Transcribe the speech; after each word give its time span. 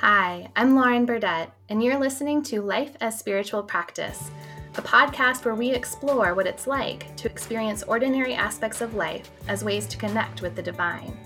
Hi, 0.00 0.50
I'm 0.54 0.74
Lauren 0.74 1.06
Burdett, 1.06 1.50
and 1.70 1.82
you're 1.82 1.98
listening 1.98 2.42
to 2.44 2.60
Life 2.60 2.94
as 3.00 3.18
Spiritual 3.18 3.62
Practice, 3.62 4.30
a 4.76 4.82
podcast 4.82 5.46
where 5.46 5.54
we 5.54 5.70
explore 5.70 6.34
what 6.34 6.46
it's 6.46 6.66
like 6.66 7.16
to 7.16 7.30
experience 7.30 7.82
ordinary 7.82 8.34
aspects 8.34 8.82
of 8.82 8.92
life 8.92 9.30
as 9.48 9.64
ways 9.64 9.86
to 9.86 9.96
connect 9.96 10.42
with 10.42 10.54
the 10.54 10.62
divine. 10.62 11.16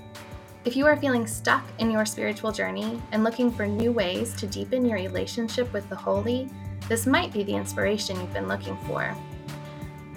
If 0.64 0.77
you 0.77 0.87
are 0.87 0.96
feeling 0.96 1.27
stuck 1.27 1.64
in 1.80 1.91
your 1.91 2.07
spiritual 2.07 2.53
journey 2.53 3.03
and 3.11 3.25
looking 3.25 3.51
for 3.51 3.67
new 3.67 3.91
ways 3.91 4.35
to 4.37 4.46
deepen 4.46 4.87
your 4.87 4.98
relationship 4.98 5.73
with 5.73 5.89
the 5.89 5.96
holy, 5.96 6.48
this 6.89 7.09
might 7.09 7.32
be 7.32 7.43
the 7.43 7.57
inspiration 7.57 8.21
you've 8.21 8.32
been 8.32 8.46
looking 8.46 8.77
for. 8.87 9.12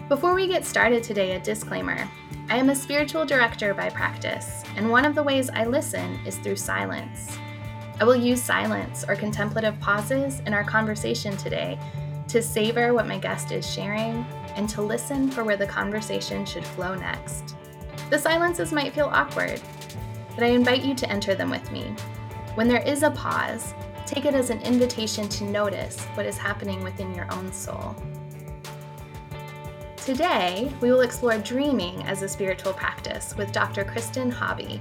Before 0.10 0.36
we 0.36 0.46
get 0.48 0.64
started 0.64 1.02
today, 1.02 1.36
a 1.36 1.40
disclaimer. 1.40 2.08
I 2.50 2.58
am 2.58 2.70
a 2.70 2.76
spiritual 2.76 3.26
director 3.26 3.74
by 3.74 3.90
practice, 3.90 4.64
and 4.76 4.92
one 4.92 5.06
of 5.06 5.16
the 5.16 5.24
ways 5.24 5.50
I 5.50 5.66
listen 5.66 6.20
is 6.24 6.38
through 6.38 6.58
silence. 6.58 7.36
I 8.00 8.06
will 8.06 8.16
use 8.16 8.42
silence 8.42 9.06
or 9.08 9.16
contemplative 9.16 9.80
pauses 9.80 10.42
in 10.46 10.54
our 10.54 10.64
conversation 10.64 11.38
today 11.38 11.80
to 12.28 12.42
savor 12.42 12.94
what 12.94 13.08
my 13.08 13.20
guest 13.20 13.52
is 13.52 13.72
sharing 13.72 14.26
and 14.56 14.68
to 14.70 14.82
listen 14.82 15.30
for 15.30 15.44
where 15.44 15.58
the 15.58 15.68
conversation 15.68 16.46
should 16.46 16.66
flow 16.66 16.96
next. 16.96 17.56
The 18.10 18.18
silences 18.18 18.72
might 18.72 18.94
feel 18.94 19.10
awkward, 19.12 19.62
but 20.36 20.44
I 20.44 20.48
invite 20.48 20.84
you 20.84 20.96
to 20.96 21.10
enter 21.10 21.36
them 21.36 21.50
with 21.50 21.72
me. 21.72 21.94
When 22.56 22.68
there 22.68 22.82
is 22.82 23.04
a 23.04 23.12
pause, 23.12 23.74
take 24.06 24.26
it 24.26 24.34
as 24.34 24.50
an 24.50 24.62
invitation 24.62 25.30
to 25.30 25.44
notice 25.44 26.04
what 26.16 26.26
is 26.26 26.38
happening 26.38 26.84
within 26.84 27.14
your 27.14 27.32
own 27.34 27.52
soul. 27.52 27.96
Today, 29.98 30.72
we 30.82 30.92
will 30.92 31.02
explore 31.02 31.38
dreaming 31.38 32.04
as 32.04 32.24
a 32.24 32.28
spiritual 32.28 32.74
practice 32.74 33.36
with 33.38 33.52
Dr. 33.52 33.86
Kristen 33.86 34.30
Hobby. 34.30 34.80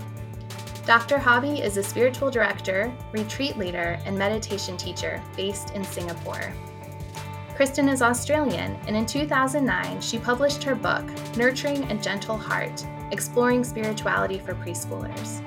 Dr. 0.85 1.17
Hobby 1.17 1.61
is 1.61 1.77
a 1.77 1.83
spiritual 1.83 2.29
director, 2.29 2.93
retreat 3.13 3.57
leader, 3.57 4.01
and 4.05 4.19
meditation 4.19 4.77
teacher 4.77 5.23
based 5.37 5.71
in 5.71 5.85
Singapore. 5.85 6.53
Kristen 7.55 7.89
is 7.89 8.03
Australian, 8.03 8.77
and 8.89 8.97
in 8.97 9.07
2009, 9.07 10.01
she 10.01 10.19
published 10.19 10.65
her 10.65 10.75
book, 10.75 11.05
Nurturing 11.37 11.89
a 11.89 11.95
Gentle 11.95 12.37
Heart 12.37 12.85
Exploring 13.13 13.63
Spirituality 13.63 14.41
for 14.41 14.55
Preschoolers. 14.55 15.41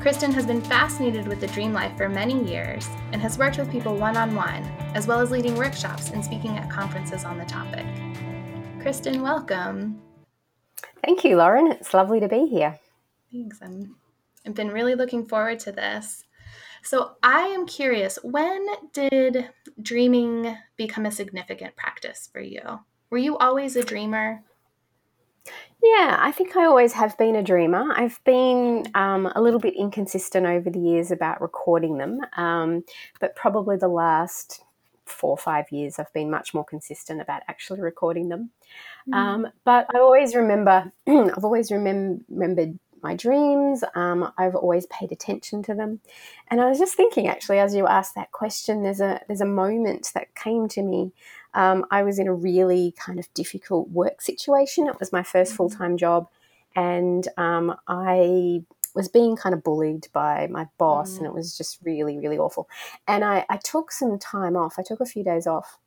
Kristen 0.00 0.30
has 0.30 0.46
been 0.46 0.60
fascinated 0.60 1.26
with 1.26 1.40
the 1.40 1.48
dream 1.48 1.72
life 1.72 1.96
for 1.96 2.08
many 2.08 2.48
years 2.48 2.88
and 3.10 3.20
has 3.20 3.38
worked 3.38 3.58
with 3.58 3.72
people 3.72 3.96
one 3.96 4.16
on 4.16 4.36
one, 4.36 4.62
as 4.94 5.08
well 5.08 5.18
as 5.18 5.32
leading 5.32 5.56
workshops 5.56 6.10
and 6.10 6.24
speaking 6.24 6.56
at 6.56 6.70
conferences 6.70 7.24
on 7.24 7.36
the 7.36 7.44
topic. 7.46 7.84
Kristen, 8.80 9.22
welcome. 9.22 10.00
Thank 11.04 11.24
you, 11.24 11.36
Lauren. 11.36 11.72
It's 11.72 11.92
lovely 11.92 12.20
to 12.20 12.28
be 12.28 12.46
here. 12.46 12.78
Thanks. 13.32 13.58
I'm 13.60 13.96
I've 14.46 14.54
been 14.54 14.70
really 14.70 14.94
looking 14.94 15.26
forward 15.26 15.58
to 15.60 15.72
this. 15.72 16.24
So, 16.82 17.16
I 17.22 17.40
am 17.40 17.66
curious 17.66 18.18
when 18.22 18.64
did 18.92 19.50
dreaming 19.82 20.56
become 20.76 21.06
a 21.06 21.10
significant 21.10 21.74
practice 21.76 22.28
for 22.32 22.40
you? 22.40 22.62
Were 23.10 23.18
you 23.18 23.36
always 23.38 23.74
a 23.74 23.82
dreamer? 23.82 24.44
Yeah, 25.82 26.16
I 26.18 26.32
think 26.32 26.56
I 26.56 26.64
always 26.64 26.92
have 26.94 27.16
been 27.18 27.36
a 27.36 27.42
dreamer. 27.42 27.92
I've 27.92 28.20
been 28.24 28.84
um, 28.94 29.30
a 29.34 29.40
little 29.40 29.60
bit 29.60 29.74
inconsistent 29.76 30.46
over 30.46 30.70
the 30.70 30.80
years 30.80 31.10
about 31.10 31.40
recording 31.40 31.98
them, 31.98 32.20
um, 32.36 32.84
but 33.20 33.36
probably 33.36 33.76
the 33.76 33.88
last 33.88 34.62
four 35.04 35.30
or 35.30 35.38
five 35.38 35.70
years 35.70 35.98
I've 35.98 36.12
been 36.12 36.30
much 36.30 36.52
more 36.52 36.64
consistent 36.64 37.20
about 37.20 37.42
actually 37.48 37.80
recording 37.80 38.28
them. 38.28 38.50
Mm. 39.08 39.14
Um, 39.14 39.46
but 39.64 39.86
I 39.94 39.98
always 39.98 40.34
remember, 40.34 40.92
I've 41.06 41.44
always 41.44 41.70
remem- 41.70 42.22
remembered 42.28 42.78
my 43.02 43.14
dreams. 43.14 43.84
Um, 43.94 44.32
I've 44.38 44.54
always 44.54 44.86
paid 44.86 45.12
attention 45.12 45.62
to 45.64 45.74
them, 45.74 46.00
and 46.48 46.60
I 46.60 46.68
was 46.68 46.78
just 46.78 46.94
thinking, 46.94 47.28
actually, 47.28 47.58
as 47.58 47.74
you 47.74 47.86
asked 47.86 48.14
that 48.14 48.32
question, 48.32 48.82
there's 48.82 49.00
a 49.00 49.20
there's 49.26 49.40
a 49.40 49.46
moment 49.46 50.10
that 50.14 50.34
came 50.34 50.68
to 50.68 50.82
me. 50.82 51.12
Um, 51.54 51.86
I 51.90 52.02
was 52.02 52.18
in 52.18 52.28
a 52.28 52.34
really 52.34 52.94
kind 52.98 53.18
of 53.18 53.32
difficult 53.34 53.88
work 53.90 54.20
situation. 54.20 54.86
It 54.86 55.00
was 55.00 55.12
my 55.12 55.22
first 55.22 55.52
mm-hmm. 55.52 55.56
full 55.56 55.70
time 55.70 55.96
job, 55.96 56.28
and 56.74 57.26
um, 57.36 57.74
I 57.88 58.62
was 58.94 59.08
being 59.08 59.36
kind 59.36 59.54
of 59.54 59.62
bullied 59.62 60.08
by 60.12 60.48
my 60.50 60.66
boss, 60.78 61.14
mm. 61.14 61.18
and 61.18 61.26
it 61.26 61.34
was 61.34 61.56
just 61.56 61.78
really 61.84 62.18
really 62.18 62.38
awful. 62.38 62.68
And 63.06 63.24
I, 63.24 63.44
I, 63.48 63.58
took 63.58 63.92
some 63.92 64.18
time 64.18 64.56
off. 64.56 64.76
I 64.78 64.82
took 64.82 65.00
a 65.00 65.06
few 65.06 65.22
days 65.22 65.46
off, 65.46 65.78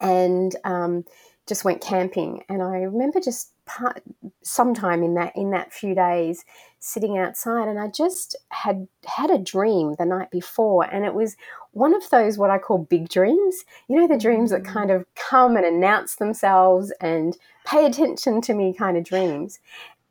and 0.00 0.54
um, 0.64 1.04
just 1.46 1.64
went 1.64 1.80
camping. 1.80 2.44
And 2.48 2.62
I 2.62 2.82
remember 2.82 3.20
just 3.20 3.52
part, 3.68 4.02
sometime 4.42 5.02
in 5.02 5.14
that 5.14 5.32
in 5.36 5.50
that 5.50 5.72
few 5.72 5.94
days 5.94 6.44
sitting 6.80 7.18
outside 7.18 7.68
and 7.68 7.78
I 7.78 7.88
just 7.88 8.34
had 8.48 8.88
had 9.06 9.30
a 9.30 9.38
dream 9.38 9.94
the 9.98 10.06
night 10.06 10.30
before 10.30 10.84
and 10.84 11.04
it 11.04 11.14
was 11.14 11.36
one 11.72 11.94
of 11.94 12.08
those 12.10 12.38
what 12.38 12.50
I 12.50 12.58
call 12.58 12.78
big 12.78 13.08
dreams 13.08 13.64
you 13.88 13.96
know 13.96 14.08
the 14.08 14.18
dreams 14.18 14.50
that 14.50 14.62
mm. 14.62 14.72
kind 14.72 14.90
of 14.90 15.04
come 15.14 15.56
and 15.56 15.66
announce 15.66 16.16
themselves 16.16 16.92
and 17.00 17.36
pay 17.66 17.84
attention 17.84 18.40
to 18.42 18.54
me 18.54 18.72
kind 18.72 18.96
of 18.96 19.04
dreams 19.04 19.60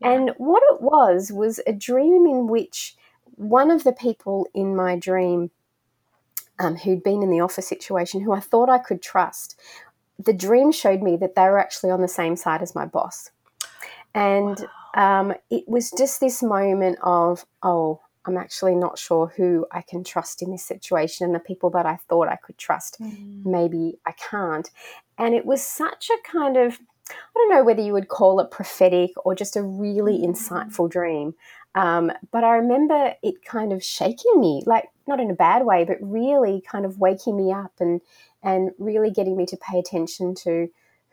yeah. 0.01 0.11
and 0.11 0.31
what 0.37 0.63
it 0.71 0.81
was 0.81 1.31
was 1.31 1.59
a 1.65 1.73
dream 1.73 2.25
in 2.25 2.47
which 2.47 2.95
one 3.35 3.71
of 3.71 3.83
the 3.83 3.93
people 3.93 4.47
in 4.53 4.75
my 4.75 4.95
dream 4.95 5.51
um, 6.59 6.75
who'd 6.75 7.03
been 7.03 7.21
in 7.21 7.29
the 7.29 7.39
office 7.39 7.67
situation 7.67 8.21
who 8.21 8.33
I 8.33 8.39
thought 8.39 8.69
I 8.69 8.77
could 8.77 9.01
trust 9.01 9.59
the 10.19 10.33
dream 10.33 10.71
showed 10.71 11.01
me 11.01 11.15
that 11.17 11.35
they 11.35 11.43
were 11.43 11.59
actually 11.59 11.91
on 11.91 12.01
the 12.01 12.07
same 12.07 12.35
side 12.35 12.61
as 12.61 12.75
my 12.75 12.85
boss 12.85 13.31
and 14.17 14.65
wow. 14.95 15.19
um, 15.19 15.33
it 15.51 15.65
was 15.67 15.91
just 15.91 16.19
this 16.19 16.41
moment 16.41 16.97
of, 17.03 17.45
oh, 17.61 18.01
I'm 18.25 18.35
actually 18.35 18.75
not 18.75 18.97
sure 18.97 19.27
who 19.27 19.67
I 19.71 19.81
can 19.81 20.03
trust 20.03 20.41
in 20.41 20.51
this 20.51 20.65
situation. 20.65 21.25
And 21.25 21.35
the 21.35 21.39
people 21.39 21.69
that 21.69 21.85
I 21.85 21.97
thought 22.09 22.27
I 22.27 22.35
could 22.35 22.57
trust, 22.57 22.99
mm. 22.99 23.45
maybe 23.45 23.99
I 24.05 24.13
can't. 24.13 24.69
And 25.17 25.35
it 25.35 25.45
was 25.45 25.61
such 25.61 26.09
a 26.09 26.29
kind 26.29 26.57
of, 26.57 26.79
I 27.09 27.13
don't 27.35 27.51
know 27.51 27.63
whether 27.63 27.81
you 27.81 27.93
would 27.93 28.09
call 28.09 28.39
it 28.39 28.51
prophetic 28.51 29.11
or 29.23 29.35
just 29.35 29.55
a 29.55 29.61
really 29.61 30.17
mm. 30.17 30.25
insightful 30.25 30.89
dream. 30.89 31.35
Um, 31.75 32.11
but 32.31 32.43
I 32.43 32.55
remember 32.55 33.13
it 33.21 33.45
kind 33.45 33.71
of 33.71 33.83
shaking 33.83 34.41
me, 34.41 34.63
like 34.65 34.85
not 35.07 35.19
in 35.19 35.29
a 35.29 35.35
bad 35.35 35.63
way, 35.63 35.85
but 35.85 35.97
really 36.01 36.63
kind 36.69 36.85
of 36.85 36.97
waking 36.97 37.37
me 37.37 37.53
up 37.53 37.73
and 37.79 38.01
and 38.41 38.71
really 38.79 39.11
getting 39.11 39.37
me 39.37 39.45
to 39.45 39.57
pay 39.57 39.77
attention 39.77 40.33
to 40.33 40.69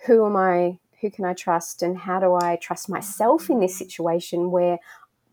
who 0.07 0.25
am 0.25 0.37
I 0.37 0.79
who 1.05 1.11
can 1.11 1.27
I 1.27 1.35
trust 1.35 1.83
and 1.83 1.99
how 1.99 2.19
do 2.19 2.35
I 2.35 2.57
trust 2.57 2.89
myself 2.89 3.51
in 3.51 3.61
this 3.61 3.77
situation 3.77 4.51
where 4.51 4.79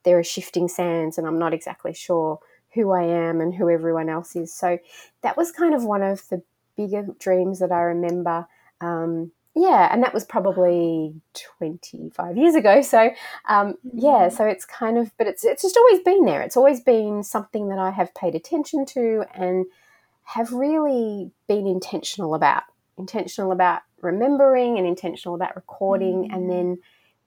there 0.04 0.20
are 0.20 0.24
shifting 0.24 0.68
sands 0.68 1.18
and 1.18 1.26
I'm 1.26 1.40
not 1.40 1.54
exactly 1.54 1.94
sure 1.94 2.40
who 2.74 2.92
I 2.92 3.04
am 3.04 3.40
and 3.40 3.56
who 3.56 3.70
everyone 3.70 4.10
else 4.10 4.36
is. 4.36 4.54
So 4.54 4.80
that 5.22 5.38
was 5.38 5.54
kind 5.54 5.74
of 5.74 5.86
one 5.86 6.04
of 6.04 6.28
the 6.28 6.42
bigger 6.76 7.08
dreams 7.20 7.60
that 7.60 7.72
I 7.72 7.84
remember. 7.84 8.48
Um, 8.82 9.32
yeah, 9.56 9.88
and 9.94 10.04
that 10.04 10.14
was 10.14 10.26
probably 10.26 11.14
25 11.62 12.36
years 12.36 12.56
ago. 12.56 12.82
So, 12.82 13.12
um, 13.48 13.76
yeah, 13.94 14.28
mm-hmm. 14.28 14.36
so 14.36 14.46
it's 14.46 14.66
kind 14.66 14.98
of, 14.98 15.16
but 15.18 15.28
it's, 15.28 15.46
it's 15.46 15.62
just 15.62 15.78
always 15.78 16.02
been 16.02 16.26
there. 16.26 16.42
It's 16.42 16.58
always 16.58 16.82
been 16.82 17.24
something 17.24 17.70
that 17.70 17.80
I 17.80 17.92
have 17.92 18.14
paid 18.14 18.36
attention 18.36 18.86
to 18.88 19.24
and 19.34 19.68
have 20.24 20.52
really 20.52 21.32
been 21.48 21.66
intentional 21.66 22.36
about 22.36 22.64
intentional 23.02 23.52
about 23.52 23.82
remembering 24.02 24.78
and 24.78 24.88
intentional 24.88 25.36
about 25.36 25.56
recording 25.56 26.30
mm. 26.30 26.36
and 26.36 26.50
then 26.50 26.78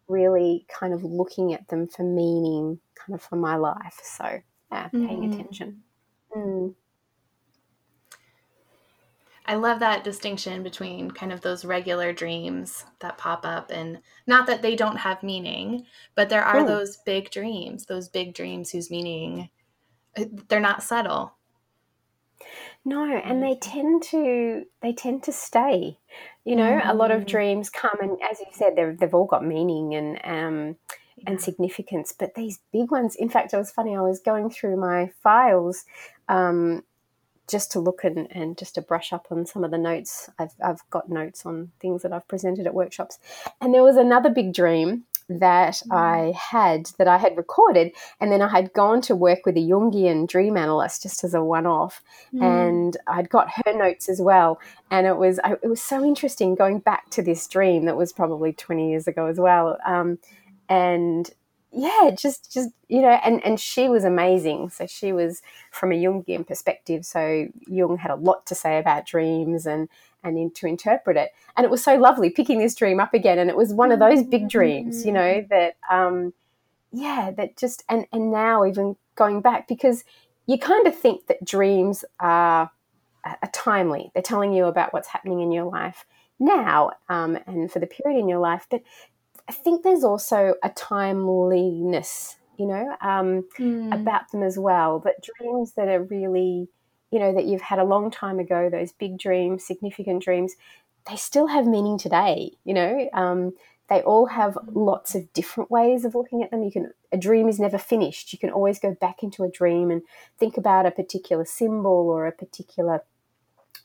really 0.08 0.66
kind 0.68 0.92
of 0.92 1.02
looking 1.02 1.52
at 1.52 1.66
them 1.68 1.86
for 1.88 2.02
meaning 2.02 2.78
kind 2.94 3.14
of 3.14 3.22
for 3.22 3.36
my 3.36 3.56
life 3.56 3.98
so 4.02 4.40
yeah 4.70 4.88
paying 4.88 5.22
mm. 5.22 5.34
attention 5.34 5.82
mm. 6.34 6.74
I 9.46 9.56
love 9.56 9.80
that 9.80 10.04
distinction 10.04 10.62
between 10.62 11.10
kind 11.10 11.30
of 11.30 11.42
those 11.42 11.66
regular 11.66 12.14
dreams 12.14 12.86
that 13.00 13.18
pop 13.18 13.44
up 13.44 13.70
and 13.70 13.98
not 14.26 14.46
that 14.46 14.62
they 14.62 14.74
don't 14.74 14.96
have 14.96 15.22
meaning, 15.22 15.84
but 16.14 16.30
there 16.30 16.42
are 16.42 16.66
those 16.66 16.96
big 17.04 17.30
dreams, 17.30 17.84
those 17.84 18.08
big 18.08 18.32
dreams 18.32 18.70
whose 18.70 18.90
meaning 18.90 19.50
uh, 20.16 20.24
they're 20.48 20.60
not 20.60 20.82
subtle. 20.82 21.34
No, 22.84 23.04
and 23.16 23.42
they 23.42 23.56
tend 23.56 24.02
to 24.04 24.66
they 24.82 24.92
tend 24.92 25.22
to 25.24 25.32
stay. 25.32 25.98
You 26.44 26.56
know, 26.56 26.70
mm-hmm. 26.70 26.88
a 26.88 26.94
lot 26.94 27.10
of 27.10 27.22
mm. 27.22 27.26
dreams 27.26 27.70
come, 27.70 27.98
and 28.00 28.18
as 28.30 28.40
you 28.40 28.46
said, 28.52 28.76
they've 28.76 28.98
they've 28.98 29.14
all 29.14 29.24
got 29.24 29.44
meaning 29.44 29.94
and 29.94 30.20
um, 30.24 30.76
yeah. 31.16 31.24
and 31.26 31.40
significance. 31.40 32.12
But 32.16 32.34
these 32.34 32.60
big 32.72 32.90
ones, 32.90 33.16
in 33.16 33.30
fact, 33.30 33.54
it 33.54 33.56
was 33.56 33.70
funny. 33.70 33.96
I 33.96 34.02
was 34.02 34.20
going 34.20 34.50
through 34.50 34.76
my 34.76 35.10
files 35.22 35.84
um, 36.28 36.82
just 37.48 37.72
to 37.72 37.80
look 37.80 38.04
and, 38.04 38.28
and 38.30 38.58
just 38.58 38.74
to 38.74 38.82
brush 38.82 39.14
up 39.14 39.28
on 39.30 39.46
some 39.46 39.64
of 39.64 39.70
the 39.70 39.78
notes. 39.78 40.28
I've 40.38 40.54
I've 40.62 40.88
got 40.90 41.08
notes 41.08 41.46
on 41.46 41.72
things 41.80 42.02
that 42.02 42.12
I've 42.12 42.28
presented 42.28 42.66
at 42.66 42.74
workshops, 42.74 43.18
and 43.62 43.72
there 43.72 43.82
was 43.82 43.96
another 43.96 44.28
big 44.28 44.52
dream 44.52 45.04
that 45.28 45.74
mm. 45.74 45.96
I 45.96 46.32
had 46.32 46.90
that 46.98 47.08
I 47.08 47.18
had 47.18 47.36
recorded, 47.36 47.92
and 48.20 48.30
then 48.30 48.42
I 48.42 48.48
had 48.48 48.72
gone 48.72 49.00
to 49.02 49.16
work 49.16 49.46
with 49.46 49.56
a 49.56 49.60
Jungian 49.60 50.26
dream 50.26 50.56
analyst 50.56 51.02
just 51.02 51.24
as 51.24 51.34
a 51.34 51.42
one-off, 51.42 52.02
mm. 52.32 52.42
and 52.42 52.96
I'd 53.06 53.30
got 53.30 53.48
her 53.64 53.72
notes 53.72 54.08
as 54.08 54.20
well, 54.20 54.60
and 54.90 55.06
it 55.06 55.16
was 55.16 55.40
it 55.62 55.68
was 55.68 55.82
so 55.82 56.04
interesting 56.04 56.54
going 56.54 56.80
back 56.80 57.10
to 57.10 57.22
this 57.22 57.46
dream 57.46 57.84
that 57.86 57.96
was 57.96 58.12
probably 58.12 58.52
twenty 58.52 58.90
years 58.90 59.08
ago 59.08 59.26
as 59.26 59.38
well, 59.38 59.78
um, 59.86 60.18
and 60.68 61.30
yeah, 61.74 62.10
just 62.16 62.52
just 62.52 62.70
you 62.88 63.02
know, 63.02 63.18
and 63.24 63.44
and 63.44 63.58
she 63.58 63.88
was 63.88 64.04
amazing. 64.04 64.70
So 64.70 64.86
she 64.86 65.12
was 65.12 65.42
from 65.72 65.90
a 65.90 65.96
Jungian 65.96 66.46
perspective. 66.46 67.04
So 67.04 67.48
Jung 67.66 67.96
had 67.96 68.12
a 68.12 68.16
lot 68.16 68.46
to 68.46 68.54
say 68.54 68.78
about 68.78 69.06
dreams 69.06 69.66
and 69.66 69.88
and 70.24 70.36
in, 70.38 70.50
to 70.52 70.66
interpret 70.66 71.16
it. 71.16 71.30
And 71.56 71.64
it 71.64 71.70
was 71.70 71.84
so 71.84 71.94
lovely 71.96 72.30
picking 72.30 72.58
this 72.58 72.74
dream 72.74 72.98
up 72.98 73.14
again. 73.14 73.38
And 73.38 73.50
it 73.50 73.56
was 73.56 73.72
one 73.72 73.92
of 73.92 74.00
those 74.00 74.22
big 74.22 74.48
dreams, 74.48 75.06
you 75.06 75.12
know, 75.12 75.20
mm. 75.20 75.48
that 75.48 75.76
um, 75.90 76.32
yeah, 76.92 77.30
that 77.36 77.56
just 77.56 77.84
and 77.88 78.06
and 78.12 78.32
now 78.32 78.64
even 78.64 78.96
going 79.14 79.40
back 79.40 79.68
because 79.68 80.04
you 80.46 80.58
kind 80.58 80.86
of 80.86 80.98
think 80.98 81.26
that 81.26 81.44
dreams 81.44 82.04
are, 82.20 82.70
are 83.24 83.50
timely. 83.52 84.10
They're 84.12 84.22
telling 84.22 84.52
you 84.52 84.64
about 84.66 84.92
what's 84.92 85.08
happening 85.08 85.40
in 85.40 85.52
your 85.52 85.64
life 85.64 86.04
now 86.38 86.90
um, 87.08 87.38
and 87.46 87.70
for 87.70 87.78
the 87.78 87.86
period 87.86 88.18
in 88.18 88.28
your 88.28 88.40
life, 88.40 88.66
but 88.70 88.82
I 89.48 89.52
think 89.52 89.82
there's 89.82 90.04
also 90.04 90.54
a 90.62 90.70
timeliness, 90.70 92.36
you 92.58 92.66
know, 92.66 92.96
um, 93.00 93.44
mm. 93.58 93.94
about 93.94 94.30
them 94.30 94.42
as 94.42 94.58
well. 94.58 94.98
But 94.98 95.26
dreams 95.38 95.72
that 95.72 95.88
are 95.88 96.02
really, 96.02 96.68
you 97.14 97.20
know, 97.20 97.32
that 97.32 97.44
you've 97.44 97.60
had 97.60 97.78
a 97.78 97.84
long 97.84 98.10
time 98.10 98.40
ago, 98.40 98.68
those 98.68 98.90
big 98.90 99.18
dreams, 99.18 99.64
significant 99.64 100.20
dreams, 100.20 100.56
they 101.08 101.14
still 101.14 101.46
have 101.46 101.64
meaning 101.64 101.96
today, 101.96 102.50
you 102.64 102.74
know. 102.74 103.08
Um, 103.12 103.52
they 103.88 104.02
all 104.02 104.26
have 104.26 104.58
lots 104.72 105.14
of 105.14 105.32
different 105.32 105.70
ways 105.70 106.04
of 106.04 106.16
looking 106.16 106.42
at 106.42 106.50
them. 106.50 106.64
You 106.64 106.72
can 106.72 106.90
a 107.12 107.16
dream 107.16 107.48
is 107.48 107.60
never 107.60 107.78
finished. 107.78 108.32
You 108.32 108.38
can 108.40 108.50
always 108.50 108.80
go 108.80 108.96
back 109.00 109.22
into 109.22 109.44
a 109.44 109.48
dream 109.50 109.92
and 109.92 110.02
think 110.38 110.56
about 110.56 110.86
a 110.86 110.90
particular 110.90 111.44
symbol 111.44 112.08
or 112.10 112.26
a 112.26 112.32
particular 112.32 113.04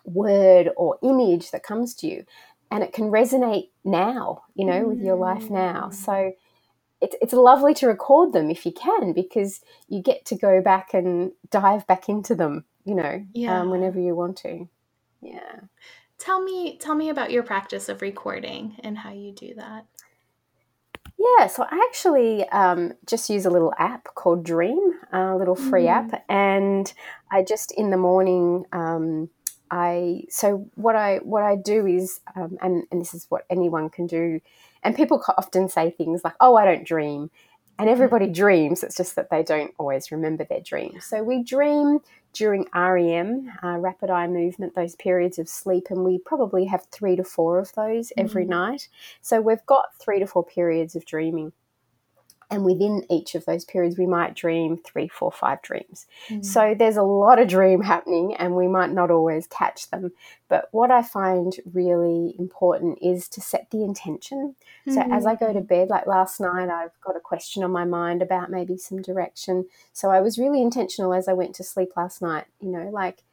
word 0.03 0.71
or 0.75 0.97
image 1.03 1.51
that 1.51 1.61
comes 1.61 1.93
to 1.93 2.07
you 2.07 2.25
and 2.71 2.83
it 2.83 2.93
can 2.93 3.11
resonate 3.11 3.69
now, 3.83 4.43
you 4.55 4.65
know, 4.65 4.87
with 4.87 5.01
your 5.01 5.15
life 5.15 5.51
now. 5.51 5.89
Mm. 5.91 5.93
So 5.93 6.33
it's 7.01 7.15
it's 7.21 7.33
lovely 7.33 7.73
to 7.75 7.87
record 7.87 8.33
them 8.33 8.49
if 8.49 8.65
you 8.65 8.71
can 8.71 9.13
because 9.13 9.61
you 9.87 10.01
get 10.01 10.25
to 10.25 10.35
go 10.35 10.61
back 10.61 10.93
and 10.93 11.31
dive 11.49 11.87
back 11.87 12.09
into 12.09 12.35
them, 12.35 12.65
you 12.89 12.95
know, 12.95 13.15
um, 13.15 13.29
yeah. 13.33 13.61
um, 13.61 13.69
whenever 13.69 13.99
you 13.99 14.15
want 14.15 14.37
to. 14.37 14.67
Yeah. 15.21 15.61
Tell 16.17 16.43
me 16.43 16.77
tell 16.77 16.95
me 16.95 17.09
about 17.09 17.31
your 17.31 17.43
practice 17.43 17.87
of 17.87 18.01
recording 18.01 18.75
and 18.79 18.97
how 18.97 19.13
you 19.13 19.31
do 19.31 19.53
that. 19.55 19.85
Yeah, 21.17 21.47
so 21.47 21.63
I 21.69 21.85
actually 21.89 22.47
um, 22.49 22.93
just 23.05 23.29
use 23.29 23.45
a 23.45 23.49
little 23.49 23.73
app 23.77 24.05
called 24.15 24.43
Dream, 24.43 24.93
a 25.11 25.35
little 25.35 25.55
free 25.55 25.83
mm. 25.83 25.89
app, 25.89 26.23
and 26.29 26.91
I 27.29 27.43
just 27.43 27.71
in 27.71 27.89
the 27.89 27.97
morning 27.97 28.65
um, 28.71 29.29
I 29.71 30.23
so 30.29 30.69
what 30.75 30.95
I 30.95 31.17
what 31.17 31.43
I 31.43 31.55
do 31.55 31.85
is, 31.85 32.21
um, 32.35 32.57
and 32.61 32.83
and 32.91 33.01
this 33.01 33.13
is 33.13 33.25
what 33.29 33.45
anyone 33.49 33.89
can 33.89 34.07
do, 34.07 34.39
and 34.83 34.95
people 34.95 35.23
often 35.37 35.69
say 35.69 35.91
things 35.91 36.21
like, 36.23 36.35
"Oh, 36.39 36.55
I 36.55 36.65
don't 36.65 36.85
dream," 36.85 37.29
and 37.77 37.89
everybody 37.89 38.27
mm. 38.27 38.33
dreams. 38.33 38.83
It's 38.83 38.95
just 38.95 39.15
that 39.15 39.29
they 39.29 39.43
don't 39.43 39.73
always 39.77 40.11
remember 40.11 40.43
their 40.43 40.61
dreams. 40.61 41.05
So 41.05 41.21
we 41.21 41.43
dream 41.43 41.99
during 42.33 42.65
REM, 42.73 43.51
uh, 43.63 43.77
rapid 43.77 44.09
eye 44.09 44.27
movement, 44.27 44.75
those 44.75 44.95
periods 44.95 45.39
of 45.39 45.49
sleep, 45.49 45.87
and 45.89 46.03
we 46.03 46.19
probably 46.19 46.65
have 46.65 46.85
three 46.91 47.15
to 47.15 47.23
four 47.23 47.59
of 47.59 47.73
those 47.73 48.11
every 48.17 48.45
mm. 48.45 48.49
night. 48.49 48.87
So 49.21 49.41
we've 49.41 49.65
got 49.65 49.95
three 49.99 50.19
to 50.19 50.27
four 50.27 50.45
periods 50.45 50.95
of 50.95 51.05
dreaming 51.05 51.53
and 52.51 52.65
within 52.65 53.05
each 53.09 53.35
of 53.35 53.45
those 53.45 53.63
periods 53.65 53.97
we 53.97 54.05
might 54.05 54.35
dream 54.35 54.77
three 54.77 55.07
four 55.07 55.31
five 55.31 55.61
dreams 55.61 56.07
mm. 56.29 56.43
so 56.43 56.75
there's 56.77 56.97
a 56.97 57.03
lot 57.03 57.39
of 57.39 57.47
dream 57.47 57.81
happening 57.81 58.35
and 58.35 58.55
we 58.55 58.67
might 58.67 58.91
not 58.91 59.11
always 59.11 59.47
catch 59.47 59.89
them 59.89 60.11
but 60.47 60.67
what 60.71 60.91
i 60.91 61.01
find 61.01 61.57
really 61.73 62.35
important 62.39 62.97
is 63.01 63.27
to 63.27 63.41
set 63.41 63.69
the 63.71 63.83
intention 63.83 64.55
mm. 64.87 64.93
so 64.93 65.01
as 65.11 65.25
i 65.25 65.35
go 65.35 65.53
to 65.53 65.61
mm. 65.61 65.67
bed 65.67 65.89
like 65.89 66.07
last 66.07 66.39
night 66.39 66.69
i've 66.69 66.99
got 67.01 67.15
a 67.15 67.21
question 67.21 67.63
on 67.63 67.71
my 67.71 67.85
mind 67.85 68.21
about 68.21 68.49
maybe 68.49 68.77
some 68.77 69.01
direction 69.01 69.65
so 69.93 70.09
i 70.09 70.19
was 70.19 70.39
really 70.39 70.61
intentional 70.61 71.13
as 71.13 71.27
i 71.27 71.33
went 71.33 71.53
to 71.55 71.63
sleep 71.63 71.89
last 71.95 72.21
night 72.21 72.45
you 72.59 72.69
know 72.69 72.89
like 72.91 73.23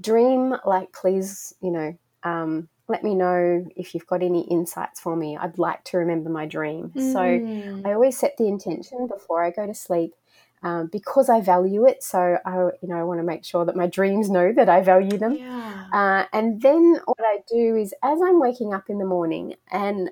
dream 0.00 0.54
like 0.64 0.92
please 0.92 1.54
you 1.60 1.70
know 1.70 1.96
um, 2.24 2.68
let 2.88 3.04
me 3.04 3.14
know 3.14 3.66
if 3.76 3.94
you've 3.94 4.06
got 4.06 4.22
any 4.22 4.42
insights 4.48 4.98
for 4.98 5.14
me. 5.14 5.36
I'd 5.36 5.58
like 5.58 5.84
to 5.84 5.98
remember 5.98 6.30
my 6.30 6.46
dream. 6.46 6.90
Mm. 6.94 7.12
So 7.12 7.88
I 7.88 7.92
always 7.92 8.18
set 8.18 8.36
the 8.38 8.48
intention 8.48 9.06
before 9.06 9.44
I 9.44 9.50
go 9.50 9.66
to 9.66 9.74
sleep 9.74 10.14
um, 10.62 10.88
because 10.90 11.28
I 11.28 11.40
value 11.40 11.86
it. 11.86 12.02
So 12.02 12.38
I, 12.44 12.54
you 12.54 12.88
know, 12.88 12.96
I 12.96 13.04
want 13.04 13.20
to 13.20 13.24
make 13.24 13.44
sure 13.44 13.64
that 13.64 13.76
my 13.76 13.86
dreams 13.86 14.30
know 14.30 14.52
that 14.52 14.68
I 14.68 14.80
value 14.80 15.18
them. 15.18 15.34
Yeah. 15.34 15.86
Uh, 15.92 16.24
and 16.32 16.60
then 16.62 17.00
what 17.04 17.20
I 17.20 17.40
do 17.48 17.76
is, 17.76 17.94
as 18.02 18.18
I'm 18.22 18.40
waking 18.40 18.74
up 18.74 18.88
in 18.88 18.98
the 18.98 19.04
morning, 19.04 19.54
and 19.70 20.10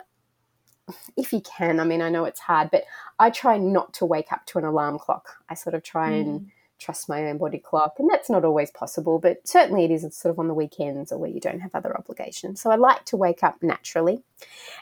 if 1.16 1.32
you 1.32 1.40
can, 1.40 1.80
I 1.80 1.84
mean, 1.84 2.00
I 2.00 2.10
know 2.10 2.24
it's 2.24 2.40
hard, 2.40 2.70
but 2.70 2.84
I 3.18 3.30
try 3.30 3.56
not 3.56 3.94
to 3.94 4.04
wake 4.04 4.32
up 4.32 4.46
to 4.46 4.58
an 4.58 4.64
alarm 4.64 4.98
clock. 4.98 5.38
I 5.48 5.54
sort 5.54 5.74
of 5.74 5.82
try 5.82 6.10
mm. 6.10 6.20
and 6.20 6.50
trust 6.78 7.08
my 7.08 7.26
own 7.26 7.38
body 7.38 7.58
clock. 7.58 7.96
And 7.98 8.08
that's 8.10 8.30
not 8.30 8.44
always 8.44 8.70
possible, 8.70 9.18
but 9.18 9.46
certainly 9.46 9.84
it 9.84 9.90
is 9.90 10.02
sort 10.16 10.30
of 10.30 10.38
on 10.38 10.48
the 10.48 10.54
weekends 10.54 11.12
or 11.12 11.18
where 11.18 11.30
you 11.30 11.40
don't 11.40 11.60
have 11.60 11.74
other 11.74 11.96
obligations. 11.96 12.60
So 12.60 12.70
I 12.70 12.76
like 12.76 13.04
to 13.06 13.16
wake 13.16 13.42
up 13.42 13.62
naturally. 13.62 14.22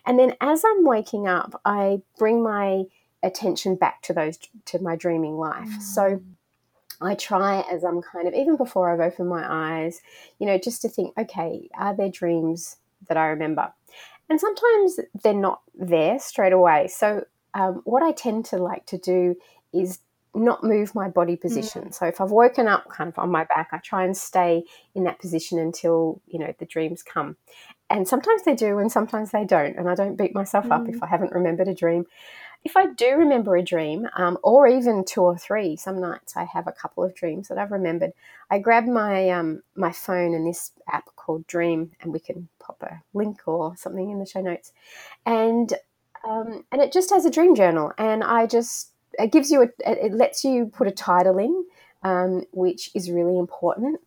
And 0.07 0.19
then 0.19 0.35
as 0.41 0.65
I'm 0.65 0.85
waking 0.85 1.29
up, 1.29 1.61
I 1.65 2.03
bring 2.19 2.43
my 2.43 2.85
attention 3.23 3.77
back 3.77 4.03
to 4.03 4.13
those 4.13 4.39
to 4.67 4.79
my 4.81 4.97
dreaming 4.97 5.37
life. 5.37 5.69
Mm. 5.69 5.83
So 5.83 6.23
I 7.01 7.15
try 7.15 7.65
as 7.71 7.85
I'm 7.85 8.03
kind 8.03 8.29
of 8.29 8.35
even 8.35 8.57
before 8.57 8.93
I've 8.93 9.01
opened 9.01 9.29
my 9.29 9.45
eyes, 9.47 10.01
you 10.39 10.47
know, 10.47 10.59
just 10.59 10.83
to 10.83 10.89
think, 10.89 11.17
okay, 11.19 11.69
are 11.77 11.95
there 11.95 12.11
dreams 12.11 12.77
that 13.09 13.17
I 13.17 13.27
remember? 13.27 13.73
And 14.29 14.41
sometimes 14.41 15.01
they're 15.23 15.35
not 15.35 15.63
there 15.75 16.19
straight 16.19 16.53
away. 16.53 16.89
So 16.89 17.25
um, 17.53 17.83
what 17.85 18.03
I 18.03 18.13
tend 18.13 18.47
to 18.47 18.57
like 18.57 18.87
to 18.87 18.99
do 18.99 19.37
is 19.73 19.99
not 20.35 20.65
move 20.65 20.95
my 20.95 21.09
body 21.09 21.37
position. 21.37 21.85
Mm. 21.85 21.95
So 21.95 22.07
if 22.07 22.21
I've 22.21 22.31
woken 22.31 22.69
up 22.69 22.89
kind 22.89 23.09
of 23.09 23.19
on 23.19 23.31
my 23.31 23.45
back, 23.45 23.69
I 23.73 23.79
try 23.79 24.05
and 24.05 24.17
stay 24.17 24.65
in 24.95 25.05
that 25.05 25.21
position 25.21 25.59
until, 25.59 26.21
you 26.27 26.39
know, 26.39 26.53
the 26.59 26.67
dreams 26.67 27.03
come. 27.03 27.37
And 27.91 28.09
sometimes 28.09 28.43
they 28.43 28.55
do 28.55 28.79
and 28.79 28.91
sometimes 28.91 29.31
they 29.31 29.45
don't. 29.45 29.77
And 29.77 29.89
I 29.89 29.95
don't 29.95 30.17
beat 30.17 30.35
myself 30.35 30.67
mm. 30.67 30.73
up 30.73 30.89
if 30.89 30.97
mm. 30.97 31.03
I 31.03 31.07
haven't 31.07 31.33
remembered 31.33 31.69
a 31.69 31.75
dream. 31.75 32.07
If 32.65 32.79
I 32.79 32.87
do 32.87 33.17
remember 33.17 33.57
a 33.57 33.63
dream, 33.63 34.09
um, 34.17 34.39
or 34.43 34.67
even 34.67 35.05
two 35.05 35.21
or 35.21 35.37
three, 35.37 35.77
some 35.77 36.01
nights 36.01 36.35
I 36.35 36.45
have 36.45 36.67
a 36.67 36.73
couple 36.73 37.05
of 37.05 37.15
dreams 37.15 37.49
that 37.49 37.59
I've 37.59 37.71
remembered. 37.71 38.13
I 38.51 38.59
grab 38.59 38.87
my 38.87 39.29
um, 39.29 39.61
my 39.75 39.93
phone 39.93 40.33
and 40.33 40.47
this 40.47 40.73
app 40.91 41.15
called 41.15 41.47
Dream, 41.47 41.91
and 42.01 42.11
we 42.11 42.21
can 42.21 42.49
pop 42.59 42.83
a 42.83 43.03
link 43.13 43.47
or 43.47 43.77
something 43.77 44.11
in 44.11 44.19
the 44.19 44.25
show 44.25 44.41
notes, 44.41 44.73
and 45.27 45.75
um, 46.27 46.65
and 46.73 46.81
it 46.81 46.91
just 46.91 47.11
has 47.11 47.27
a 47.27 47.31
dream 47.31 47.55
journal, 47.55 47.93
and 47.99 48.25
I 48.25 48.47
just 48.47 48.94
it 49.19 49.33
gives 49.33 49.51
you 49.51 49.63
a, 49.63 49.69
it 49.87 50.13
lets 50.13 50.45
you 50.45 50.67
put 50.67 50.89
a 50.89 50.93
title 50.93 51.39
in, 51.39 51.65
um, 52.03 52.45
which 52.53 52.91
is 52.95 53.11
really 53.11 53.39
important. 53.39 54.01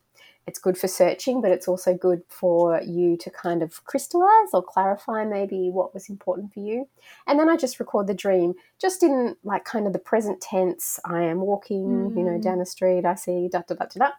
It's 0.48 0.60
good 0.60 0.78
for 0.78 0.88
searching, 0.88 1.42
but 1.42 1.52
it's 1.52 1.68
also 1.68 1.94
good 1.94 2.22
for 2.30 2.82
you 2.82 3.18
to 3.18 3.30
kind 3.30 3.62
of 3.62 3.84
crystallize 3.84 4.54
or 4.54 4.64
clarify 4.64 5.26
maybe 5.26 5.70
what 5.70 5.94
was 5.94 6.08
important 6.08 6.54
for 6.54 6.62
you. 6.62 6.88
And 7.28 7.38
then 7.38 7.50
I 7.50 7.58
just 7.58 7.82
record 7.82 8.08
the 8.08 8.14
dream 8.14 8.54
just 8.80 9.04
in 9.04 9.36
like 9.44 9.66
kind 9.66 9.88
of 9.88 9.94
the 9.94 10.00
present 10.00 10.40
tense. 10.40 11.02
I 11.04 11.24
am 11.24 11.42
walking, 11.42 12.12
mm. 12.12 12.18
you 12.18 12.24
know, 12.24 12.40
down 12.40 12.60
the 12.60 12.66
street. 12.66 13.04
I 13.04 13.16
see 13.16 13.50
da 13.52 13.62
da 13.68 13.76
da 13.76 13.86
da 13.88 14.06
da, 14.06 14.12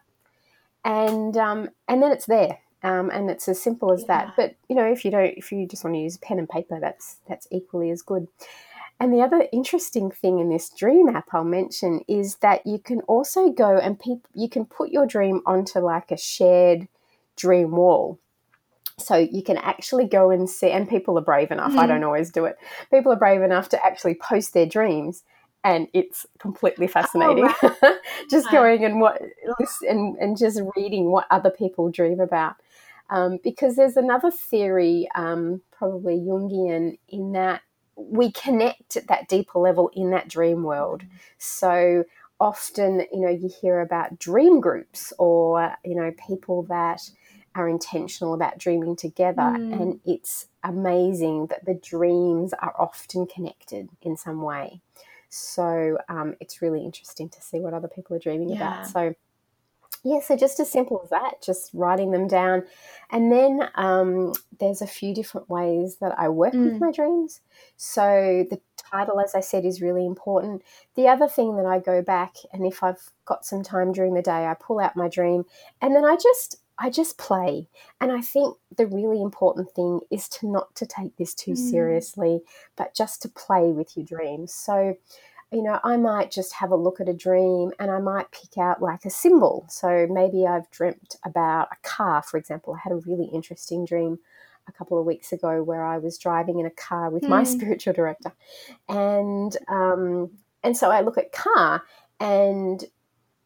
and 0.85 1.35
um, 1.35 1.69
and 1.87 2.01
then 2.03 2.11
it's 2.11 2.27
there. 2.27 2.59
Um, 2.81 3.09
and 3.09 3.29
it's 3.29 3.49
as 3.49 3.61
simple 3.61 3.91
as 3.91 4.01
yeah. 4.01 4.07
that. 4.07 4.33
But 4.37 4.55
you 4.69 4.75
know, 4.75 4.85
if 4.85 5.03
you 5.03 5.11
don't, 5.11 5.33
if 5.35 5.51
you 5.51 5.67
just 5.67 5.83
want 5.83 5.95
to 5.95 5.99
use 5.99 6.17
pen 6.17 6.37
and 6.37 6.47
paper, 6.47 6.79
that's 6.79 7.17
that's 7.27 7.47
equally 7.51 7.89
as 7.89 8.03
good. 8.03 8.27
And 8.99 9.13
the 9.13 9.21
other 9.21 9.47
interesting 9.53 10.11
thing 10.11 10.39
in 10.39 10.49
this 10.49 10.69
dream 10.69 11.07
app 11.07 11.29
I'll 11.31 11.45
mention 11.45 12.01
is 12.07 12.35
that 12.37 12.67
you 12.67 12.79
can 12.79 12.99
also 13.01 13.49
go 13.49 13.77
and 13.77 13.97
pe- 13.97 14.21
you 14.33 14.49
can 14.49 14.65
put 14.65 14.89
your 14.89 15.05
dream 15.05 15.41
onto 15.45 15.79
like 15.79 16.11
a 16.11 16.17
shared 16.17 16.87
dream 17.37 17.71
wall. 17.71 18.19
So 18.97 19.15
you 19.15 19.41
can 19.41 19.55
actually 19.55 20.05
go 20.05 20.29
and 20.29 20.49
see, 20.49 20.71
and 20.71 20.89
people 20.89 21.17
are 21.17 21.21
brave 21.21 21.51
enough. 21.51 21.69
Mm-hmm. 21.69 21.79
I 21.79 21.87
don't 21.87 22.03
always 22.03 22.29
do 22.29 22.43
it. 22.43 22.57
People 22.91 23.13
are 23.13 23.17
brave 23.17 23.41
enough 23.41 23.69
to 23.69 23.85
actually 23.85 24.15
post 24.15 24.53
their 24.53 24.65
dreams, 24.65 25.23
and 25.63 25.87
it's 25.93 26.25
completely 26.37 26.87
oh, 26.87 26.89
fascinating. 26.89 27.49
Oh, 27.63 27.75
wow. 27.81 27.93
just 28.29 28.51
going 28.51 28.83
and 28.83 28.99
what 28.99 29.21
and 29.87 30.17
and 30.17 30.37
just 30.37 30.61
reading 30.75 31.11
what 31.11 31.27
other 31.31 31.49
people 31.49 31.89
dream 31.89 32.19
about. 32.19 32.55
Um, 33.09 33.39
because 33.41 33.77
there's 33.77 33.95
another 33.97 34.29
theory, 34.29 35.07
um, 35.15 35.61
probably 35.71 36.17
Jungian, 36.17 36.99
in 37.07 37.31
that 37.31 37.61
we 37.99 38.31
connect 38.31 38.95
at 38.95 39.07
that 39.07 39.27
deeper 39.27 39.59
level 39.59 39.91
in 39.93 40.11
that 40.11 40.27
dream 40.27 40.63
world. 40.63 41.03
So 41.37 42.05
often, 42.39 43.05
you 43.11 43.21
know, 43.21 43.29
you 43.29 43.49
hear 43.61 43.81
about 43.81 44.17
dream 44.17 44.61
groups 44.61 45.11
or, 45.19 45.75
you 45.83 45.95
know, 45.95 46.13
people 46.27 46.63
that 46.63 47.09
are 47.55 47.67
intentional 47.67 48.33
about 48.33 48.57
dreaming 48.57 48.95
together. 48.95 49.41
Mm. 49.41 49.81
And 49.81 49.99
it's 50.05 50.47
amazing 50.63 51.47
that 51.47 51.65
the 51.65 51.73
dreams 51.73 52.53
are 52.53 52.73
often 52.77 53.25
connected 53.25 53.89
in 54.01 54.15
some 54.15 54.41
way. 54.41 54.81
So 55.29 55.97
um, 56.07 56.35
it's 56.39 56.61
really 56.61 56.83
interesting 56.83 57.29
to 57.29 57.41
see 57.41 57.59
what 57.59 57.73
other 57.73 57.87
people 57.87 58.15
are 58.15 58.19
dreaming 58.19 58.49
yeah. 58.49 58.55
about. 58.55 58.87
So 58.87 59.15
yeah, 60.03 60.19
so 60.21 60.37
just 60.37 60.59
as 60.59 60.71
simple 60.71 61.01
as 61.03 61.09
that, 61.09 61.41
just 61.41 61.71
writing 61.73 62.11
them 62.11 62.27
down. 62.27 62.63
And 63.11 63.31
then 63.31 63.69
um, 63.75 64.33
there's 64.59 64.81
a 64.81 64.87
few 64.87 65.13
different 65.13 65.49
ways 65.49 65.97
that 65.97 66.17
I 66.17 66.29
work 66.29 66.53
mm. 66.53 66.71
with 66.71 66.79
my 66.79 66.91
dreams. 66.91 67.41
So 67.75 68.45
the 68.49 68.59
title, 68.77 69.19
as 69.19 69.35
I 69.35 69.41
said, 69.41 69.65
is 69.65 69.81
really 69.81 70.05
important. 70.05 70.63
The 70.95 71.07
other 71.07 71.27
thing 71.27 71.57
that 71.57 71.65
I 71.65 71.79
go 71.79 72.01
back 72.01 72.35
and 72.53 72.65
if 72.65 72.81
I've 72.81 73.09
got 73.25 73.45
some 73.45 73.63
time 73.63 73.91
during 73.91 74.13
the 74.13 74.21
day, 74.21 74.45
I 74.45 74.53
pull 74.53 74.79
out 74.79 74.95
my 74.95 75.09
dream 75.09 75.43
and 75.81 75.95
then 75.95 76.05
I 76.05 76.15
just 76.15 76.57
I 76.79 76.89
just 76.89 77.17
play. 77.17 77.67
And 77.99 78.11
I 78.11 78.21
think 78.21 78.55
the 78.77 78.87
really 78.87 79.21
important 79.21 79.69
thing 79.71 79.99
is 80.09 80.29
to 80.29 80.49
not 80.49 80.73
to 80.75 80.85
take 80.85 81.17
this 81.17 81.33
too 81.33 81.51
mm. 81.51 81.57
seriously, 81.57 82.41
but 82.77 82.95
just 82.95 83.21
to 83.23 83.29
play 83.29 83.71
with 83.71 83.97
your 83.97 84.05
dreams. 84.05 84.53
So, 84.53 84.95
you 85.51 85.63
know, 85.63 85.79
I 85.83 85.97
might 85.97 86.31
just 86.31 86.53
have 86.53 86.71
a 86.71 86.75
look 86.75 87.01
at 87.01 87.09
a 87.09 87.13
dream 87.13 87.71
and 87.79 87.89
I 87.89 87.99
might 87.99 88.31
pick 88.31 88.57
out 88.57 88.81
like 88.81 89.05
a 89.05 89.09
symbol. 89.09 89.65
So 89.69 90.07
maybe 90.09 90.45
I've 90.45 90.69
dreamt 90.69 91.15
about 91.25 91.69
a 91.71 91.87
car, 91.87 92.21
for 92.21 92.37
example. 92.37 92.75
I 92.75 92.79
had 92.83 92.91
a 92.91 92.97
really 92.97 93.25
interesting 93.33 93.83
dream 93.83 94.19
a 94.67 94.71
couple 94.71 94.99
of 94.99 95.05
weeks 95.05 95.31
ago 95.31 95.63
where 95.63 95.83
I 95.83 95.97
was 95.97 96.19
driving 96.19 96.59
in 96.59 96.67
a 96.67 96.71
car 96.71 97.09
with 97.09 97.23
mm. 97.23 97.29
my 97.29 97.43
spiritual 97.43 97.93
director. 97.93 98.31
And 98.87 99.55
um, 99.67 100.31
and 100.63 100.77
so 100.77 100.91
I 100.91 101.01
look 101.01 101.17
at 101.17 101.31
car 101.31 101.83
and 102.19 102.83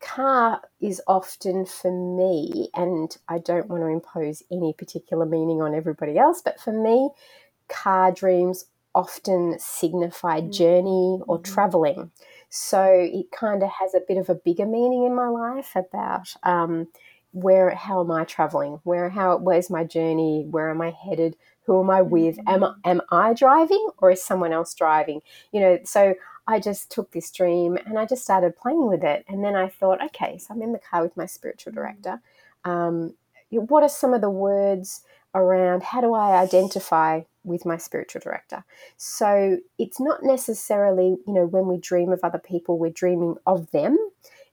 car 0.02 0.62
is 0.82 1.02
often 1.08 1.66
for 1.66 1.92
me, 1.92 2.70
and 2.74 3.16
I 3.30 3.38
don't 3.40 3.70
want 3.70 3.84
to 3.84 3.88
impose 3.88 4.44
any 4.52 4.74
particular 4.74 5.26
meaning 5.26 5.62
on 5.62 5.74
everybody 5.74 6.18
else, 6.18 6.42
but 6.44 6.60
for 6.60 6.74
me, 6.74 7.12
car 7.70 8.12
dreams 8.12 8.66
often 8.96 9.58
signify 9.60 10.42
mm. 10.42 10.52
journey 10.52 11.20
or 11.28 11.40
mm-hmm. 11.40 11.54
traveling. 11.54 12.12
So 12.50 12.84
it 12.84 13.32
kind 13.32 13.64
of 13.64 13.70
has 13.70 13.94
a 13.94 14.02
bit 14.08 14.18
of 14.18 14.30
a 14.30 14.36
bigger 14.36 14.66
meaning 14.66 15.06
in 15.06 15.16
my 15.16 15.28
life 15.28 15.72
about 15.76 16.34
um, 16.44 16.88
where, 17.32 17.72
how 17.72 18.02
am 18.02 18.12
I 18.12 18.26
traveling? 18.26 18.80
Where, 18.84 19.10
how, 19.10 19.38
where's 19.38 19.70
my 19.70 19.84
journey? 19.84 20.46
Where 20.50 20.70
am 20.70 20.82
I 20.82 20.92
headed? 20.92 21.36
Who 21.66 21.82
am 21.82 21.90
I 21.90 22.02
with? 22.02 22.38
Am, 22.48 22.62
mm-hmm. 22.62 22.80
am 22.86 23.02
I 23.10 23.34
driving 23.34 23.90
or 23.98 24.12
is 24.12 24.24
someone 24.24 24.54
else 24.54 24.74
driving? 24.74 25.22
You 25.52 25.62
know, 25.62 25.80
so 25.84 26.14
I 26.48 26.60
just 26.60 26.92
took 26.92 27.12
this 27.12 27.32
dream 27.32 27.78
and 27.86 27.98
I 27.98 28.06
just 28.06 28.24
started 28.24 28.58
playing 28.58 28.88
with 28.88 29.04
it. 29.04 29.26
And 29.28 29.44
then 29.44 29.56
I 29.56 29.70
thought, 29.70 30.04
okay, 30.06 30.38
so 30.38 30.54
I'm 30.54 30.62
in 30.62 30.74
the 30.74 30.80
car 30.80 31.02
with 31.02 31.18
my 31.18 31.26
spiritual 31.26 31.72
mm. 31.72 31.76
director. 31.76 32.22
Um, 32.66 33.16
what 33.50 33.84
are 33.84 33.90
some 33.90 34.14
of 34.14 34.22
the 34.22 34.30
words 34.30 35.02
around 35.36 35.84
how 35.84 36.02
do 36.02 36.14
I 36.14 36.40
identify 36.40 37.22
with 37.44 37.66
my 37.66 37.78
spiritual 37.78 38.22
director? 38.22 38.64
So 38.98 39.58
it's 39.78 40.00
not 40.00 40.24
necessarily, 40.24 41.18
you 41.28 41.34
know, 41.34 41.46
when 41.46 41.68
we 41.68 41.78
dream 41.78 42.12
of 42.12 42.20
other 42.24 42.40
people, 42.40 42.78
we're 42.78 42.92
dreaming 42.92 43.36
of 43.46 43.72
them. 43.72 43.98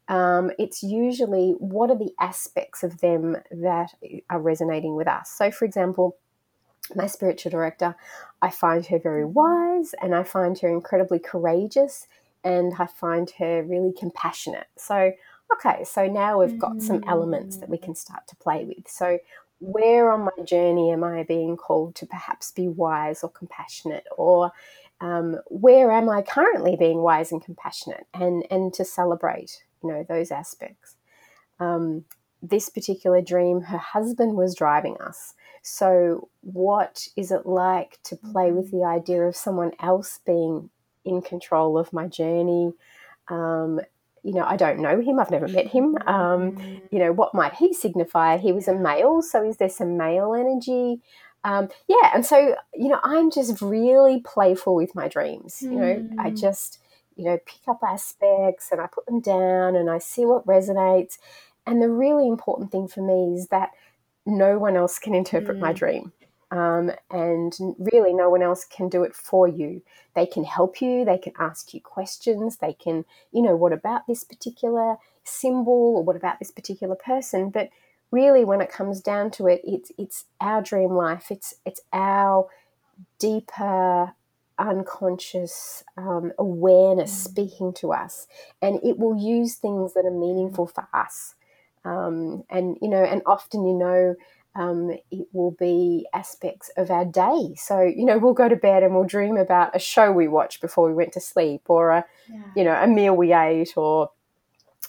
Um, 0.08 0.50
it's 0.58 0.82
usually 0.82 1.52
what 1.58 1.90
are 1.90 1.98
the 1.98 2.12
aspects 2.18 2.82
of 2.82 3.00
them 3.00 3.36
that 3.52 3.94
are 4.28 4.40
resonating 4.40 4.96
with 4.96 5.06
us. 5.06 5.30
So, 5.30 5.50
for 5.50 5.64
example, 5.64 6.16
my 6.96 7.06
spiritual 7.06 7.50
director, 7.50 7.94
I 8.42 8.50
find 8.50 8.84
her 8.86 8.98
very 8.98 9.24
wise 9.24 9.94
and 10.02 10.14
I 10.14 10.24
find 10.24 10.58
her 10.58 10.68
incredibly 10.68 11.20
courageous 11.20 12.08
and 12.42 12.72
I 12.78 12.86
find 12.86 13.30
her 13.38 13.62
really 13.62 13.92
compassionate. 13.92 14.66
So, 14.76 15.12
okay, 15.52 15.84
so 15.84 16.06
now 16.06 16.40
we've 16.40 16.58
got 16.58 16.82
some 16.82 17.04
elements 17.06 17.58
that 17.58 17.68
we 17.68 17.78
can 17.78 17.94
start 17.94 18.26
to 18.28 18.36
play 18.36 18.64
with. 18.64 18.88
So, 18.88 19.18
where 19.60 20.10
on 20.10 20.24
my 20.24 20.44
journey 20.44 20.90
am 20.90 21.04
I 21.04 21.22
being 21.22 21.56
called 21.56 21.94
to 21.96 22.06
perhaps 22.06 22.50
be 22.50 22.66
wise 22.66 23.22
or 23.22 23.30
compassionate? 23.30 24.06
Or 24.16 24.52
um, 25.00 25.38
where 25.46 25.90
am 25.92 26.08
I 26.08 26.22
currently 26.22 26.76
being 26.76 27.02
wise 27.02 27.30
and 27.30 27.44
compassionate 27.44 28.06
and, 28.12 28.44
and 28.50 28.72
to 28.74 28.84
celebrate, 28.84 29.62
you 29.82 29.90
know, 29.90 30.04
those 30.08 30.30
aspects? 30.30 30.96
Um, 31.58 32.04
this 32.42 32.70
particular 32.70 33.20
dream, 33.20 33.60
her 33.62 33.78
husband 33.78 34.34
was 34.34 34.54
driving 34.54 34.96
us. 34.98 35.34
So, 35.62 36.30
what 36.40 37.06
is 37.16 37.30
it 37.30 37.44
like 37.44 37.98
to 38.04 38.16
play 38.16 38.50
with 38.50 38.68
mm-hmm. 38.68 38.78
the 38.78 38.84
idea 38.84 39.22
of 39.22 39.36
someone 39.36 39.72
else 39.78 40.20
being 40.24 40.70
in 41.04 41.20
control 41.20 41.76
of 41.76 41.92
my 41.92 42.06
journey? 42.06 42.72
Um, 43.28 43.80
you 44.22 44.34
know, 44.34 44.44
I 44.44 44.56
don't 44.56 44.80
know 44.80 45.00
him, 45.00 45.18
I've 45.18 45.30
never 45.30 45.48
met 45.48 45.66
him. 45.66 45.96
Um, 46.06 46.80
you 46.90 46.98
know, 46.98 47.12
what 47.12 47.34
might 47.34 47.54
he 47.54 47.72
signify? 47.72 48.36
He 48.36 48.52
was 48.52 48.68
a 48.68 48.74
male, 48.74 49.22
so 49.22 49.42
is 49.42 49.56
there 49.56 49.68
some 49.68 49.96
male 49.96 50.34
energy? 50.34 51.00
Um, 51.42 51.68
yeah, 51.88 52.10
and 52.14 52.24
so, 52.24 52.54
you 52.74 52.88
know, 52.88 53.00
I'm 53.02 53.30
just 53.30 53.62
really 53.62 54.20
playful 54.20 54.74
with 54.74 54.94
my 54.94 55.08
dreams. 55.08 55.62
You 55.62 55.70
know, 55.70 56.08
I 56.18 56.30
mm. 56.30 56.38
just, 56.38 56.80
you 57.16 57.24
know, 57.24 57.38
pick 57.46 57.66
up 57.66 57.80
aspects 57.86 58.70
and 58.70 58.80
I 58.80 58.86
put 58.86 59.06
them 59.06 59.20
down 59.20 59.74
and 59.74 59.88
I 59.88 59.98
see 59.98 60.26
what 60.26 60.46
resonates. 60.46 61.18
And 61.66 61.80
the 61.80 61.88
really 61.88 62.28
important 62.28 62.70
thing 62.70 62.88
for 62.88 63.00
me 63.02 63.38
is 63.38 63.48
that 63.48 63.70
no 64.26 64.58
one 64.58 64.76
else 64.76 64.98
can 64.98 65.14
interpret 65.14 65.56
mm. 65.56 65.60
my 65.60 65.72
dream. 65.72 66.12
Um, 66.50 66.90
and 67.10 67.56
really, 67.78 68.12
no 68.12 68.28
one 68.28 68.42
else 68.42 68.64
can 68.64 68.88
do 68.88 69.04
it 69.04 69.14
for 69.14 69.46
you. 69.46 69.82
They 70.14 70.26
can 70.26 70.44
help 70.44 70.82
you, 70.82 71.04
they 71.04 71.18
can 71.18 71.32
ask 71.38 71.72
you 71.72 71.80
questions, 71.80 72.56
they 72.56 72.72
can, 72.72 73.04
you 73.32 73.40
know, 73.40 73.54
what 73.54 73.72
about 73.72 74.08
this 74.08 74.24
particular 74.24 74.96
symbol 75.22 75.94
or 75.96 76.02
what 76.02 76.16
about 76.16 76.40
this 76.40 76.50
particular 76.50 76.96
person? 76.96 77.50
But 77.50 77.70
really, 78.10 78.44
when 78.44 78.60
it 78.60 78.70
comes 78.70 79.00
down 79.00 79.30
to 79.32 79.46
it, 79.46 79.60
it's 79.64 79.92
it's 79.96 80.24
our 80.40 80.62
dream 80.62 80.90
life. 80.90 81.30
It's 81.30 81.54
it's 81.64 81.82
our 81.92 82.48
deeper 83.18 84.14
unconscious 84.58 85.84
um, 85.96 86.32
awareness 86.38 87.12
mm. 87.12 87.30
speaking 87.30 87.72
to 87.74 87.92
us, 87.92 88.26
and 88.60 88.80
it 88.82 88.98
will 88.98 89.16
use 89.16 89.54
things 89.54 89.94
that 89.94 90.04
are 90.04 90.10
meaningful 90.10 90.66
for 90.66 90.88
us. 90.92 91.34
Um, 91.84 92.44
and 92.50 92.76
you 92.82 92.88
know, 92.88 93.02
and 93.02 93.22
often 93.24 93.64
you 93.64 93.74
know, 93.74 94.16
um, 94.54 94.90
it 95.10 95.26
will 95.32 95.52
be 95.52 96.06
aspects 96.12 96.70
of 96.76 96.90
our 96.90 97.04
day. 97.04 97.54
So 97.56 97.80
you 97.82 98.04
know, 98.04 98.18
we'll 98.18 98.34
go 98.34 98.48
to 98.48 98.56
bed 98.56 98.82
and 98.82 98.94
we'll 98.94 99.04
dream 99.04 99.36
about 99.36 99.74
a 99.74 99.78
show 99.78 100.10
we 100.12 100.28
watched 100.28 100.60
before 100.60 100.86
we 100.88 100.94
went 100.94 101.12
to 101.14 101.20
sleep, 101.20 101.62
or 101.68 101.90
a 101.90 102.04
yeah. 102.28 102.42
you 102.56 102.64
know, 102.64 102.74
a 102.74 102.86
meal 102.86 103.16
we 103.16 103.32
ate, 103.32 103.76
or 103.76 104.10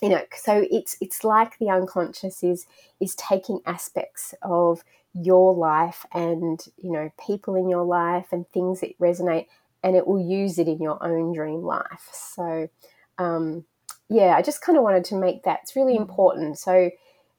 you 0.01 0.10
know. 0.10 0.24
So 0.36 0.65
it's 0.70 0.98
it's 1.01 1.24
like 1.24 1.58
the 1.60 1.70
unconscious 1.70 2.44
is 2.44 2.65
is 3.00 3.15
taking 3.15 3.60
aspects 3.65 4.34
of 4.41 4.84
your 5.13 5.53
life 5.53 6.06
and 6.13 6.63
you 6.77 6.91
know 6.91 7.12
people 7.25 7.56
in 7.56 7.70
your 7.70 7.84
life 7.84 8.27
and 8.32 8.48
things 8.50 8.80
that 8.80 8.98
resonate 8.98 9.46
and 9.84 9.94
it 9.94 10.08
will 10.08 10.22
use 10.22 10.58
it 10.58 10.70
in 10.70 10.82
your 10.82 11.03
own 11.03 11.34
dream 11.34 11.63
life 11.63 12.08
so 12.13 12.70
um, 13.18 13.65
yeah, 14.12 14.36
I 14.36 14.41
just 14.41 14.62
kind 14.62 14.77
of 14.77 14.84
wanted 14.84 15.06
to 15.06 15.15
make 15.15 15.44
that. 15.44 15.62
It's 15.63 15.75
really 15.75 15.96
mm. 15.96 16.01
important. 16.01 16.60
So, 16.60 16.91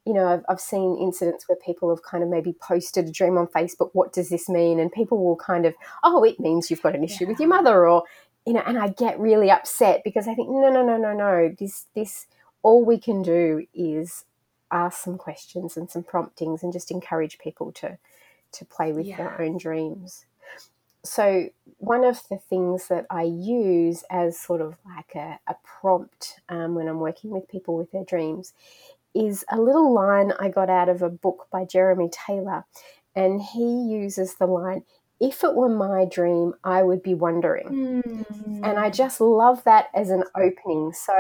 you 0.04 0.12
know, 0.12 0.26
I've, 0.26 0.44
I've 0.48 0.60
seen 0.60 0.98
incidents 1.00 1.48
where 1.48 1.56
people 1.56 1.88
have 1.90 2.02
kind 2.02 2.24
of 2.24 2.30
maybe 2.30 2.54
posted 2.60 3.06
a 3.06 3.12
dream 3.12 3.38
on 3.38 3.46
Facebook. 3.46 3.90
What 3.92 4.12
does 4.12 4.30
this 4.30 4.48
mean? 4.48 4.80
And 4.80 4.90
people 4.90 5.24
will 5.24 5.36
kind 5.36 5.64
of, 5.64 5.74
oh, 6.02 6.24
it 6.24 6.40
means 6.40 6.70
you've 6.70 6.82
got 6.82 6.96
an 6.96 7.04
issue 7.04 7.24
yeah. 7.24 7.30
with 7.30 7.40
your 7.40 7.48
mother, 7.48 7.86
or 7.86 8.04
you 8.46 8.52
know, 8.52 8.62
and 8.66 8.78
I 8.78 8.88
get 8.88 9.20
really 9.20 9.50
upset 9.50 10.02
because 10.04 10.26
I 10.26 10.34
think, 10.34 10.48
no, 10.50 10.68
no, 10.68 10.84
no, 10.84 10.96
no, 10.96 11.12
no. 11.12 11.54
This, 11.56 11.86
this, 11.94 12.26
all 12.62 12.84
we 12.84 12.98
can 12.98 13.22
do 13.22 13.66
is 13.72 14.24
ask 14.72 15.04
some 15.04 15.18
questions 15.18 15.76
and 15.76 15.88
some 15.88 16.02
promptings, 16.02 16.62
and 16.62 16.72
just 16.72 16.90
encourage 16.90 17.38
people 17.38 17.70
to, 17.72 17.98
to 18.52 18.64
play 18.64 18.92
with 18.92 19.06
yeah. 19.06 19.16
their 19.18 19.40
own 19.40 19.58
dreams 19.58 20.24
so 21.04 21.48
one 21.78 22.04
of 22.04 22.22
the 22.30 22.38
things 22.38 22.88
that 22.88 23.06
I 23.10 23.22
use 23.22 24.04
as 24.08 24.38
sort 24.38 24.60
of 24.60 24.76
like 24.84 25.14
a, 25.16 25.38
a 25.48 25.56
prompt 25.64 26.40
um, 26.48 26.74
when 26.74 26.88
I'm 26.88 27.00
working 27.00 27.30
with 27.30 27.48
people 27.48 27.76
with 27.76 27.90
their 27.90 28.04
dreams 28.04 28.52
is 29.14 29.44
a 29.50 29.60
little 29.60 29.92
line 29.92 30.32
I 30.38 30.48
got 30.48 30.70
out 30.70 30.88
of 30.88 31.02
a 31.02 31.10
book 31.10 31.48
by 31.50 31.64
Jeremy 31.64 32.10
Taylor. 32.10 32.64
And 33.14 33.42
he 33.42 33.62
uses 33.62 34.36
the 34.36 34.46
line, 34.46 34.84
if 35.20 35.44
it 35.44 35.54
were 35.54 35.68
my 35.68 36.04
dream, 36.04 36.54
I 36.64 36.82
would 36.82 37.02
be 37.02 37.14
wondering. 37.14 38.02
Mm. 38.02 38.66
And 38.68 38.78
I 38.78 38.90
just 38.90 39.20
love 39.20 39.62
that 39.64 39.88
as 39.94 40.10
an 40.10 40.24
opening. 40.36 40.92
So 40.92 41.12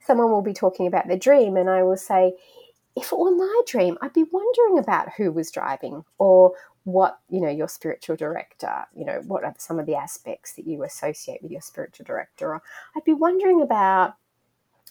someone 0.00 0.30
will 0.30 0.42
be 0.42 0.54
talking 0.54 0.86
about 0.86 1.08
their 1.08 1.18
dream, 1.18 1.56
and 1.56 1.68
I 1.68 1.82
will 1.82 1.96
say, 1.96 2.34
if 2.96 3.12
it 3.12 3.18
were 3.18 3.34
my 3.34 3.60
dream, 3.66 3.98
I'd 4.00 4.12
be 4.12 4.24
wondering 4.30 4.78
about 4.78 5.12
who 5.16 5.30
was 5.30 5.50
driving 5.50 6.04
or 6.18 6.52
what 6.84 7.18
you 7.28 7.40
know 7.40 7.48
your 7.50 7.68
spiritual 7.68 8.16
director 8.16 8.86
you 8.94 9.04
know 9.04 9.20
what 9.26 9.44
are 9.44 9.54
some 9.58 9.78
of 9.78 9.84
the 9.84 9.94
aspects 9.94 10.54
that 10.54 10.66
you 10.66 10.82
associate 10.82 11.42
with 11.42 11.52
your 11.52 11.60
spiritual 11.60 12.04
director 12.04 12.54
or 12.54 12.62
i'd 12.96 13.04
be 13.04 13.12
wondering 13.12 13.60
about 13.60 14.14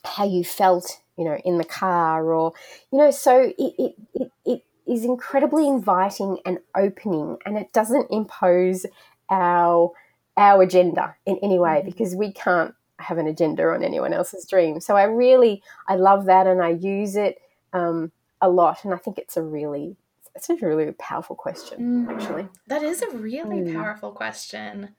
how 0.04 0.24
you 0.24 0.44
felt 0.44 1.02
you 1.20 1.26
know 1.26 1.38
in 1.46 1.58
the 1.58 1.64
car 1.64 2.34
or 2.34 2.54
you 2.92 2.98
know 2.98 3.12
so 3.12 3.54
it 3.58 3.74
it, 3.78 3.96
it, 4.16 4.32
it 4.46 4.64
is 4.88 5.06
incredibly 5.06 5.68
inviting 5.68 6.40
and 6.46 6.58
opening 6.76 7.38
and 7.46 7.58
it 7.58 7.72
doesn't 7.74 8.10
impose 8.10 8.86
our 9.30 9.92
our 10.38 10.64
agenda 10.64 11.16
in 11.26 11.38
any 11.44 11.60
way 11.60 11.80
mm-hmm. 11.80 11.90
because 11.90 12.16
we 12.16 12.32
can't 12.32 12.74
have 12.98 13.18
an 13.18 13.28
agenda 13.28 13.64
on 13.64 13.84
anyone 13.84 14.14
else's 14.14 14.48
dream 14.48 14.80
so 14.80 14.96
i 14.96 15.04
really 15.04 15.62
i 15.88 15.96
love 15.96 16.26
that 16.26 16.48
and 16.48 16.62
i 16.62 16.70
use 16.70 17.16
it 17.16 17.38
um, 17.74 18.12
a 18.42 18.50
lot 18.50 18.84
and 18.84 18.94
i 18.94 18.98
think 18.98 19.18
it's 19.18 19.38
a 19.38 19.44
really 19.44 19.96
it's 20.40 20.50
a 20.50 20.56
really 20.56 20.92
powerful 20.94 21.36
question, 21.36 22.08
mm, 22.08 22.16
actually. 22.16 22.48
That 22.68 22.82
is 22.84 23.02
a 23.02 23.10
really 23.10 23.58
mm. 23.58 23.74
powerful 23.74 24.12
question. 24.12 24.90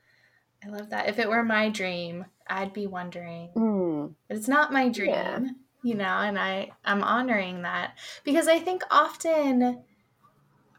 I 0.65 0.69
love 0.69 0.91
that. 0.91 1.09
If 1.09 1.19
it 1.19 1.31
were 1.31 1.43
my 1.43 1.71
dream, 1.71 2.27
I'd 2.47 2.75
be 2.75 2.87
wondering. 2.87 3.51
Mm. 3.57 4.15
But 4.29 4.37
it's 4.37 4.49
not 4.49 4.73
my 4.73 4.91
dream, 4.91 5.11
yeah. 5.11 5.41
You 5.83 5.95
know, 5.95 6.05
and 6.05 6.39
I 6.39 6.73
I'm 6.85 7.03
honoring 7.03 7.63
that 7.63 7.99
because 8.25 8.49
I 8.49 8.59
think 8.59 8.83
often 8.91 9.85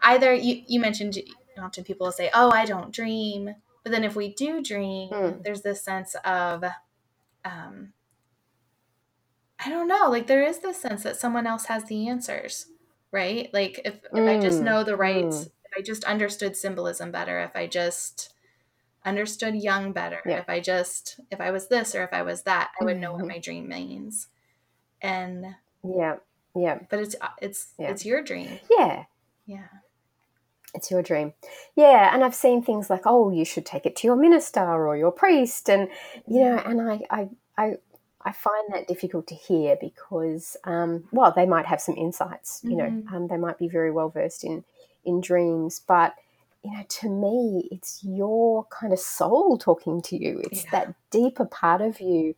either 0.02 0.34
you 0.34 0.64
you 0.68 0.80
mentioned 0.80 1.18
often 1.58 1.84
people 1.84 2.06
will 2.08 2.12
say, 2.12 2.30
"Oh, 2.34 2.52
I 2.52 2.66
don't 2.66 2.94
dream," 2.94 3.56
but 3.84 3.92
then 3.92 4.04
if 4.04 4.16
we 4.16 4.34
do 4.34 4.62
dream, 4.62 5.10
Mm. 5.12 5.44
there's 5.44 5.62
this 5.62 5.84
sense 5.84 6.16
of, 6.26 6.64
um, 7.46 7.94
I 9.64 9.70
don't 9.70 9.88
know, 9.88 10.10
like 10.10 10.28
there 10.28 10.44
is 10.44 10.60
this 10.60 10.82
sense 10.82 11.04
that 11.04 11.18
someone 11.18 11.46
else 11.48 11.66
has 11.66 11.86
the 11.86 12.08
answers, 12.08 12.68
right? 13.12 13.50
Like 13.54 13.80
if, 13.86 13.96
if 14.16 14.28
I 14.28 14.38
just 14.38 14.62
Mm, 14.62 14.66
know 14.66 14.84
the 14.84 14.96
right, 14.98 15.26
mm. 15.26 15.52
if 15.66 15.72
I 15.78 15.82
just 15.82 16.04
understood 16.06 16.56
symbolism 16.58 17.12
better, 17.12 17.40
if 17.42 17.56
I 17.56 17.68
just 17.68 18.34
understood 19.06 19.56
Jung 19.56 19.94
better, 19.94 20.22
Yeah. 20.26 20.40
if 20.40 20.50
I 20.50 20.60
just, 20.62 21.20
if 21.32 21.42
I 21.42 21.52
was 21.52 21.68
this 21.70 21.96
or 21.96 22.04
if 22.04 22.14
I 22.14 22.24
was 22.24 22.44
that, 22.44 22.72
I 22.82 22.86
would 22.86 22.98
know 22.98 23.14
what 23.14 23.24
Mhm. 23.24 23.30
my 23.30 23.40
dream 23.40 23.68
means. 23.70 24.30
And, 25.02 25.56
Yeah, 25.84 26.18
yeah, 26.56 26.80
but 26.90 27.00
it's, 27.00 27.16
uh, 27.22 27.28
it's, 27.42 27.70
Yeah. 27.78 27.90
it's 27.92 28.06
your 28.06 28.22
dream. 28.24 28.60
yeah. 28.70 29.06
Yeah. 29.46 29.68
It's 30.74 30.90
your 30.90 31.02
dream. 31.02 31.34
Yeah, 31.76 32.14
and 32.14 32.24
I've 32.24 32.36
seen 32.36 32.64
things 32.64 32.90
like, 32.90 33.02
oh, 33.06 33.30
you 33.30 33.44
should 33.44 33.66
take 33.66 33.86
it 33.86 33.96
to 33.98 34.08
your 34.08 34.16
minister 34.16 34.62
or 34.62 34.96
your 34.96 35.12
priest, 35.12 35.70
and 35.70 35.90
you 36.26 36.40
know, 36.44 36.58
and 36.60 36.82
I, 36.82 37.02
I, 37.10 37.30
I, 37.58 37.74
I 38.22 38.32
find 38.32 38.72
that 38.74 38.88
difficult 38.88 39.28
to 39.28 39.36
hear 39.36 39.76
because, 39.82 40.56
um, 40.64 41.10
well, 41.12 41.34
they 41.36 41.46
might 41.46 41.66
have 41.66 41.82
some 41.82 41.98
insights. 41.98 42.62
You 42.64 42.78
know, 42.78 42.86
Mhm. 42.86 43.12
um, 43.14 43.28
they 43.28 43.36
might 43.38 43.58
be 43.58 43.68
very 43.68 43.92
well 43.92 44.10
versed 44.10 44.44
in 44.46 44.64
in 45.04 45.20
dreams, 45.20 45.82
but 45.86 46.16
you 46.64 46.72
know, 46.72 46.84
to 46.88 47.10
me, 47.10 47.68
it's 47.72 48.02
your 48.04 48.66
kind 48.66 48.94
of 48.94 49.00
soul 49.00 49.58
talking 49.58 50.02
to 50.04 50.16
you. 50.16 50.40
It's 50.46 50.64
Yeah. 50.66 50.70
that 50.72 50.96
deeper 51.10 51.44
part 51.46 51.82
of 51.82 52.00
you 52.00 52.36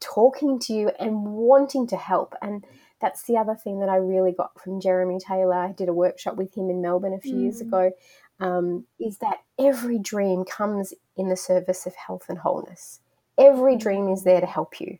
talking 0.00 0.58
to 0.60 0.72
you 0.72 0.90
and 0.98 1.24
wanting 1.24 1.86
to 1.88 1.96
help. 1.96 2.34
And 2.42 2.64
that's 3.00 3.22
the 3.22 3.36
other 3.36 3.54
thing 3.54 3.80
that 3.80 3.88
I 3.88 3.96
really 3.96 4.32
got 4.32 4.58
from 4.60 4.80
Jeremy 4.80 5.18
Taylor. 5.18 5.54
I 5.54 5.72
did 5.72 5.88
a 5.88 5.94
workshop 5.94 6.36
with 6.36 6.54
him 6.54 6.70
in 6.70 6.82
Melbourne 6.82 7.14
a 7.14 7.20
few 7.20 7.36
years 7.38 7.62
Mm. 7.62 7.66
ago. 7.66 7.92
Um, 8.40 8.86
is 8.98 9.18
that 9.18 9.42
every 9.58 9.98
dream 9.98 10.44
comes 10.44 10.94
in 11.16 11.28
the 11.28 11.36
service 11.36 11.86
of 11.86 11.94
health 11.94 12.24
and 12.28 12.38
wholeness. 12.38 13.00
Every 13.36 13.76
dream 13.76 14.08
is 14.08 14.24
there 14.24 14.40
to 14.40 14.46
help 14.46 14.80
you. 14.80 14.98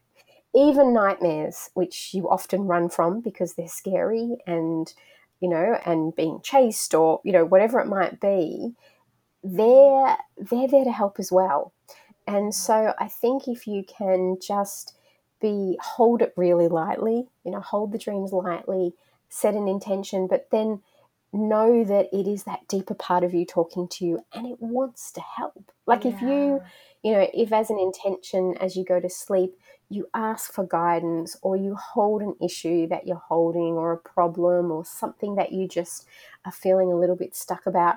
Even 0.54 0.92
nightmares, 0.92 1.70
which 1.74 2.12
you 2.12 2.28
often 2.28 2.66
run 2.66 2.88
from 2.90 3.20
because 3.20 3.54
they're 3.54 3.68
scary 3.68 4.36
and 4.46 4.92
you 5.40 5.48
know, 5.48 5.78
and 5.86 6.14
being 6.14 6.40
chased 6.42 6.94
or 6.94 7.20
you 7.24 7.32
know 7.32 7.46
whatever 7.46 7.80
it 7.80 7.86
might 7.86 8.20
be, 8.20 8.74
they're 9.42 10.16
they're 10.36 10.68
there 10.68 10.84
to 10.84 10.92
help 10.92 11.18
as 11.18 11.32
well. 11.32 11.72
And 12.30 12.54
so 12.54 12.94
I 12.98 13.08
think 13.08 13.48
if 13.48 13.66
you 13.66 13.84
can 13.84 14.38
just 14.40 14.94
be 15.40 15.78
hold 15.82 16.22
it 16.22 16.32
really 16.36 16.68
lightly, 16.68 17.26
you 17.44 17.50
know, 17.50 17.60
hold 17.60 17.92
the 17.92 17.98
dreams 17.98 18.32
lightly, 18.32 18.94
set 19.28 19.54
an 19.54 19.66
intention, 19.66 20.26
but 20.28 20.48
then 20.52 20.80
know 21.32 21.84
that 21.84 22.08
it 22.12 22.26
is 22.26 22.44
that 22.44 22.66
deeper 22.68 22.94
part 22.94 23.24
of 23.24 23.34
you 23.34 23.44
talking 23.44 23.88
to 23.88 24.04
you 24.04 24.20
and 24.34 24.46
it 24.46 24.60
wants 24.60 25.12
to 25.12 25.20
help. 25.20 25.72
Like 25.86 26.04
if 26.04 26.20
you, 26.20 26.60
you 27.02 27.12
know, 27.12 27.26
if 27.32 27.52
as 27.52 27.70
an 27.70 27.78
intention 27.78 28.56
as 28.60 28.76
you 28.76 28.84
go 28.84 29.00
to 29.00 29.08
sleep, 29.08 29.56
you 29.88 30.06
ask 30.14 30.52
for 30.52 30.64
guidance 30.64 31.36
or 31.42 31.56
you 31.56 31.74
hold 31.74 32.22
an 32.22 32.36
issue 32.40 32.86
that 32.88 33.06
you're 33.06 33.16
holding 33.16 33.74
or 33.74 33.92
a 33.92 33.96
problem 33.96 34.70
or 34.70 34.84
something 34.84 35.34
that 35.34 35.52
you 35.52 35.66
just 35.66 36.06
are 36.44 36.52
feeling 36.52 36.92
a 36.92 36.96
little 36.96 37.16
bit 37.16 37.34
stuck 37.34 37.66
about, 37.66 37.96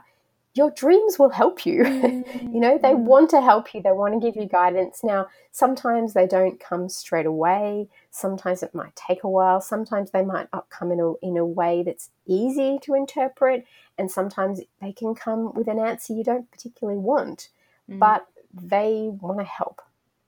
your 0.55 0.71
dreams 0.71 1.17
will 1.17 1.29
help 1.29 1.65
you. 1.65 1.85
you 2.51 2.59
know, 2.59 2.77
they 2.81 2.93
Mm. 2.93 3.05
want 3.05 3.29
to 3.31 3.41
help 3.41 3.73
you, 3.73 3.81
they 3.81 3.91
want 3.91 4.13
to 4.13 4.19
give 4.19 4.35
you 4.41 4.47
guidance. 4.47 5.03
Now, 5.03 5.27
sometimes 5.51 6.13
they 6.13 6.27
don't 6.27 6.59
come 6.59 6.89
straight 6.89 7.25
away, 7.25 7.87
sometimes 8.11 8.61
it 8.63 8.75
might 8.75 8.95
take 8.95 9.23
a 9.23 9.29
while, 9.29 9.61
sometimes 9.61 10.11
they 10.11 10.23
might 10.23 10.47
not 10.53 10.69
come 10.69 10.91
in 10.91 10.99
a, 10.99 11.13
in 11.25 11.37
a 11.37 11.45
way 11.45 11.83
that's 11.83 12.09
easy 12.27 12.79
to 12.83 12.93
interpret, 12.93 13.65
and 13.97 14.11
sometimes 14.11 14.61
they 14.81 14.91
can 14.93 15.15
come 15.15 15.53
with 15.53 15.67
an 15.67 15.79
answer 15.79 16.13
you 16.13 16.23
don't 16.23 16.49
particularly 16.51 16.99
want, 16.99 17.49
Mm. 17.89 17.99
but 17.99 18.27
they 18.53 19.09
want 19.19 19.39
to 19.39 19.43
help. 19.45 19.81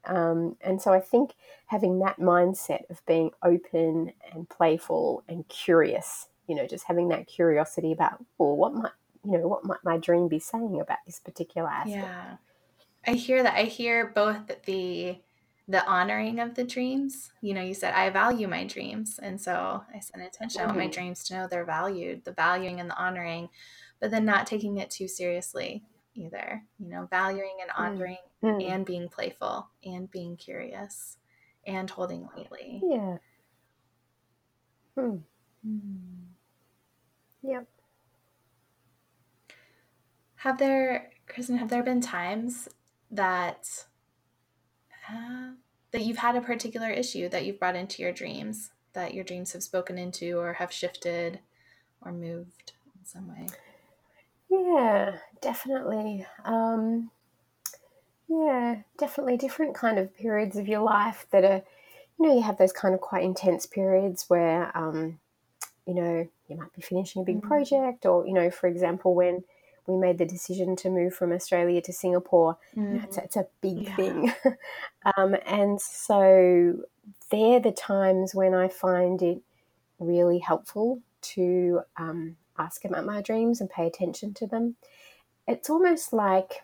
Um, 0.05 0.57
and 0.61 0.81
so 0.81 0.91
I 0.93 0.99
think 0.99 1.33
having 1.67 1.99
that 1.99 2.19
mindset 2.19 2.89
of 2.89 3.05
being 3.05 3.31
open 3.43 4.11
and 4.33 4.49
playful 4.49 5.23
and 5.27 5.47
curious, 5.47 6.27
you 6.47 6.55
know, 6.55 6.67
just 6.67 6.85
having 6.85 7.07
that 7.09 7.27
curiosity 7.27 7.91
about, 7.91 8.23
well, 8.37 8.55
what 8.55 8.73
might, 8.73 8.91
you 9.25 9.37
know, 9.37 9.47
what 9.47 9.65
might 9.65 9.83
my 9.83 9.97
dream 9.97 10.27
be 10.27 10.39
saying 10.39 10.79
about 10.81 10.99
this 11.05 11.19
particular 11.19 11.69
aspect? 11.69 11.95
Yeah. 11.95 12.37
I 13.07 13.11
hear 13.13 13.43
that. 13.43 13.55
I 13.55 13.63
hear 13.63 14.07
both 14.07 14.39
the 14.65 15.17
the 15.67 15.85
honoring 15.87 16.39
of 16.39 16.53
the 16.55 16.63
dreams. 16.63 17.31
You 17.41 17.53
know, 17.55 17.61
you 17.61 17.73
said 17.73 17.93
I 17.93 18.09
value 18.09 18.47
my 18.47 18.65
dreams, 18.65 19.19
and 19.21 19.39
so 19.39 19.83
I 19.93 19.99
set 19.99 20.15
an 20.17 20.25
intention. 20.25 20.61
I 20.61 20.65
want 20.65 20.77
my 20.77 20.87
dreams 20.87 21.23
to 21.25 21.33
know 21.35 21.47
they're 21.47 21.65
valued, 21.65 22.23
the 22.23 22.31
valuing 22.33 22.79
and 22.79 22.89
the 22.89 22.97
honoring, 22.97 23.49
but 23.99 24.11
then 24.11 24.25
not 24.25 24.47
taking 24.47 24.77
it 24.77 24.89
too 24.89 25.07
seriously 25.07 25.83
either. 26.13 26.63
You 26.79 26.89
know, 26.89 27.07
valuing 27.09 27.57
and 27.61 27.71
honoring 27.75 28.17
Mm. 28.43 28.63
and 28.69 28.85
being 28.85 29.09
playful 29.09 29.69
and 29.83 30.11
being 30.11 30.35
curious 30.37 31.17
and 31.65 31.89
holding 31.89 32.27
lightly. 32.35 32.81
Yeah. 32.83 33.17
Hmm. 34.95 35.17
Mm. 35.67 36.25
Yep. 37.41 37.67
Have 40.45 40.59
there, 40.59 41.09
Kristen, 41.27 41.57
have 41.57 41.69
there 41.69 41.81
been 41.81 42.01
times 42.01 42.69
that 43.09 43.85
uh, 45.09 45.53
that 45.89 46.03
you've 46.03 46.19
had 46.19 46.35
a 46.35 46.41
particular 46.41 46.91
issue 46.91 47.27
that 47.29 47.47
you've 47.47 47.59
brought 47.59 47.75
into 47.75 48.03
your 48.03 48.11
dreams 48.11 48.69
that 48.93 49.15
your 49.15 49.23
dreams 49.23 49.53
have 49.53 49.63
spoken 49.63 49.97
into 49.97 50.37
or 50.37 50.53
have 50.53 50.71
shifted 50.71 51.39
or 51.99 52.11
moved 52.11 52.73
in 52.85 53.03
some 53.03 53.27
way? 53.27 53.47
Yeah, 54.47 55.17
definitely. 55.41 56.27
Um, 56.43 57.09
yeah, 58.27 58.83
definitely 58.99 59.37
different 59.37 59.73
kind 59.73 59.97
of 59.97 60.15
periods 60.15 60.57
of 60.57 60.67
your 60.67 60.81
life 60.81 61.25
that 61.31 61.43
are, 61.43 61.63
you 62.19 62.27
know, 62.27 62.35
you 62.35 62.43
have 62.43 62.59
those 62.59 62.71
kind 62.71 62.93
of 62.93 63.01
quite 63.01 63.23
intense 63.23 63.65
periods 63.65 64.25
where, 64.27 64.71
um, 64.77 65.19
you 65.87 65.95
know, 65.95 66.29
you 66.47 66.55
might 66.55 66.71
be 66.75 66.83
finishing 66.83 67.23
a 67.23 67.25
big 67.25 67.41
Mm. 67.41 67.47
project, 67.47 68.05
or, 68.05 68.27
you 68.27 68.33
know, 68.33 68.51
for 68.51 68.67
example, 68.67 69.15
when 69.15 69.43
we 69.87 69.97
made 69.97 70.17
the 70.17 70.25
decision 70.25 70.75
to 70.77 70.89
move 70.89 71.13
from 71.13 71.31
Australia 71.31 71.81
to 71.81 71.93
Singapore, 71.93 72.57
know, 72.75 73.01
it's, 73.03 73.17
a, 73.17 73.23
it's 73.23 73.35
a 73.35 73.47
big 73.61 73.83
Yeah. 73.83 73.95
thing. 73.95 74.33
um, 75.17 75.35
and 75.45 75.79
so 75.79 76.83
they're 77.29 77.59
the 77.59 77.71
times 77.71 78.33
when 78.33 78.53
I 78.53 78.67
find 78.67 79.21
it 79.21 79.41
really 79.99 80.39
helpful 80.39 81.01
to 81.21 81.81
um, 81.97 82.37
ask 82.57 82.85
about 82.85 83.05
my 83.05 83.21
dreams 83.21 83.61
and 83.61 83.69
pay 83.69 83.87
attention 83.87 84.33
to 84.35 84.47
them. 84.47 84.75
It's 85.47 85.69
almost 85.69 86.13
like 86.13 86.63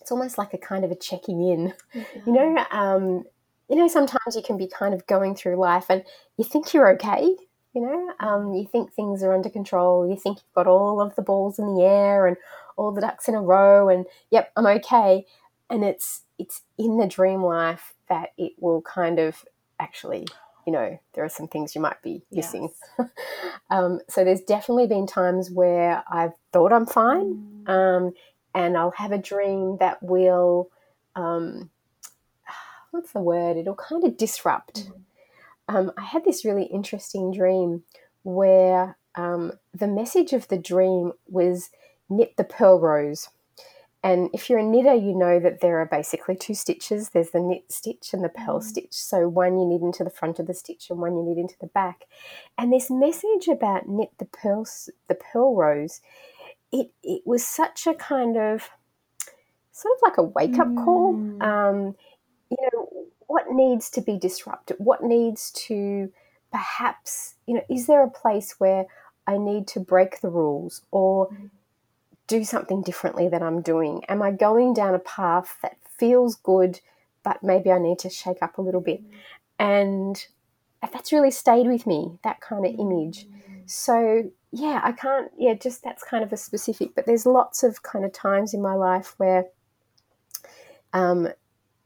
it's 0.00 0.10
almost 0.10 0.36
like 0.38 0.52
a 0.52 0.58
kind 0.58 0.84
of 0.84 0.90
a 0.90 0.96
checking 0.96 1.40
in, 1.42 1.74
you 1.94 2.32
know. 2.32 2.64
Um, 2.70 3.24
you 3.68 3.76
know, 3.76 3.88
sometimes 3.88 4.36
you 4.36 4.42
can 4.42 4.56
be 4.56 4.66
kind 4.68 4.92
of 4.92 5.06
going 5.06 5.34
through 5.34 5.56
life 5.56 5.86
and 5.88 6.04
you 6.36 6.44
think 6.44 6.74
you're 6.74 6.92
okay. 6.94 7.36
You 7.74 7.80
know, 7.82 8.12
um, 8.20 8.52
you 8.54 8.66
think 8.66 8.92
things 8.92 9.22
are 9.22 9.32
under 9.32 9.48
control. 9.48 10.06
You 10.08 10.16
think 10.16 10.38
you've 10.38 10.54
got 10.54 10.66
all 10.66 11.00
of 11.00 11.14
the 11.16 11.22
balls 11.22 11.58
in 11.58 11.74
the 11.74 11.82
air 11.84 12.26
and 12.26 12.36
all 12.76 12.92
the 12.92 13.00
ducks 13.00 13.28
in 13.28 13.34
a 13.34 13.40
row, 13.40 13.88
and 13.88 14.04
yep, 14.30 14.52
I'm 14.56 14.66
okay. 14.66 15.24
And 15.70 15.82
it's 15.84 16.22
it's 16.38 16.62
in 16.76 16.98
the 16.98 17.06
dream 17.06 17.42
life 17.42 17.94
that 18.08 18.30
it 18.36 18.52
will 18.58 18.82
kind 18.82 19.18
of 19.18 19.44
actually, 19.80 20.26
you 20.66 20.72
know, 20.72 20.98
there 21.14 21.24
are 21.24 21.28
some 21.30 21.48
things 21.48 21.74
you 21.74 21.80
might 21.80 22.02
be 22.02 22.20
missing. 22.30 22.68
Yes. 22.98 23.08
um, 23.70 24.00
so 24.08 24.22
there's 24.22 24.42
definitely 24.42 24.86
been 24.86 25.06
times 25.06 25.50
where 25.50 26.04
I've 26.10 26.32
thought 26.52 26.72
I'm 26.74 26.86
fine, 26.86 27.48
Mm. 27.64 27.68
um, 27.70 28.12
and 28.54 28.76
I'll 28.76 28.90
have 28.92 29.12
a 29.12 29.18
dream 29.18 29.78
that 29.78 30.02
will, 30.02 30.68
um, 31.16 31.70
what's 32.90 33.12
the 33.12 33.20
word? 33.20 33.56
It'll 33.56 33.74
kind 33.74 34.04
of 34.04 34.16
disrupt. 34.18 34.88
Mhm. 34.90 34.92
Um, 35.68 35.92
I 35.96 36.02
had 36.02 36.24
this 36.24 36.44
really 36.44 36.64
interesting 36.64 37.32
dream 37.32 37.84
where 38.22 38.96
um, 39.14 39.52
the 39.74 39.86
message 39.88 40.32
of 40.32 40.48
the 40.48 40.58
dream 40.58 41.12
was 41.26 41.70
knit 42.08 42.36
the 42.36 42.44
purl 42.44 42.80
rose. 42.80 43.28
And 44.04 44.30
if 44.32 44.50
you're 44.50 44.58
a 44.58 44.64
knitter, 44.64 44.94
you 44.94 45.16
know 45.16 45.38
that 45.38 45.60
there 45.60 45.78
are 45.78 45.86
basically 45.86 46.34
two 46.34 46.54
stitches. 46.54 47.10
There's 47.10 47.30
the 47.30 47.38
knit 47.38 47.70
stitch 47.70 48.12
and 48.12 48.24
the 48.24 48.28
purl 48.28 48.58
Mm. 48.58 48.64
stitch. 48.64 48.94
So 48.94 49.28
one 49.28 49.58
you 49.58 49.64
knit 49.64 49.82
into 49.82 50.02
the 50.02 50.10
front 50.10 50.40
of 50.40 50.48
the 50.48 50.54
stitch 50.54 50.90
and 50.90 50.98
one 50.98 51.16
you 51.16 51.22
knit 51.22 51.38
into 51.38 51.58
the 51.60 51.68
back. 51.68 52.06
And 52.58 52.72
this 52.72 52.90
message 52.90 53.46
about 53.46 53.88
knit 53.88 54.10
the 54.18 54.24
purl, 54.24 54.66
the 55.06 55.14
purl 55.14 55.54
rose, 55.54 56.00
it 56.72 56.90
it 57.04 57.22
was 57.24 57.46
such 57.46 57.86
a 57.86 57.94
kind 57.94 58.36
of 58.36 58.70
sort 59.70 59.94
of 59.96 60.02
like 60.02 60.18
a 60.18 60.22
wake 60.22 60.58
up 60.58 60.74
call. 60.74 61.14
Mm. 61.14 61.42
Um, 61.42 61.76
you 61.76 61.86
know, 61.86 61.96
what 63.32 63.50
needs 63.50 63.88
to 63.88 64.02
be 64.02 64.18
disrupted? 64.18 64.76
What 64.78 65.02
needs 65.02 65.50
to 65.68 66.12
perhaps, 66.50 67.36
you 67.46 67.54
know, 67.54 67.64
is 67.70 67.86
there 67.86 68.04
a 68.04 68.10
place 68.10 68.56
where 68.58 68.84
I 69.26 69.38
need 69.38 69.66
to 69.68 69.80
break 69.80 70.20
the 70.20 70.28
rules 70.28 70.82
or 70.90 71.28
Mhm. 71.28 71.50
do 72.26 72.44
something 72.44 72.82
differently 72.82 73.28
that 73.28 73.42
I'm 73.42 73.62
doing? 73.62 74.04
Am 74.04 74.20
I 74.20 74.32
going 74.32 74.74
down 74.74 74.94
a 74.94 74.98
path 74.98 75.56
that 75.62 75.78
feels 75.98 76.34
good, 76.34 76.80
but 77.22 77.42
maybe 77.42 77.72
I 77.72 77.78
need 77.78 77.98
to 78.00 78.10
shake 78.10 78.42
up 78.42 78.58
a 78.58 78.62
little 78.62 78.82
bit? 78.82 79.00
And 79.58 80.26
that's 80.92 81.10
really 81.10 81.30
stayed 81.30 81.68
with 81.68 81.86
me, 81.86 82.18
that 82.24 82.42
kind 82.42 82.66
of 82.66 82.78
image. 82.78 83.26
Mm. 83.26 83.70
So, 83.70 84.30
yeah, 84.50 84.82
I 84.84 84.92
can't, 84.92 85.32
yeah, 85.38 85.54
just 85.54 85.82
that's 85.82 86.04
kind 86.04 86.22
of 86.22 86.34
a 86.34 86.36
specific, 86.36 86.94
but 86.94 87.06
there's 87.06 87.24
lots 87.24 87.62
of 87.62 87.82
kind 87.82 88.04
of 88.04 88.12
times 88.12 88.52
in 88.52 88.60
my 88.60 88.74
life 88.74 89.14
where 89.16 89.46
um, 90.92 91.28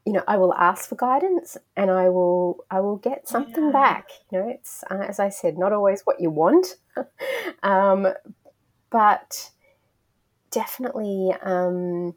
you 0.07 0.12
know, 0.12 0.23
I 0.29 0.37
will 0.37 0.55
ask 0.55 0.88
for 0.88 0.95
guidance 0.95 1.57
and 1.77 1.90
I 1.90 2.09
will 2.09 2.64
I 2.71 2.79
will 2.79 2.97
get 2.97 3.29
something 3.29 3.66
yeah. 3.66 3.73
back. 3.73 4.09
You 4.31 4.38
know, 4.38 4.49
it's 4.49 4.85
uh, 4.88 5.05
as 5.07 5.19
I 5.19 5.29
said, 5.29 5.59
not 5.59 5.73
always 5.73 6.03
what 6.05 6.21
you 6.21 6.31
want, 6.31 6.77
um, 7.64 8.07
but 8.88 9.51
definitely 10.53 11.35
um, 11.42 12.14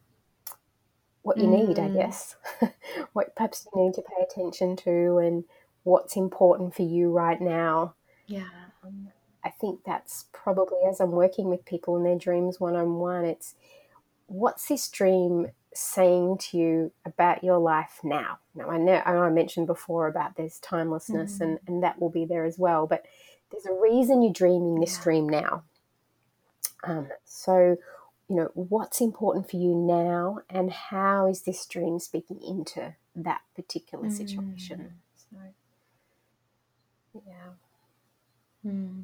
what 1.23 1.37
you 1.37 1.45
mm. 1.45 1.67
need, 1.67 1.79
I 1.79 1.87
mm. 1.87 1.95
guess. 1.95 2.35
what 3.13 3.35
perhaps 3.35 3.67
you 3.73 3.83
need 3.83 3.95
to 3.95 4.03
pay 4.03 4.23
attention 4.23 4.75
to 4.77 5.17
and 5.17 5.43
what's 5.81 6.15
important 6.15 6.75
for 6.75 6.83
you 6.83 7.09
right 7.09 7.41
now. 7.41 7.95
Yeah. 8.27 8.49
Um, 8.83 9.09
I 9.43 9.49
think 9.49 9.79
that's 9.83 10.25
probably 10.31 10.77
as 10.87 10.99
I'm 10.99 11.11
working 11.11 11.49
with 11.49 11.65
people 11.65 11.97
in 11.97 12.03
their 12.03 12.19
dreams 12.19 12.59
one 12.59 12.75
on 12.75 12.95
one, 12.95 13.25
it's 13.25 13.55
what's 14.27 14.67
this 14.67 14.87
dream 14.89 15.47
saying 15.73 16.37
to 16.37 16.57
you 16.57 16.91
about 17.05 17.43
your 17.43 17.57
life 17.57 17.99
now? 18.03 18.39
Now, 18.55 18.69
I 18.69 18.77
know, 18.77 19.01
I, 19.05 19.29
mentioned 19.29 19.67
before 19.67 20.07
about 20.07 20.35
there's 20.35 20.59
timelessness 20.59 21.33
mm-hmm. 21.35 21.43
and, 21.43 21.59
and 21.67 21.83
that 21.83 21.99
will 21.99 22.09
be 22.09 22.25
there 22.25 22.45
as 22.45 22.57
well, 22.57 22.87
but 22.87 23.05
there's 23.51 23.65
a 23.65 23.73
reason 23.73 24.21
you're 24.21 24.33
dreaming 24.33 24.79
this 24.79 24.97
yeah. 24.97 25.03
dream 25.03 25.29
now. 25.29 25.63
Um, 26.83 27.09
so, 27.25 27.77
you 28.27 28.35
know, 28.35 28.51
what's 28.53 29.01
important 29.01 29.49
for 29.49 29.57
you 29.57 29.75
now 29.75 30.39
and 30.49 30.71
how 30.71 31.27
is 31.27 31.41
this 31.41 31.65
dream 31.65 31.99
speaking 31.99 32.41
into 32.41 32.95
that 33.15 33.41
particular 33.55 34.09
situation? 34.09 34.93
Mm. 35.33 35.51
So, 37.13 37.23
yeah. 37.25 38.69
Mm 38.69 39.03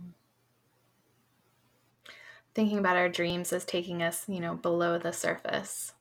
thinking 2.56 2.78
about 2.78 2.96
our 2.96 3.10
dreams 3.10 3.54
as 3.54 3.66
taking 3.66 4.02
us, 4.02 4.24
you 4.28 4.40
know, 4.40 4.56
below 4.56 4.98
the 4.98 5.12
surface. 5.12 5.92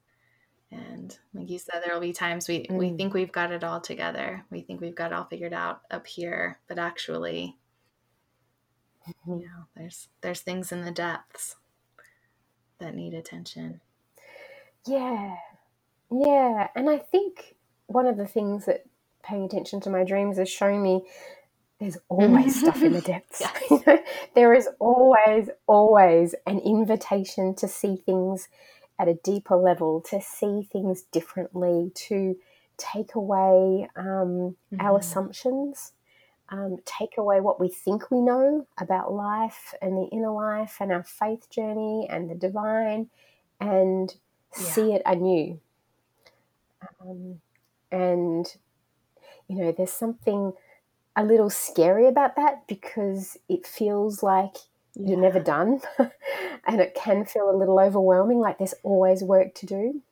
And 0.71 1.17
like 1.33 1.51
you 1.51 1.59
said, 1.59 1.83
there 1.85 1.95
will 1.95 2.01
be 2.01 2.13
times 2.13 2.49
we, 2.49 2.67
mm. 2.67 2.77
we 2.77 2.91
think 2.91 3.15
we've 3.15 3.33
got 3.33 3.53
it 3.53 3.63
all 3.63 3.81
together. 3.81 4.45
We 4.51 4.63
think 4.63 4.81
we've 4.81 4.95
got 4.95 5.13
it 5.13 5.15
all 5.15 5.25
figured 5.25 5.53
out 5.53 5.83
up 5.91 6.07
here, 6.07 6.59
but 6.67 6.79
actually, 6.79 7.57
mm-hmm. 9.09 9.41
you 9.41 9.47
know, 9.47 9.67
there's 9.77 10.09
there's 10.21 10.41
things 10.41 10.73
in 10.73 10.85
the 10.85 10.91
depths 10.91 11.57
that 12.79 12.95
need 12.95 13.15
attention. 13.15 13.81
Yeah. 14.87 15.37
Yeah. 16.11 16.69
And 16.75 16.91
I 16.91 16.99
think 16.99 17.57
one 17.87 18.07
of 18.07 18.17
the 18.17 18.27
things 18.27 18.67
that 18.67 18.85
paying 19.23 19.45
attention 19.45 19.81
to 19.83 19.91
my 19.91 20.05
dreams 20.05 20.39
has 20.39 20.51
shown 20.51 20.83
me 20.83 21.03
there's 21.81 21.99
always 22.09 22.61
stuff 22.61 22.83
in 22.83 22.93
the 22.93 23.01
depths. 23.01 23.43
Yes. 23.71 24.01
there 24.35 24.55
is 24.55 24.69
always, 24.79 25.51
always 25.67 26.35
an 26.47 26.59
invitation 26.61 27.55
to 27.57 27.69
see 27.69 27.97
things 27.97 28.49
at 28.99 29.09
a 29.09 29.15
deeper 29.15 29.57
level, 29.57 30.01
to 30.01 30.21
see 30.21 30.63
things 30.63 31.03
differently, 31.03 31.91
to 31.95 32.37
take 32.77 33.15
away 33.15 33.89
um, 33.97 34.57
mm-hmm. 34.73 34.81
our 34.81 34.99
assumptions, 34.99 35.93
um, 36.49 36.77
take 36.85 37.17
away 37.19 37.41
what 37.41 37.59
we 37.59 37.69
think 37.69 38.11
we 38.11 38.21
know 38.21 38.67
about 38.79 39.13
life 39.13 39.75
and 39.81 39.97
the 39.97 40.09
inner 40.13 40.33
life 40.33 40.77
and 40.81 40.93
our 40.93 41.03
faith 41.03 41.49
journey 41.51 42.07
and 42.11 42.31
the 42.31 42.35
divine, 42.35 43.09
and 43.61 44.15
yeah. 44.57 44.65
see 44.65 44.93
it 44.93 45.03
anew. 45.07 45.59
Um, 47.01 47.41
and, 47.91 48.47
you 49.49 49.57
know, 49.57 49.73
there's 49.73 49.93
something 49.93 50.53
a 51.17 51.25
little 51.25 51.51
scary 51.51 52.07
about 52.07 52.37
that 52.37 52.67
because 52.67 53.39
it 53.49 53.67
feels 53.67 54.23
like 54.23 54.57
yeah. 54.95 55.09
you're 55.11 55.21
never 55.21 55.41
done 55.41 55.81
and 56.67 56.81
it 56.81 56.95
can 56.95 57.25
feel 57.25 57.51
a 57.51 57.57
little 57.57 57.79
overwhelming 57.79 58.39
like 58.39 58.59
there's 58.59 58.75
always 58.83 59.23
work 59.23 59.55
to 59.55 59.67
do 59.67 60.03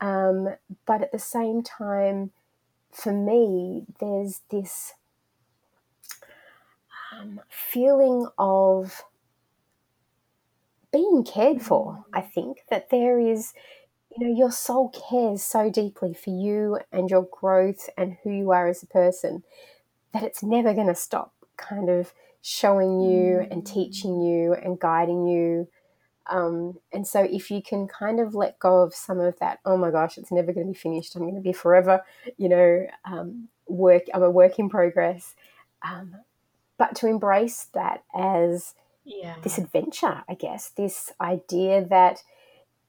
um, 0.00 0.48
but 0.86 1.02
at 1.02 1.12
the 1.12 1.18
same 1.18 1.62
time 1.62 2.30
for 2.92 3.12
me 3.12 3.84
there's 4.00 4.40
this 4.50 4.94
um, 7.12 7.40
feeling 7.48 8.26
of 8.38 9.02
being 10.92 11.22
cared 11.24 11.62
for 11.62 12.04
i 12.12 12.20
think 12.20 12.58
that 12.68 12.90
there 12.90 13.20
is 13.20 13.52
you 14.16 14.26
know 14.26 14.36
your 14.36 14.50
soul 14.50 14.88
cares 15.10 15.42
so 15.42 15.70
deeply 15.70 16.12
for 16.14 16.30
you 16.30 16.78
and 16.92 17.10
your 17.10 17.28
growth 17.30 17.88
and 17.96 18.16
who 18.22 18.30
you 18.30 18.50
are 18.50 18.68
as 18.68 18.82
a 18.82 18.86
person 18.86 19.42
that 20.12 20.22
it's 20.24 20.42
never 20.42 20.74
going 20.74 20.88
to 20.88 20.94
stop 20.94 21.32
kind 21.56 21.88
of 21.88 22.12
showing 22.42 23.00
you 23.00 23.46
and 23.50 23.62
mm. 23.62 23.72
teaching 23.72 24.20
you 24.20 24.54
and 24.54 24.78
guiding 24.80 25.26
you. 25.26 25.68
Um, 26.26 26.78
and 26.92 27.06
so, 27.06 27.22
if 27.22 27.50
you 27.50 27.60
can 27.62 27.88
kind 27.88 28.20
of 28.20 28.34
let 28.34 28.58
go 28.58 28.82
of 28.82 28.94
some 28.94 29.18
of 29.18 29.38
that, 29.40 29.58
oh 29.64 29.76
my 29.76 29.90
gosh, 29.90 30.16
it's 30.16 30.30
never 30.30 30.52
going 30.52 30.66
to 30.66 30.72
be 30.72 30.78
finished. 30.78 31.16
I'm 31.16 31.22
going 31.22 31.34
to 31.34 31.40
be 31.40 31.52
forever, 31.52 32.04
you 32.36 32.48
know, 32.48 32.86
um, 33.04 33.48
work. 33.66 34.04
I'm 34.14 34.22
a 34.22 34.30
work 34.30 34.58
in 34.58 34.68
progress. 34.68 35.34
Um, 35.82 36.16
but 36.78 36.94
to 36.96 37.08
embrace 37.08 37.68
that 37.74 38.04
as 38.14 38.74
yeah. 39.04 39.34
this 39.42 39.58
adventure, 39.58 40.22
I 40.28 40.34
guess, 40.34 40.70
this 40.70 41.12
idea 41.20 41.84
that, 41.84 42.22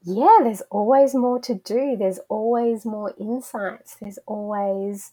yeah, 0.03 0.37
there's 0.43 0.61
always 0.69 1.15
more 1.15 1.39
to 1.39 1.55
do. 1.55 1.95
There's 1.97 2.19
always 2.29 2.85
more 2.85 3.13
insights. 3.19 3.95
There's 3.95 4.19
always, 4.25 5.11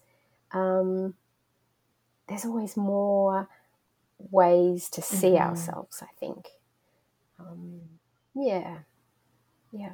um, 0.52 1.14
there's 2.28 2.44
always 2.44 2.76
more 2.76 3.48
ways 4.18 4.88
to 4.90 5.02
see 5.02 5.28
mm-hmm. 5.28 5.48
ourselves, 5.48 6.02
I 6.02 6.08
think. 6.18 6.48
Um, 7.38 7.80
yeah. 8.34 8.78
Yeah. 9.72 9.92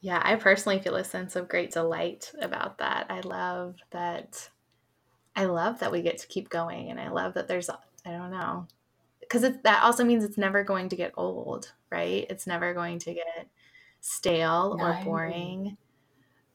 Yeah, 0.00 0.20
I 0.24 0.36
personally 0.36 0.80
feel 0.80 0.96
a 0.96 1.04
sense 1.04 1.36
of 1.36 1.48
great 1.48 1.72
delight 1.72 2.32
about 2.40 2.78
that. 2.78 3.06
I 3.10 3.20
love 3.20 3.76
that. 3.90 4.48
I 5.36 5.44
love 5.44 5.80
that 5.80 5.92
we 5.92 6.00
get 6.00 6.18
to 6.18 6.26
keep 6.26 6.48
going, 6.48 6.90
and 6.90 6.98
I 6.98 7.08
love 7.10 7.34
that 7.34 7.48
there's, 7.48 7.68
I 7.68 8.10
don't 8.10 8.30
know, 8.30 8.66
because 9.20 9.42
that 9.42 9.82
also 9.82 10.02
means 10.02 10.24
it's 10.24 10.38
never 10.38 10.64
going 10.64 10.88
to 10.88 10.96
get 10.96 11.12
old, 11.16 11.72
right? 11.90 12.26
It's 12.30 12.46
never 12.46 12.72
going 12.72 12.98
to 13.00 13.14
get 13.14 13.46
stale 14.00 14.76
no. 14.78 14.84
or 14.84 15.04
boring. 15.04 15.76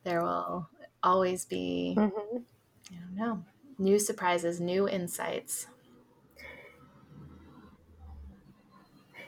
There 0.04 0.22
will 0.22 0.68
always 1.04 1.46
be 1.46 1.96
mm-hmm. 1.98 2.38
I 2.92 2.96
don't 2.96 3.16
know. 3.16 3.44
New 3.78 4.00
surprises, 4.00 4.60
new 4.60 4.88
insights. 4.88 5.68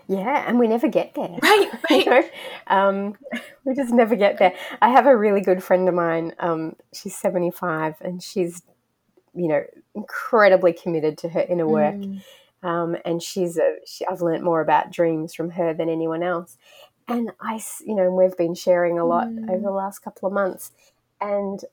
Yeah, 0.07 0.45
and 0.47 0.57
we 0.57 0.67
never 0.67 0.87
get 0.87 1.13
there. 1.15 1.37
Right, 1.41 1.69
right. 1.89 2.05
you 2.05 2.11
know? 2.11 2.23
um, 2.67 3.17
we 3.65 3.75
just 3.75 3.93
never 3.93 4.15
get 4.15 4.39
there. 4.39 4.53
I 4.81 4.89
have 4.89 5.05
a 5.05 5.15
really 5.15 5.41
good 5.41 5.63
friend 5.63 5.87
of 5.89 5.95
mine. 5.95 6.33
Um, 6.39 6.75
she's 6.93 7.15
75 7.15 7.95
and 8.01 8.23
she's, 8.23 8.61
you 9.35 9.47
know, 9.47 9.63
incredibly 9.95 10.73
committed 10.73 11.17
to 11.19 11.29
her 11.29 11.41
inner 11.41 11.67
work. 11.67 11.95
Mm. 11.95 12.21
Um, 12.63 12.97
and 13.05 13.21
she's 13.21 13.57
a, 13.57 13.75
she, 13.85 14.05
I've 14.05 14.21
learned 14.21 14.43
more 14.43 14.61
about 14.61 14.91
dreams 14.91 15.33
from 15.33 15.51
her 15.51 15.73
than 15.73 15.89
anyone 15.89 16.23
else. 16.23 16.57
And 17.07 17.31
I, 17.39 17.61
you 17.85 17.95
know, 17.95 18.09
we've 18.09 18.37
been 18.37 18.55
sharing 18.55 18.99
a 18.99 19.05
lot 19.05 19.27
mm. 19.27 19.49
over 19.49 19.61
the 19.61 19.71
last 19.71 19.99
couple 19.99 20.27
of 20.27 20.33
months. 20.33 20.71
And 21.19 21.63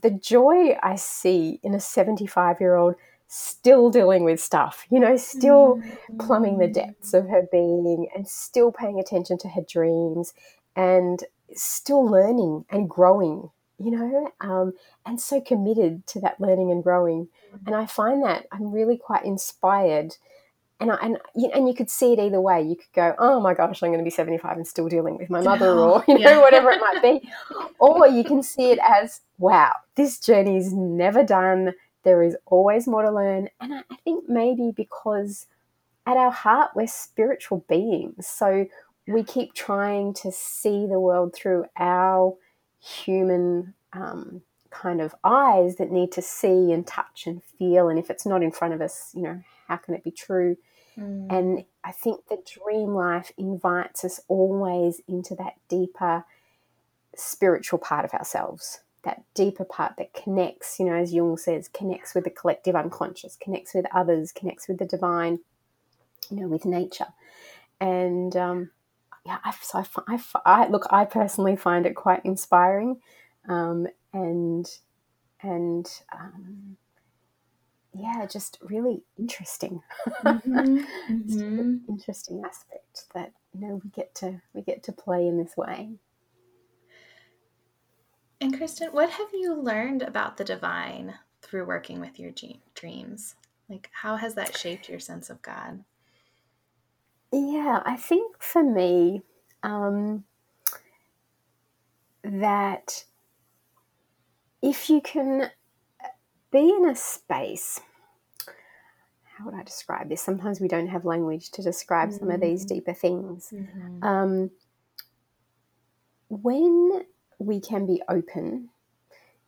the 0.00 0.10
joy 0.10 0.76
I 0.82 0.96
see 0.96 1.60
in 1.62 1.74
a 1.74 1.80
75 1.80 2.60
year 2.60 2.76
old 2.76 2.96
still 3.32 3.90
dealing 3.90 4.24
with 4.24 4.40
stuff, 4.40 4.86
you 4.90 4.98
know, 4.98 5.16
still 5.16 5.76
mm-hmm. 5.76 6.18
plumbing 6.18 6.58
the 6.58 6.66
depths 6.66 7.14
of 7.14 7.28
her 7.28 7.46
being 7.52 8.08
and 8.14 8.26
still 8.26 8.72
paying 8.72 8.98
attention 8.98 9.38
to 9.38 9.48
her 9.48 9.62
dreams 9.62 10.34
and 10.74 11.22
still 11.54 12.04
learning 12.04 12.64
and 12.70 12.90
growing, 12.90 13.50
you 13.78 13.92
know, 13.92 14.32
um, 14.40 14.72
and 15.06 15.20
so 15.20 15.40
committed 15.40 16.04
to 16.08 16.20
that 16.20 16.40
learning 16.40 16.72
and 16.72 16.82
growing. 16.82 17.28
And 17.66 17.76
I 17.76 17.86
find 17.86 18.22
that 18.24 18.46
I'm 18.50 18.72
really 18.72 18.96
quite 18.96 19.24
inspired 19.24 20.16
and 20.80 20.90
I, 20.90 20.96
and 21.02 21.18
you, 21.36 21.50
and 21.52 21.68
you 21.68 21.74
could 21.74 21.90
see 21.90 22.12
it 22.12 22.18
either 22.18 22.40
way. 22.40 22.62
You 22.62 22.74
could 22.74 22.92
go, 22.94 23.14
"Oh 23.18 23.38
my 23.40 23.54
gosh, 23.54 23.82
I'm 23.82 23.90
going 23.90 24.00
to 24.00 24.04
be 24.04 24.10
75 24.10 24.56
and 24.56 24.66
still 24.66 24.88
dealing 24.88 25.18
with 25.18 25.30
my 25.30 25.42
mother," 25.42 25.78
or 25.78 26.02
you 26.08 26.18
know, 26.18 26.30
yeah. 26.30 26.40
whatever 26.40 26.70
it 26.70 26.80
might 26.80 27.02
be. 27.02 27.30
or 27.78 28.08
you 28.08 28.24
can 28.24 28.42
see 28.42 28.70
it 28.70 28.78
as, 28.86 29.20
"Wow, 29.38 29.72
this 29.94 30.18
journey 30.18 30.56
is 30.56 30.72
never 30.72 31.22
done. 31.22 31.74
There 32.02 32.22
is 32.22 32.36
always 32.46 32.86
more 32.86 33.02
to 33.02 33.10
learn." 33.10 33.48
And 33.60 33.74
I, 33.74 33.82
I 33.90 33.96
think 34.04 34.28
maybe 34.28 34.72
because 34.74 35.46
at 36.06 36.16
our 36.16 36.32
heart 36.32 36.70
we're 36.74 36.86
spiritual 36.86 37.64
beings, 37.68 38.26
so 38.26 38.66
we 39.06 39.22
keep 39.22 39.54
trying 39.54 40.14
to 40.14 40.32
see 40.32 40.86
the 40.86 41.00
world 41.00 41.34
through 41.34 41.66
our 41.76 42.36
human 42.80 43.74
um, 43.92 44.40
kind 44.70 45.00
of 45.00 45.14
eyes 45.24 45.76
that 45.76 45.90
need 45.90 46.12
to 46.12 46.22
see 46.22 46.72
and 46.72 46.86
touch 46.86 47.26
and 47.26 47.42
feel. 47.42 47.88
And 47.88 47.98
if 47.98 48.08
it's 48.08 48.24
not 48.24 48.42
in 48.42 48.52
front 48.52 48.72
of 48.72 48.80
us, 48.80 49.10
you 49.14 49.22
know, 49.22 49.42
how 49.68 49.76
can 49.76 49.94
it 49.94 50.04
be 50.04 50.10
true? 50.10 50.56
Mm. 50.98 51.32
And 51.32 51.64
I 51.84 51.92
think 51.92 52.26
the 52.26 52.42
dream 52.44 52.94
life 52.94 53.32
invites 53.38 54.04
us 54.04 54.20
always 54.28 55.00
into 55.08 55.34
that 55.36 55.54
deeper 55.68 56.24
spiritual 57.16 57.78
part 57.78 58.04
of 58.04 58.12
ourselves, 58.12 58.80
that 59.04 59.22
deeper 59.34 59.64
part 59.64 59.94
that 59.98 60.14
connects, 60.14 60.78
you 60.78 60.86
know, 60.86 60.94
as 60.94 61.12
Jung 61.12 61.36
says, 61.36 61.68
connects 61.68 62.14
with 62.14 62.24
the 62.24 62.30
collective 62.30 62.76
unconscious, 62.76 63.36
connects 63.36 63.74
with 63.74 63.86
others, 63.94 64.32
connects 64.32 64.68
with 64.68 64.78
the 64.78 64.84
divine, 64.84 65.40
you 66.30 66.38
know, 66.38 66.48
with 66.48 66.64
nature. 66.64 67.08
And 67.80 68.36
um, 68.36 68.70
yeah, 69.24 69.38
I, 69.44 69.54
so 69.60 69.78
I, 69.78 69.86
I, 70.08 70.20
I, 70.44 70.68
look, 70.68 70.86
I 70.90 71.04
personally 71.04 71.56
find 71.56 71.86
it 71.86 71.94
quite 71.94 72.24
inspiring, 72.24 73.00
um, 73.48 73.86
and 74.12 74.66
and 75.42 75.90
um, 76.12 76.76
yeah, 77.92 78.26
just 78.26 78.58
really 78.62 79.02
interesting. 79.18 79.82
Mm-hmm. 80.24 80.78
mm-hmm. 81.10 81.76
interesting 81.88 82.42
aspect 82.44 83.04
that 83.14 83.32
you 83.52 83.60
know 83.60 83.80
we 83.82 83.90
get 83.90 84.14
to 84.16 84.40
we 84.54 84.62
get 84.62 84.82
to 84.84 84.92
play 84.92 85.26
in 85.26 85.38
this 85.38 85.56
way. 85.56 85.90
And 88.40 88.56
Kristen, 88.56 88.88
what 88.92 89.10
have 89.10 89.28
you 89.34 89.54
learned 89.54 90.02
about 90.02 90.38
the 90.38 90.44
divine 90.44 91.14
through 91.42 91.66
working 91.66 92.00
with 92.00 92.18
your 92.18 92.32
dreams? 92.74 93.34
Like, 93.68 93.90
how 93.92 94.16
has 94.16 94.34
that 94.34 94.56
shaped 94.56 94.88
your 94.88 94.98
sense 94.98 95.28
of 95.28 95.42
God? 95.42 95.84
Yeah, 97.32 97.82
I 97.84 97.96
think 97.96 98.42
for 98.42 98.64
me, 98.64 99.22
um, 99.62 100.24
that 102.24 103.04
if 104.62 104.90
you 104.90 105.00
can 105.00 105.50
be 106.50 106.70
in 106.70 106.88
a 106.88 106.94
space, 106.94 107.80
how 109.36 109.46
would 109.46 109.54
I 109.54 109.62
describe 109.62 110.08
this? 110.08 110.22
Sometimes 110.22 110.60
we 110.60 110.68
don't 110.68 110.88
have 110.88 111.04
language 111.04 111.50
to 111.52 111.62
describe 111.62 112.10
mm-hmm. 112.10 112.18
some 112.18 112.30
of 112.30 112.40
these 112.40 112.64
mm-hmm. 112.64 112.74
deeper 112.74 112.92
things. 112.92 113.52
Mm-hmm. 113.52 114.04
Um, 114.04 114.50
when 116.28 117.04
we 117.38 117.60
can 117.60 117.86
be 117.86 118.02
open 118.08 118.70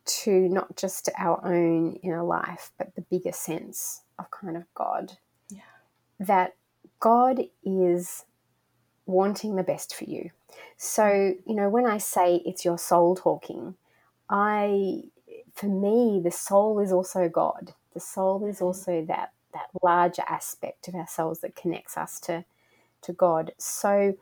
to 0.05 0.49
not 0.49 0.75
just 0.75 1.09
our 1.17 1.45
own 1.45 1.93
inner 2.03 2.23
life, 2.23 2.71
but 2.77 2.95
the 2.95 3.01
bigger 3.01 3.31
sense 3.31 4.01
of 4.19 4.29
kind 4.31 4.57
of 4.57 4.63
God. 4.73 5.13
Yeah. 5.49 5.61
That 6.19 6.55
God 6.99 7.41
is 7.63 8.25
wanting 9.05 9.55
the 9.55 9.63
best 9.63 9.95
for 9.95 10.05
you. 10.05 10.31
So, 10.77 11.35
you 11.45 11.55
know, 11.55 11.69
when 11.69 11.85
I 11.85 11.97
say 11.97 12.41
it's 12.45 12.65
your 12.65 12.77
soul 12.77 13.15
talking, 13.15 13.75
I, 14.29 15.03
for 15.53 15.67
me, 15.67 16.19
the 16.23 16.31
soul 16.31 16.79
is 16.79 16.91
also 16.91 17.29
God. 17.29 17.73
The 17.93 17.99
soul 17.99 18.45
is 18.45 18.61
also 18.61 19.05
that 19.07 19.31
that 19.53 19.69
larger 19.83 20.23
aspect 20.27 20.87
of 20.87 20.95
ourselves 20.95 21.41
that 21.41 21.55
connects 21.55 21.95
us 21.95 22.19
to 22.21 22.43
to 23.03 23.13
God. 23.13 23.51
So, 23.57 24.15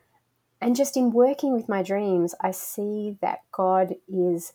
and 0.60 0.76
just 0.76 0.98
in 0.98 1.12
working 1.12 1.54
with 1.54 1.70
my 1.70 1.84
dreams, 1.84 2.36
I 2.42 2.52
see 2.52 3.18
that 3.22 3.40
God 3.52 3.96
is 4.08 4.54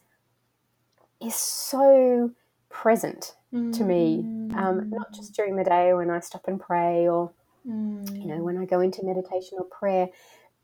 is 1.20 1.34
so 1.34 2.32
present 2.68 3.34
mm. 3.52 3.74
to 3.76 3.84
me, 3.84 4.18
um, 4.54 4.90
not 4.90 5.14
just 5.14 5.34
during 5.34 5.56
the 5.56 5.64
day 5.64 5.94
when 5.94 6.10
I 6.10 6.20
stop 6.20 6.46
and 6.46 6.60
pray, 6.60 7.08
or 7.08 7.32
mm. 7.66 8.20
you 8.20 8.26
know 8.26 8.42
when 8.42 8.58
I 8.58 8.66
go 8.66 8.80
into 8.80 9.02
meditation 9.02 9.58
or 9.58 9.64
prayer, 9.64 10.08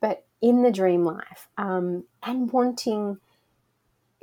but 0.01 0.25
in 0.42 0.62
the 0.62 0.72
dream 0.72 1.05
life, 1.05 1.48
um, 1.57 2.05
and 2.22 2.53
wanting 2.53 3.18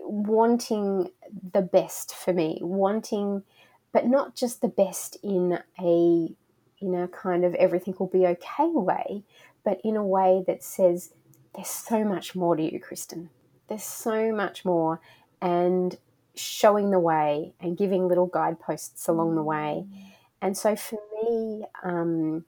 wanting 0.01 1.09
the 1.53 1.61
best 1.61 2.15
for 2.15 2.33
me, 2.33 2.59
wanting, 2.61 3.43
but 3.91 4.05
not 4.05 4.35
just 4.35 4.61
the 4.61 4.67
best 4.67 5.17
in 5.23 5.59
a 5.79 6.35
in 6.81 6.95
a 6.95 7.07
kind 7.09 7.43
of 7.43 7.53
everything 7.55 7.93
will 7.99 8.07
be 8.07 8.25
okay 8.25 8.65
way, 8.67 9.23
but 9.65 9.81
in 9.83 9.97
a 9.97 10.05
way 10.05 10.43
that 10.47 10.63
says, 10.63 11.11
there's 11.53 11.67
so 11.67 12.05
much 12.05 12.35
more 12.35 12.55
to 12.55 12.63
you, 12.63 12.79
Kristen. 12.79 13.29
There's 13.67 13.83
so 13.83 14.31
much 14.31 14.63
more. 14.63 15.01
And 15.41 15.97
showing 16.39 16.91
the 16.91 16.99
way 16.99 17.53
and 17.59 17.77
giving 17.77 18.07
little 18.07 18.27
guideposts 18.27 19.07
along 19.07 19.35
the 19.35 19.43
way. 19.43 19.85
Mm. 19.85 20.05
And 20.41 20.57
so 20.57 20.75
for 20.75 20.99
me, 21.21 21.65
um, 21.83 22.45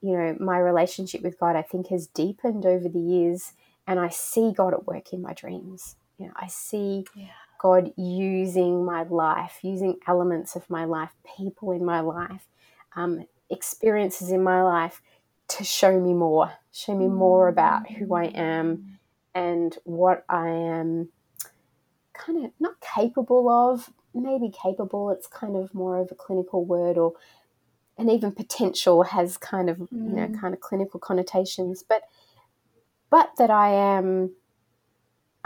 you 0.00 0.12
know, 0.16 0.36
my 0.38 0.58
relationship 0.58 1.22
with 1.22 1.38
God, 1.38 1.56
I 1.56 1.62
think, 1.62 1.88
has 1.88 2.06
deepened 2.06 2.64
over 2.64 2.88
the 2.88 3.00
years. 3.00 3.52
And 3.86 3.98
I 3.98 4.08
see 4.08 4.52
God 4.52 4.72
at 4.72 4.86
work 4.86 5.12
in 5.12 5.22
my 5.22 5.32
dreams. 5.32 5.96
You 6.18 6.26
know, 6.26 6.32
I 6.36 6.46
see 6.46 7.06
yeah. 7.14 7.26
God 7.58 7.92
using 7.96 8.84
my 8.84 9.02
life, 9.04 9.58
using 9.62 9.98
elements 10.06 10.56
of 10.56 10.68
my 10.70 10.84
life, 10.84 11.10
people 11.36 11.72
in 11.72 11.84
my 11.84 12.00
life, 12.00 12.46
um, 12.94 13.26
experiences 13.50 14.30
in 14.30 14.42
my 14.42 14.62
life 14.62 15.02
to 15.48 15.64
show 15.64 16.00
me 16.00 16.14
more, 16.14 16.52
show 16.72 16.96
me 16.96 17.08
more 17.08 17.48
about 17.48 17.90
who 17.90 18.14
I 18.14 18.24
am 18.24 18.98
and 19.34 19.76
what 19.84 20.24
I 20.28 20.48
am 20.48 21.10
kind 22.14 22.44
of 22.44 22.52
not 22.58 22.74
capable 22.80 23.48
of, 23.48 23.92
maybe 24.14 24.50
capable, 24.50 25.10
it's 25.10 25.26
kind 25.26 25.56
of 25.56 25.74
more 25.74 25.98
of 25.98 26.10
a 26.10 26.14
clinical 26.14 26.64
word 26.64 26.96
or 26.96 27.12
and 27.98 28.10
even 28.10 28.32
potential 28.32 29.04
has 29.04 29.38
kind 29.38 29.70
of, 29.70 29.78
mm. 29.78 29.88
you 29.92 30.16
know, 30.16 30.26
mm. 30.26 30.40
kind 30.40 30.52
of 30.52 30.60
clinical 30.60 31.00
connotations, 31.00 31.82
but 31.86 32.02
but 33.08 33.30
that 33.38 33.50
I 33.50 33.70
am 33.70 34.32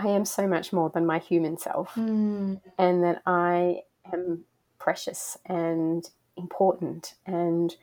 I 0.01 0.09
am 0.09 0.25
so 0.25 0.47
much 0.47 0.73
more 0.73 0.89
than 0.89 1.05
my 1.05 1.19
human 1.19 1.59
self 1.59 1.95
mm. 1.95 2.59
and 2.79 3.05
that 3.05 3.21
I 3.27 3.81
am 4.11 4.45
precious 4.79 5.37
and 5.45 6.09
important 6.39 7.15
and 7.27 7.77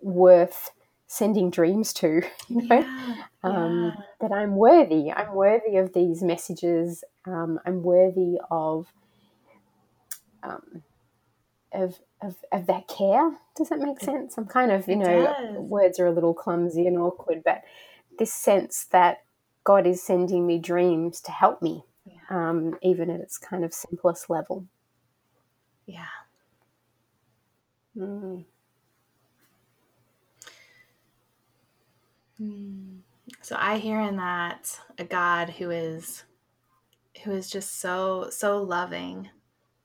worth 0.00 0.72
sending 1.06 1.50
dreams 1.50 1.92
to, 1.92 2.22
you 2.48 2.62
know, 2.62 2.80
yeah, 2.80 3.22
um, 3.44 3.92
yeah. 3.94 4.04
that 4.20 4.34
I'm 4.34 4.56
worthy. 4.56 5.12
I'm 5.12 5.32
worthy 5.32 5.76
of 5.76 5.92
these 5.92 6.22
messages. 6.22 7.04
Um, 7.24 7.60
I'm 7.64 7.84
worthy 7.84 8.38
of, 8.50 8.88
um, 10.42 10.82
of, 11.72 12.00
of, 12.20 12.34
of 12.50 12.66
that 12.66 12.88
care. 12.88 13.30
Does 13.56 13.68
that 13.68 13.78
make 13.78 14.00
sense? 14.00 14.36
I'm 14.36 14.46
kind 14.46 14.72
of, 14.72 14.88
you 14.88 14.96
know, 14.96 15.24
does. 15.24 15.56
words 15.58 16.00
are 16.00 16.06
a 16.06 16.12
little 16.12 16.34
clumsy 16.34 16.88
and 16.88 16.98
awkward, 16.98 17.42
but 17.44 17.62
this 18.18 18.32
sense 18.32 18.86
that 18.90 19.23
God 19.64 19.86
is 19.86 20.02
sending 20.02 20.46
me 20.46 20.58
dreams 20.58 21.20
to 21.22 21.32
help 21.32 21.62
me, 21.62 21.84
yeah. 22.06 22.14
Um, 22.30 22.76
even 22.82 23.10
at 23.10 23.20
its 23.20 23.38
kind 23.38 23.64
of 23.64 23.74
simplest 23.74 24.30
level. 24.30 24.66
Yeah. 25.86 26.06
Mm. 27.96 28.44
Hmm. 32.38 32.96
So 33.42 33.56
I 33.58 33.78
hear 33.78 34.00
in 34.00 34.16
that 34.16 34.80
a 34.98 35.04
God 35.04 35.50
who 35.50 35.70
is 35.70 36.24
who 37.24 37.32
is 37.32 37.50
just 37.50 37.80
so 37.80 38.28
so 38.30 38.58
loving 38.62 39.30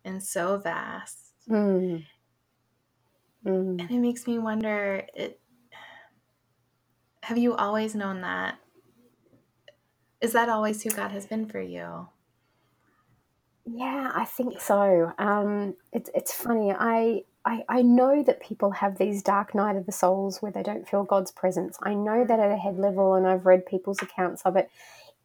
and 0.06 0.24
so 0.24 0.58
vast. 0.58 1.18
Mm. 1.50 2.06
Mm. 3.46 3.80
And 3.80 3.92
it 3.92 4.00
makes 4.00 4.28
me 4.28 4.40
wonder 4.40 5.04
it 5.16 5.40
have 7.24 7.38
you 7.38 7.56
always 7.56 7.96
known 7.96 8.22
that? 8.22 8.60
Is 10.22 10.34
that 10.34 10.50
always 10.50 10.84
who 10.84 10.92
God 10.92 11.12
has 11.12 11.26
been 11.26 11.48
for 11.48 11.62
you? 11.62 12.10
Yeah, 13.66 14.12
I 14.16 14.26
think 14.26 14.60
so. 14.60 15.14
Um, 15.18 15.76
it's 15.94 16.10
it's 16.16 16.34
funny. 16.34 16.72
I 16.72 17.24
I, 17.46 17.64
I 17.70 17.82
know 17.84 18.24
that 18.24 18.42
people 18.42 18.72
have 18.72 18.98
these 18.98 19.24
dark 19.24 19.56
night 19.56 19.76
of 19.76 19.86
the 19.86 19.92
souls 19.92 20.42
where 20.42 20.52
they 20.52 20.64
don't 20.64 20.88
feel 20.88 21.04
God's 21.04 21.32
presence. 21.32 21.78
I 21.84 21.94
know 21.94 22.26
that 22.26 22.40
at 22.40 22.52
a 22.52 22.58
head 22.58 22.78
level, 22.78 23.14
and 23.16 23.28
I've 23.28 23.46
read 23.46 23.66
people's 23.66 24.02
accounts 24.02 24.42
of 24.44 24.56
it. 24.56 24.70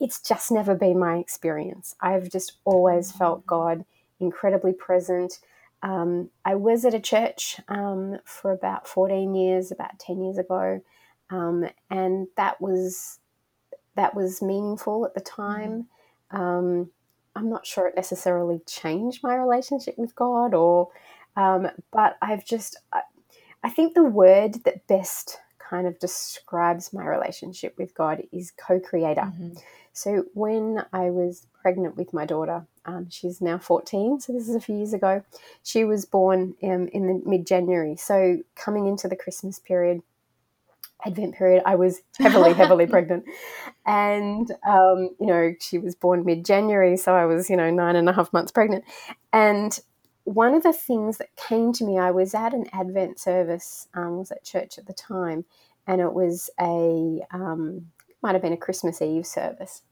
It's 0.00 0.20
just 0.20 0.50
never 0.52 0.74
been 0.74 0.98
my 0.98 1.16
experience. 1.18 1.96
I've 2.00 2.30
just 2.30 2.54
always 2.64 3.12
felt 3.12 3.46
God 3.46 3.85
incredibly 4.20 4.72
present. 4.72 5.38
Um, 5.83 6.30
I 6.44 6.54
was 6.54 6.85
at 6.85 6.94
a 6.94 7.00
church 7.00 7.61
um, 7.68 8.18
for 8.24 8.52
about 8.52 8.88
14 8.88 9.35
years, 9.35 9.70
about 9.70 9.98
10 9.98 10.22
years 10.22 10.38
ago, 10.38 10.83
um, 11.30 11.66
and 11.90 12.28
that 12.37 12.61
was 12.61 13.18
that 13.96 14.14
was 14.14 14.42
meaningful 14.42 15.04
at 15.04 15.14
the 15.14 15.20
time. 15.20 15.87
Um, 16.30 16.90
I'm 17.37 17.50
not 17.50 17.66
sure 17.66 17.87
it 17.88 17.96
necessarily 17.96 18.61
changed 18.66 19.22
my 19.22 19.35
relationship 19.35 19.96
with 19.98 20.14
God 20.14 20.54
or 20.54 20.90
um, 21.37 21.68
but 21.90 22.16
I've 22.22 22.44
just, 22.44 22.76
I, 22.92 23.02
I 23.62 23.70
think 23.70 23.94
the 23.94 24.04
word 24.04 24.64
that 24.64 24.87
best 24.87 25.38
kind 25.59 25.87
of 25.87 25.98
describes 25.98 26.92
my 26.92 27.04
relationship 27.04 27.74
with 27.78 27.94
God 27.94 28.22
is 28.33 28.52
co 28.52 28.78
creator. 28.78 29.22
Mm-hmm. 29.22 29.54
So 29.92 30.24
when 30.35 30.85
I 30.92 31.11
was 31.11 31.46
pregnant 31.62 31.96
with 31.96 32.12
my 32.12 32.26
daughter, 32.26 32.66
um, 32.85 33.09
she's 33.11 33.40
now 33.40 33.59
14, 33.59 34.20
so 34.20 34.33
this 34.33 34.48
is 34.48 34.54
a 34.54 34.61
few 34.61 34.76
years 34.76 34.92
ago, 34.92 35.24
she 35.62 35.85
was 35.85 36.04
born 36.04 36.54
um, 36.62 36.88
in 36.88 37.07
the 37.07 37.22
mid 37.24 37.46
January. 37.46 37.96
So 37.96 38.38
coming 38.57 38.87
into 38.87 39.09
the 39.09 39.16
Christmas 39.16 39.59
period, 39.59 40.02
Advent 41.07 41.35
period, 41.35 41.62
I 41.67 41.75
was 41.75 42.01
heavily, 42.19 42.53
heavily 42.53 42.87
pregnant. 42.95 43.25
And, 43.87 44.51
um, 44.67 45.11
you 45.21 45.27
know, 45.27 45.55
she 45.61 45.79
was 45.79 45.95
born 45.95 46.25
mid 46.25 46.45
January, 46.45 46.97
so 46.97 47.14
I 47.14 47.27
was, 47.27 47.51
you 47.51 47.57
know, 47.57 47.71
nine 47.71 47.97
and 47.97 48.09
a 48.09 48.12
half 48.12 48.33
months 48.33 48.53
pregnant. 48.53 48.85
And 49.33 49.79
one 50.25 50.55
of 50.55 50.62
the 50.62 50.73
things 50.73 51.19
that 51.19 51.37
came 51.37 51.73
to 51.75 51.85
me, 51.85 51.99
I 51.99 52.11
was 52.11 52.35
at 52.35 52.55
an 52.55 52.67
Advent 52.73 53.19
service, 53.19 53.88
um, 53.95 54.19
was 54.19 54.31
at 54.31 54.43
church 54.43 54.79
at 54.79 54.87
the 54.87 54.95
time, 54.95 55.45
and 55.87 56.01
it 56.01 56.12
was 56.12 56.51
a 56.61 57.21
um, 57.31 57.90
might 58.23 58.35
have 58.35 58.43
been 58.43 58.55
a 58.55 58.59
Christmas 58.59 59.03
Eve 59.03 59.27
service, 59.27 59.83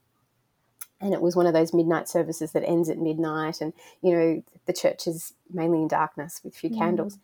and 0.99 1.13
it 1.13 1.21
was 1.21 1.35
one 1.35 1.45
of 1.45 1.53
those 1.53 1.73
midnight 1.73 2.09
services 2.09 2.51
that 2.53 2.67
ends 2.67 2.89
at 2.89 2.97
midnight, 2.97 3.61
and 3.61 3.73
you 4.01 4.11
know 4.11 4.43
the 4.65 4.73
church 4.73 5.05
is 5.05 5.33
mainly 5.51 5.83
in 5.83 5.87
darkness 5.87 6.41
with 6.43 6.55
few 6.55 6.71
mm. 6.71 6.79
candles, 6.79 7.19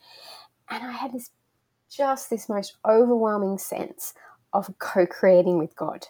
and 0.69 0.83
I 0.83 0.91
had 0.91 1.11
this 1.11 1.31
just 1.89 2.29
this 2.29 2.47
most 2.49 2.77
overwhelming 2.87 3.57
sense 3.57 4.13
of 4.53 4.73
co-creating 4.79 5.57
with 5.57 5.75
God. 5.75 6.07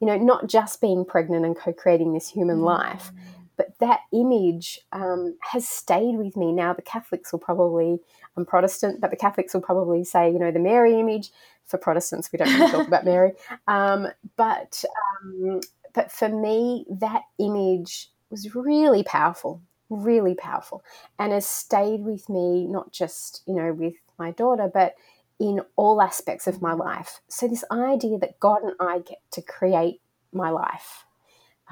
you 0.00 0.06
know, 0.06 0.16
not 0.16 0.46
just 0.46 0.80
being 0.80 1.04
pregnant 1.04 1.44
and 1.44 1.54
co 1.56 1.72
creating 1.72 2.14
this 2.14 2.28
human 2.30 2.58
mm. 2.60 2.64
life, 2.64 3.12
but 3.58 3.78
that 3.80 4.00
image 4.14 4.80
um, 4.92 5.36
has 5.40 5.68
stayed 5.68 6.16
with 6.16 6.34
me. 6.36 6.52
Now, 6.52 6.72
the 6.72 6.80
Catholics 6.80 7.32
will 7.32 7.38
probably, 7.38 7.98
I'm 8.34 8.46
Protestant, 8.46 9.02
but 9.02 9.10
the 9.10 9.16
Catholics 9.18 9.52
will 9.52 9.60
probably 9.60 10.02
say, 10.02 10.30
you 10.30 10.38
know, 10.38 10.50
the 10.50 10.58
Mary 10.58 10.98
image. 10.98 11.30
For 11.66 11.76
Protestants, 11.78 12.32
we 12.32 12.38
don't 12.38 12.48
really 12.52 12.70
talk 12.72 12.88
about 12.88 13.04
Mary. 13.12 13.32
Um, 13.68 14.08
but, 14.36 14.82
um, 15.22 15.60
but 15.92 16.10
for 16.10 16.28
me, 16.28 16.86
that 16.88 17.22
image 17.38 18.10
was 18.30 18.54
really 18.56 19.04
powerful, 19.04 19.60
really 19.90 20.34
powerful, 20.34 20.82
and 21.18 21.32
has 21.32 21.46
stayed 21.46 22.00
with 22.00 22.28
me, 22.28 22.66
not 22.66 22.90
just, 22.90 23.42
you 23.46 23.54
know, 23.54 23.72
with 23.72 23.94
my 24.18 24.30
daughter, 24.32 24.70
but 24.72 24.94
in 25.40 25.62
all 25.74 26.02
aspects 26.02 26.46
of 26.46 26.60
my 26.60 26.74
life. 26.74 27.20
So, 27.28 27.48
this 27.48 27.64
idea 27.72 28.18
that 28.18 28.38
God 28.38 28.62
and 28.62 28.74
I 28.78 28.98
get 28.98 29.22
to 29.32 29.42
create 29.42 30.00
my 30.32 30.50
life 30.50 31.06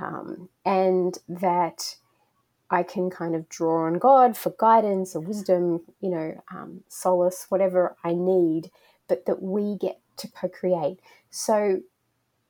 um, 0.01 0.49
and 0.65 1.17
that 1.29 1.97
I 2.71 2.83
can 2.83 3.11
kind 3.11 3.35
of 3.35 3.49
draw 3.49 3.87
on 3.87 3.99
God 3.99 4.37
for 4.37 4.55
guidance 4.59 5.15
or 5.15 5.21
wisdom, 5.21 5.83
you 6.01 6.11
know, 6.11 6.43
um, 6.51 6.81
solace, 6.89 7.47
whatever 7.51 7.95
I 8.03 8.15
need, 8.15 8.71
but 9.07 9.27
that 9.27 9.43
we 9.43 9.77
get 9.77 10.01
to 10.17 10.29
co 10.29 10.49
create. 10.49 10.99
So, 11.31 11.83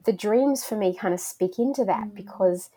the 0.04 0.12
dreams 0.12 0.64
for 0.64 0.76
me 0.76 0.94
kind 0.94 1.12
of 1.12 1.20
speak 1.20 1.59
into 1.59 1.85
that 1.85 2.09
mm. 2.09 2.14
because 2.14 2.70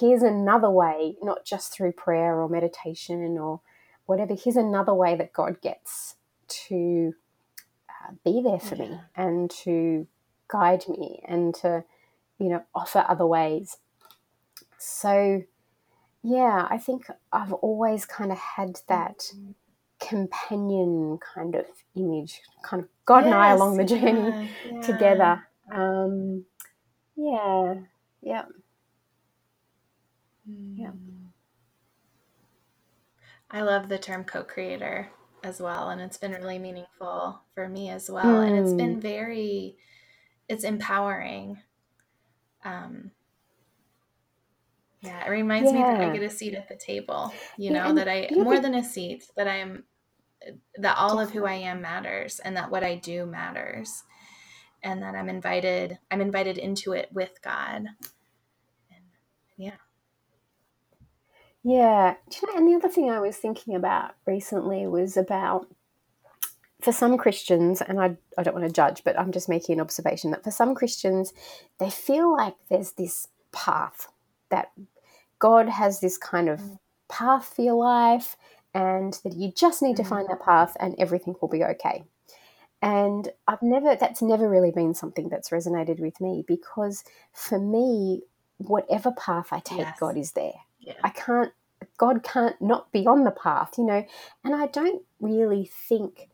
here's 0.00 0.22
another 0.22 0.68
way, 0.68 1.14
not 1.22 1.44
just 1.44 1.72
through 1.72 1.92
prayer 1.92 2.40
or 2.40 2.48
meditation 2.48 3.38
or 3.38 3.60
whatever, 4.06 4.34
here's 4.34 4.56
another 4.56 4.92
way 4.92 5.14
that 5.14 5.32
God 5.32 5.60
gets 5.60 6.16
to 6.48 7.14
be 8.24 8.42
there 8.42 8.58
for 8.58 8.76
yeah. 8.76 8.88
me 8.88 9.00
and 9.16 9.50
to 9.64 10.06
guide 10.48 10.84
me 10.88 11.22
and 11.26 11.54
to, 11.56 11.84
you 12.38 12.48
know, 12.48 12.62
offer 12.74 13.04
other 13.08 13.26
ways. 13.26 13.78
So, 14.78 15.42
yeah, 16.22 16.66
I 16.70 16.78
think 16.78 17.06
I've 17.32 17.52
always 17.52 18.04
kind 18.04 18.32
of 18.32 18.38
had 18.38 18.80
that 18.88 19.18
mm-hmm. 19.18 19.52
companion 20.00 21.18
kind 21.34 21.54
of 21.54 21.66
image, 21.94 22.40
kind 22.62 22.82
of 22.82 22.88
God 23.04 23.24
yes, 23.24 23.26
and 23.26 23.34
I 23.34 23.50
along 23.50 23.76
the 23.76 23.84
journey 23.84 24.30
yeah, 24.30 24.46
yeah. 24.72 24.80
together. 24.80 25.48
Um, 25.72 26.44
yeah, 27.16 27.74
yeah. 28.22 28.44
Yeah. 30.46 30.90
I 33.50 33.62
love 33.62 33.88
the 33.88 33.98
term 33.98 34.24
co 34.24 34.42
creator 34.42 35.10
as 35.44 35.60
well 35.60 35.90
and 35.90 36.00
it's 36.00 36.16
been 36.16 36.32
really 36.32 36.58
meaningful 36.58 37.40
for 37.54 37.68
me 37.68 37.90
as 37.90 38.10
well 38.10 38.24
mm. 38.24 38.46
and 38.46 38.58
it's 38.58 38.72
been 38.72 38.96
mm. 38.96 39.02
very 39.02 39.76
it's 40.48 40.64
empowering 40.64 41.58
um 42.64 43.10
yeah 45.02 45.24
it 45.26 45.30
reminds 45.30 45.70
yeah. 45.70 45.76
me 45.76 45.82
that 45.82 46.00
i 46.00 46.12
get 46.12 46.22
a 46.22 46.30
seat 46.30 46.54
at 46.54 46.68
the 46.68 46.76
table 46.76 47.32
you 47.56 47.70
know 47.70 47.86
yeah, 47.86 47.92
that 47.92 48.08
i 48.08 48.28
more 48.32 48.58
than 48.58 48.74
a 48.74 48.84
seat 48.84 49.24
that 49.36 49.46
i'm 49.46 49.84
that 50.76 50.96
all 50.96 51.20
of 51.20 51.30
who 51.30 51.44
i 51.44 51.54
am 51.54 51.80
matters 51.80 52.40
and 52.40 52.56
that 52.56 52.70
what 52.70 52.82
i 52.82 52.94
do 52.94 53.26
matters 53.26 54.02
and 54.82 55.02
that 55.02 55.14
i'm 55.14 55.28
invited 55.28 55.98
i'm 56.10 56.20
invited 56.20 56.58
into 56.58 56.92
it 56.92 57.08
with 57.12 57.40
god 57.42 57.84
and 58.90 59.04
yeah 59.56 59.76
yeah. 61.64 62.14
and 62.54 62.68
the 62.68 62.74
other 62.74 62.88
thing 62.88 63.10
I 63.10 63.20
was 63.20 63.36
thinking 63.36 63.74
about 63.74 64.14
recently 64.26 64.86
was 64.86 65.16
about 65.16 65.66
for 66.80 66.92
some 66.92 67.16
Christians, 67.16 67.80
and 67.80 67.98
I, 67.98 68.16
I 68.36 68.42
don't 68.42 68.54
want 68.54 68.66
to 68.66 68.72
judge, 68.72 69.02
but 69.04 69.18
I'm 69.18 69.32
just 69.32 69.48
making 69.48 69.74
an 69.74 69.80
observation 69.80 70.30
that 70.32 70.44
for 70.44 70.50
some 70.50 70.74
Christians, 70.74 71.32
they 71.80 71.88
feel 71.88 72.30
like 72.30 72.54
there's 72.68 72.92
this 72.92 73.28
path 73.52 74.08
that 74.50 74.70
God 75.38 75.68
has 75.68 76.00
this 76.00 76.18
kind 76.18 76.50
of 76.50 76.60
mm. 76.60 76.78
path 77.08 77.54
for 77.56 77.62
your 77.62 77.82
life, 77.82 78.36
and 78.74 79.18
that 79.24 79.34
you 79.34 79.50
just 79.52 79.82
need 79.82 79.96
to 79.96 80.04
find 80.04 80.26
mm. 80.26 80.30
that 80.30 80.44
path 80.44 80.76
and 80.78 80.94
everything 80.98 81.34
will 81.40 81.48
be 81.48 81.64
okay. 81.64 82.04
And 82.82 83.30
I've 83.48 83.62
never, 83.62 83.96
that's 83.96 84.20
never 84.20 84.46
really 84.46 84.70
been 84.70 84.92
something 84.92 85.30
that's 85.30 85.48
resonated 85.48 86.00
with 86.00 86.20
me 86.20 86.44
because 86.46 87.02
for 87.32 87.58
me, 87.58 88.20
whatever 88.58 89.10
path 89.12 89.48
I 89.52 89.60
take, 89.60 89.78
yes. 89.78 89.98
God 89.98 90.18
is 90.18 90.32
there. 90.32 90.52
Yeah. 90.84 90.94
I 91.02 91.10
can't, 91.10 91.52
God 91.98 92.22
can't 92.22 92.60
not 92.60 92.92
be 92.92 93.06
on 93.06 93.24
the 93.24 93.30
path, 93.30 93.74
you 93.78 93.84
know. 93.84 94.04
And 94.44 94.54
I 94.54 94.66
don't 94.66 95.02
really 95.20 95.70
think, 95.88 96.28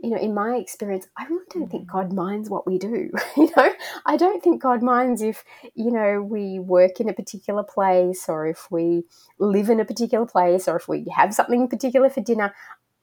you 0.00 0.10
know, 0.10 0.16
in 0.16 0.34
my 0.34 0.56
experience, 0.56 1.06
I 1.16 1.26
really 1.26 1.44
don't 1.50 1.70
think 1.70 1.84
mm. 1.84 1.92
God 1.92 2.12
minds 2.12 2.50
what 2.50 2.66
we 2.66 2.78
do. 2.78 3.10
you 3.36 3.50
know, 3.56 3.72
I 4.06 4.16
don't 4.16 4.42
think 4.42 4.62
God 4.62 4.82
minds 4.82 5.22
if, 5.22 5.44
you 5.74 5.90
know, 5.90 6.22
we 6.22 6.58
work 6.58 7.00
in 7.00 7.08
a 7.08 7.14
particular 7.14 7.62
place 7.62 8.28
or 8.28 8.46
if 8.46 8.70
we 8.70 9.04
live 9.38 9.70
in 9.70 9.80
a 9.80 9.84
particular 9.84 10.26
place 10.26 10.66
or 10.66 10.76
if 10.76 10.88
we 10.88 11.06
have 11.14 11.34
something 11.34 11.68
particular 11.68 12.10
for 12.10 12.20
dinner. 12.20 12.54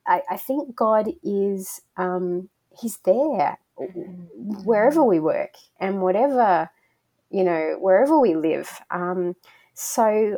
I, 0.05 0.21
I 0.29 0.37
think 0.37 0.75
God 0.75 1.09
is, 1.23 1.81
um, 1.97 2.49
He's 2.79 2.97
there 2.99 3.57
mm. 3.79 4.63
wherever 4.63 5.03
we 5.03 5.19
work 5.19 5.55
and 5.79 6.01
whatever, 6.01 6.69
you 7.29 7.43
know, 7.43 7.77
wherever 7.79 8.17
we 8.17 8.35
live. 8.35 8.79
Um, 8.89 9.35
so 9.73 10.37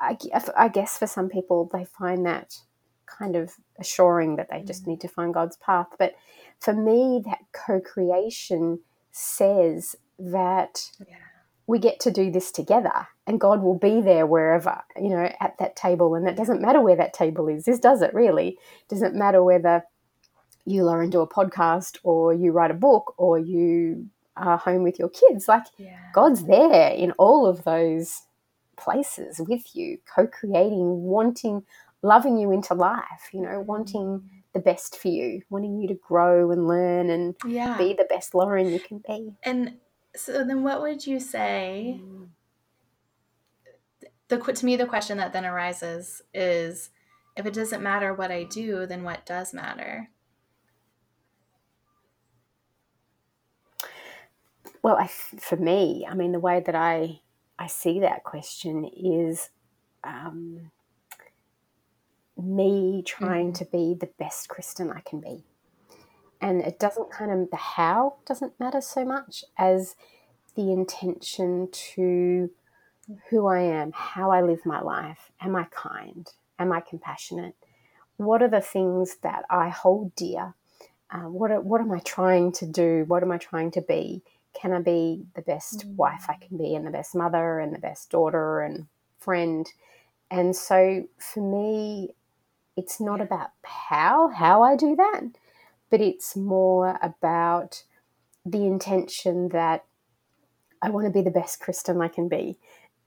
I, 0.00 0.16
I, 0.56 0.68
guess 0.68 0.98
for 0.98 1.06
some 1.06 1.28
people, 1.28 1.70
they 1.72 1.84
find 1.84 2.26
that 2.26 2.58
kind 3.06 3.36
of 3.36 3.52
assuring 3.78 4.36
that 4.36 4.48
they 4.50 4.62
just 4.62 4.84
mm. 4.84 4.88
need 4.88 5.00
to 5.02 5.08
find 5.08 5.32
God's 5.32 5.56
path. 5.56 5.88
But 5.98 6.14
for 6.60 6.74
me, 6.74 7.22
that 7.24 7.40
co 7.52 7.80
creation 7.80 8.80
says 9.12 9.96
that 10.18 10.90
yeah. 11.06 11.16
we 11.66 11.78
get 11.78 12.00
to 12.00 12.10
do 12.10 12.30
this 12.30 12.50
together 12.50 13.08
and 13.26 13.40
God 13.40 13.62
will 13.62 13.78
be 13.78 14.00
there 14.00 14.26
wherever, 14.26 14.82
you 14.96 15.10
know, 15.10 15.30
at 15.40 15.56
that 15.58 15.76
table. 15.76 16.14
And 16.14 16.28
it 16.28 16.36
doesn't 16.36 16.60
matter 16.60 16.80
where 16.80 16.96
that 16.96 17.14
table 17.14 17.48
is. 17.48 17.64
This 17.64 17.78
does 17.78 18.02
it 18.02 18.12
really. 18.12 18.48
It 18.48 18.88
doesn't 18.88 19.14
matter 19.14 19.42
whether 19.42 19.84
you 20.66 20.84
learn 20.84 21.06
to 21.06 21.10
do 21.10 21.20
a 21.20 21.28
podcast 21.28 21.98
or 22.02 22.32
you 22.32 22.52
write 22.52 22.70
a 22.70 22.74
book 22.74 23.14
or 23.16 23.38
you 23.38 24.08
are 24.36 24.58
home 24.58 24.82
with 24.82 24.98
your 24.98 25.10
kids. 25.10 25.46
Like, 25.48 25.64
yeah. 25.78 25.98
God's 26.12 26.44
there 26.44 26.90
in 26.90 27.12
all 27.12 27.46
of 27.46 27.64
those 27.64 28.22
places 28.76 29.40
with 29.40 29.74
you, 29.74 29.98
co 30.12 30.26
creating, 30.26 31.02
wanting, 31.02 31.64
loving 32.02 32.38
you 32.38 32.52
into 32.52 32.74
life, 32.74 33.30
you 33.32 33.40
know, 33.40 33.60
wanting 33.60 34.20
mm. 34.20 34.22
the 34.52 34.60
best 34.60 34.98
for 34.98 35.08
you, 35.08 35.42
wanting 35.50 35.80
you 35.80 35.88
to 35.88 35.94
grow 35.94 36.50
and 36.50 36.68
learn 36.68 37.10
and 37.10 37.34
yeah. 37.46 37.76
be 37.78 37.94
the 37.94 38.06
best 38.08 38.34
Lauren 38.34 38.70
you 38.70 38.80
can 38.80 39.02
be. 39.06 39.32
And 39.42 39.76
so 40.14 40.44
then 40.44 40.62
what 40.62 40.82
would 40.82 41.06
you 41.06 41.18
say? 41.18 42.00
Mm. 42.02 42.28
The, 44.28 44.38
to 44.38 44.64
me, 44.64 44.76
the 44.76 44.86
question 44.86 45.18
that 45.18 45.32
then 45.32 45.44
arises 45.44 46.22
is 46.32 46.90
if 47.36 47.46
it 47.46 47.54
doesn't 47.54 47.82
matter 47.82 48.14
what 48.14 48.30
I 48.30 48.44
do, 48.44 48.86
then 48.86 49.02
what 49.02 49.26
does 49.26 49.52
matter? 49.52 50.10
Well, 54.82 54.96
I, 54.96 55.06
for 55.06 55.56
me, 55.56 56.06
I 56.08 56.14
mean, 56.14 56.32
the 56.32 56.38
way 56.38 56.62
that 56.64 56.74
I 56.74 57.20
I 57.58 57.66
see 57.66 58.00
that 58.00 58.24
question 58.24 58.84
is 58.84 59.50
um, 60.02 60.70
me 62.36 63.02
trying 63.06 63.52
mm-hmm. 63.52 63.64
to 63.64 63.70
be 63.70 63.96
the 63.98 64.10
best 64.18 64.48
Kristen 64.48 64.90
I 64.90 65.00
can 65.00 65.20
be. 65.20 65.44
And 66.40 66.60
it 66.60 66.78
doesn't 66.78 67.10
kind 67.10 67.30
of, 67.30 67.50
the 67.50 67.56
how 67.56 68.16
doesn't 68.26 68.58
matter 68.60 68.80
so 68.80 69.04
much 69.04 69.44
as 69.56 69.96
the 70.56 70.72
intention 70.72 71.68
to 71.72 72.50
who 73.30 73.46
I 73.46 73.60
am, 73.60 73.92
how 73.94 74.30
I 74.30 74.42
live 74.42 74.66
my 74.66 74.80
life. 74.80 75.30
Am 75.40 75.56
I 75.56 75.64
kind? 75.70 76.28
Am 76.58 76.72
I 76.72 76.80
compassionate? 76.80 77.54
What 78.16 78.42
are 78.42 78.48
the 78.48 78.60
things 78.60 79.16
that 79.22 79.44
I 79.50 79.68
hold 79.68 80.14
dear? 80.14 80.54
Uh, 81.10 81.28
what, 81.28 81.50
are, 81.50 81.60
what 81.60 81.80
am 81.80 81.92
I 81.92 82.00
trying 82.00 82.52
to 82.52 82.66
do? 82.66 83.04
What 83.06 83.22
am 83.22 83.30
I 83.30 83.38
trying 83.38 83.70
to 83.72 83.80
be? 83.80 84.22
Can 84.54 84.72
I 84.72 84.80
be 84.80 85.24
the 85.34 85.42
best 85.42 85.86
mm. 85.86 85.96
wife 85.96 86.26
I 86.28 86.34
can 86.34 86.56
be 86.56 86.74
and 86.74 86.86
the 86.86 86.90
best 86.90 87.14
mother 87.14 87.58
and 87.58 87.74
the 87.74 87.78
best 87.78 88.10
daughter 88.10 88.60
and 88.60 88.86
friend? 89.18 89.70
And 90.30 90.54
so 90.54 91.08
for 91.18 91.40
me, 91.40 92.14
it's 92.76 93.00
not 93.00 93.20
about 93.20 93.50
how 93.62 94.28
how 94.28 94.62
I 94.62 94.76
do 94.76 94.96
that, 94.96 95.22
but 95.90 96.00
it's 96.00 96.36
more 96.36 96.98
about 97.02 97.84
the 98.44 98.64
intention 98.66 99.48
that 99.50 99.84
I 100.82 100.90
want 100.90 101.06
to 101.06 101.12
be 101.12 101.22
the 101.22 101.30
best 101.30 101.60
Kristen 101.60 102.00
I 102.02 102.08
can 102.08 102.28
be. 102.28 102.58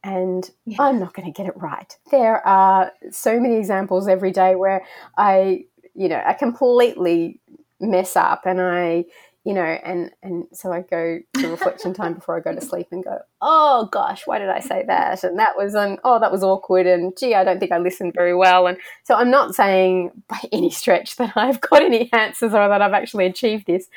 And 0.04 0.50
yeah. 0.66 0.78
I'm 0.80 1.00
not 1.00 1.14
going 1.14 1.32
to 1.32 1.36
get 1.36 1.48
it 1.48 1.58
right. 1.58 1.96
There 2.12 2.46
are 2.48 2.92
so 3.12 3.40
many 3.40 3.56
examples 3.56 4.08
every 4.08 4.32
day 4.32 4.56
where 4.56 4.84
I, 5.18 5.66
you 5.94 6.08
know, 6.08 6.22
I 6.26 6.34
completely 6.34 7.40
mess 7.80 8.16
up 8.16 8.46
and 8.46 8.62
I 8.62 9.06
you 9.48 9.54
know, 9.54 9.62
and 9.62 10.12
and 10.22 10.46
so 10.52 10.74
I 10.74 10.82
go 10.82 11.20
to 11.36 11.48
reflection 11.48 11.94
time 11.94 12.16
before 12.16 12.36
I 12.36 12.42
go 12.42 12.54
to 12.54 12.60
sleep 12.60 12.88
and 12.92 13.02
go, 13.02 13.20
oh 13.42 13.88
gosh, 13.94 14.28
why 14.28 14.40
did 14.40 14.50
I 14.50 14.60
say 14.60 14.84
that? 14.88 15.24
And 15.24 15.40
that 15.40 15.56
was 15.56 15.74
an 15.74 16.00
oh 16.04 16.20
that 16.20 16.34
was 16.34 16.44
awkward, 16.44 16.86
and 16.86 17.18
gee, 17.18 17.34
I 17.34 17.46
don't 17.46 17.58
think 17.58 17.72
I 17.72 17.78
listened 17.78 18.12
very 18.14 18.36
well. 18.36 18.68
And 18.68 18.78
so 19.06 19.16
I'm 19.16 19.32
not 19.32 19.56
saying 19.56 20.12
by 20.28 20.38
any 20.52 20.70
stretch 20.70 21.16
that 21.16 21.32
I've 21.38 21.62
got 21.62 21.82
any 21.82 22.12
answers 22.12 22.54
or 22.54 22.68
that 22.68 22.82
I've 22.82 22.92
actually 22.92 23.26
achieved 23.26 23.68
this, 23.68 23.88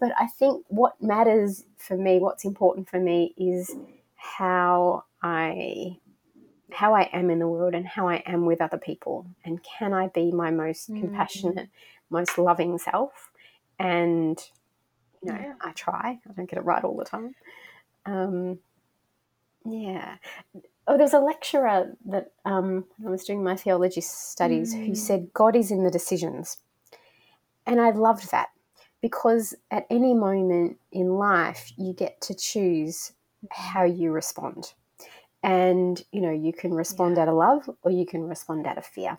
but 0.00 0.12
I 0.18 0.26
think 0.26 0.64
what 0.68 0.94
matters 1.02 1.64
for 1.76 1.98
me, 1.98 2.18
what's 2.18 2.46
important 2.46 2.88
for 2.88 2.98
me, 2.98 3.34
is 3.36 3.76
how 4.16 5.04
I 5.22 5.98
how 6.72 6.94
I 6.94 7.10
am 7.12 7.28
in 7.28 7.40
the 7.40 7.46
world 7.46 7.74
and 7.74 7.86
how 7.86 8.08
I 8.08 8.22
am 8.24 8.46
with 8.46 8.62
other 8.62 8.78
people, 8.78 9.26
and 9.44 9.60
can 9.62 9.92
I 9.92 10.06
be 10.06 10.32
my 10.32 10.50
most 10.50 10.90
mm. 10.90 10.98
compassionate, 10.98 11.68
most 12.08 12.38
loving 12.38 12.78
self, 12.78 13.30
and 13.78 14.42
you 15.24 15.32
know, 15.32 15.38
yeah. 15.38 15.54
I 15.60 15.72
try. 15.72 16.18
I 16.28 16.32
don't 16.34 16.48
get 16.48 16.58
it 16.58 16.64
right 16.64 16.84
all 16.84 16.96
the 16.96 17.04
time. 17.04 17.34
Um, 18.06 18.58
yeah. 19.64 20.16
Oh, 20.86 20.96
there 20.96 21.04
was 21.04 21.14
a 21.14 21.20
lecturer 21.20 21.96
that 22.06 22.32
um, 22.44 22.84
I 23.04 23.08
was 23.08 23.24
doing 23.24 23.42
my 23.42 23.56
theology 23.56 24.02
studies 24.02 24.74
mm. 24.74 24.86
who 24.86 24.94
said 24.94 25.32
God 25.32 25.56
is 25.56 25.70
in 25.70 25.82
the 25.82 25.90
decisions, 25.90 26.58
and 27.66 27.80
I 27.80 27.90
loved 27.90 28.30
that 28.30 28.48
because 29.00 29.54
at 29.70 29.86
any 29.88 30.12
moment 30.12 30.78
in 30.92 31.14
life 31.16 31.72
you 31.76 31.94
get 31.94 32.20
to 32.22 32.34
choose 32.34 33.12
how 33.50 33.84
you 33.84 34.12
respond, 34.12 34.74
and 35.42 36.02
you 36.12 36.20
know 36.20 36.32
you 36.32 36.52
can 36.52 36.74
respond 36.74 37.16
yeah. 37.16 37.22
out 37.22 37.28
of 37.28 37.34
love 37.36 37.70
or 37.82 37.90
you 37.90 38.04
can 38.04 38.28
respond 38.28 38.66
out 38.66 38.76
of 38.76 38.84
fear, 38.84 39.18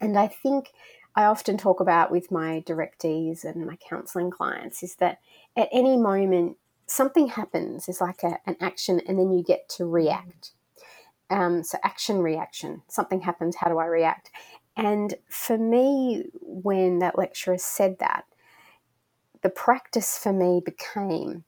and 0.00 0.18
I 0.18 0.26
think 0.26 0.72
I 1.18 1.24
often 1.24 1.58
talk 1.58 1.80
about 1.80 2.12
with 2.12 2.30
my 2.30 2.62
directees 2.64 3.42
and 3.42 3.66
my 3.66 3.74
counseling 3.74 4.30
clients 4.30 4.84
is 4.84 4.94
that 5.00 5.18
at 5.56 5.68
any 5.72 5.96
moment 5.96 6.58
something 6.86 7.26
happens 7.26 7.88
is 7.88 8.00
like 8.00 8.22
a, 8.22 8.38
an 8.46 8.54
action 8.60 9.00
and 9.04 9.18
then 9.18 9.32
you 9.32 9.42
get 9.42 9.68
to 9.70 9.84
react. 9.84 10.52
Um, 11.28 11.64
so 11.64 11.76
action 11.82 12.22
reaction 12.22 12.82
something 12.86 13.22
happens 13.22 13.56
how 13.56 13.68
do 13.68 13.78
I 13.80 13.86
react? 13.86 14.30
And 14.76 15.14
for 15.28 15.58
me, 15.58 16.26
when 16.40 17.00
that 17.00 17.18
lecturer 17.18 17.58
said 17.58 17.98
that, 17.98 18.24
the 19.42 19.50
practice 19.50 20.16
for 20.16 20.32
me 20.32 20.62
became 20.64 21.42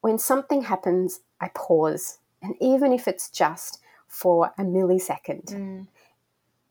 when 0.00 0.18
something 0.18 0.62
happens, 0.62 1.20
I 1.42 1.50
pause. 1.54 2.20
And 2.40 2.54
even 2.58 2.90
if 2.90 3.06
it's 3.06 3.28
just 3.28 3.80
for 4.08 4.52
a 4.56 4.62
millisecond, 4.62 5.52
mm. 5.52 5.86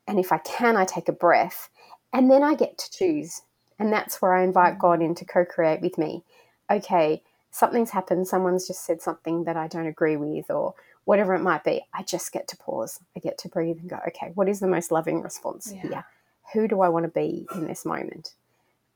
and 0.08 0.20
if 0.20 0.32
I 0.32 0.40
can, 0.40 0.76
I 0.76 0.86
take 0.86 1.08
a 1.10 1.14
breath 1.14 1.70
and 2.14 2.30
then 2.30 2.44
I 2.44 2.56
get 2.56 2.78
to 2.78 2.92
choose. 2.92 3.42
And 3.78 3.94
that's 3.94 4.22
where 4.22 4.34
I 4.34 4.44
invite 4.44 4.76
mm. 4.76 4.80
God 4.80 5.02
in 5.02 5.16
to 5.16 5.26
co 5.26 5.46
create 5.46 5.82
with 5.82 5.98
me. 5.98 6.24
Okay, 6.70 7.24
something's 7.52 7.92
happened, 7.92 8.28
someone's 8.28 8.68
just 8.68 8.86
said 8.86 9.02
something 9.02 9.46
that 9.46 9.58
I 9.58 9.68
don't 9.68 9.88
agree 9.88 10.18
with, 10.18 10.52
or 10.52 10.76
whatever 11.06 11.34
it 11.34 11.42
might 11.42 11.64
be. 11.64 11.82
I 11.94 12.04
just 12.04 12.32
get 12.32 12.48
to 12.50 12.58
pause. 12.58 13.00
I 13.16 13.20
get 13.20 13.38
to 13.40 13.50
breathe 13.50 13.78
and 13.80 13.90
go, 13.90 14.00
okay, 14.10 14.32
what 14.36 14.50
is 14.50 14.60
the 14.60 14.68
most 14.68 14.92
loving 14.92 15.22
response 15.22 15.72
yeah. 15.74 15.82
here? 15.82 16.06
Who 16.54 16.68
do 16.68 16.82
I 16.82 16.90
want 16.90 17.06
to 17.06 17.10
be 17.10 17.48
in 17.56 17.66
this 17.66 17.86
moment? 17.86 18.34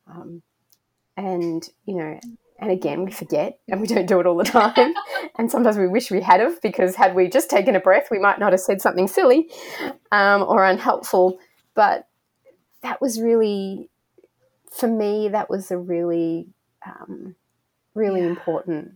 Um, 0.08 0.42
and, 1.16 1.68
you 1.86 1.96
know, 1.96 2.20
and 2.60 2.72
again, 2.72 3.04
we 3.04 3.12
forget 3.12 3.60
and 3.68 3.82
we 3.82 3.88
don't 3.88 4.06
do 4.06 4.20
it 4.20 4.26
all 4.26 4.38
the 4.38 4.44
time. 4.44 4.94
and 5.38 5.50
sometimes 5.50 5.78
we 5.78 5.88
wish 5.88 6.12
we 6.12 6.22
had 6.22 6.40
have 6.40 6.62
because 6.62 6.96
had 6.96 7.16
we 7.16 7.28
just 7.28 7.50
taken 7.50 7.76
a 7.76 7.80
breath, 7.80 8.10
we 8.12 8.20
might 8.20 8.40
not 8.40 8.54
have 8.54 8.62
said 8.62 8.82
something 8.82 9.08
silly 9.08 9.50
um, 10.12 10.44
or 10.44 10.64
unhelpful. 10.64 11.40
But 11.74 12.08
that 12.84 13.02
was 13.02 13.20
really, 13.20 13.90
for 14.72 14.88
me, 14.88 15.30
that 15.30 15.50
was 15.50 15.72
a 15.72 15.78
really, 15.78 16.48
um, 16.86 17.36
really 17.96 18.22
yeah. 18.22 18.28
important 18.28 18.94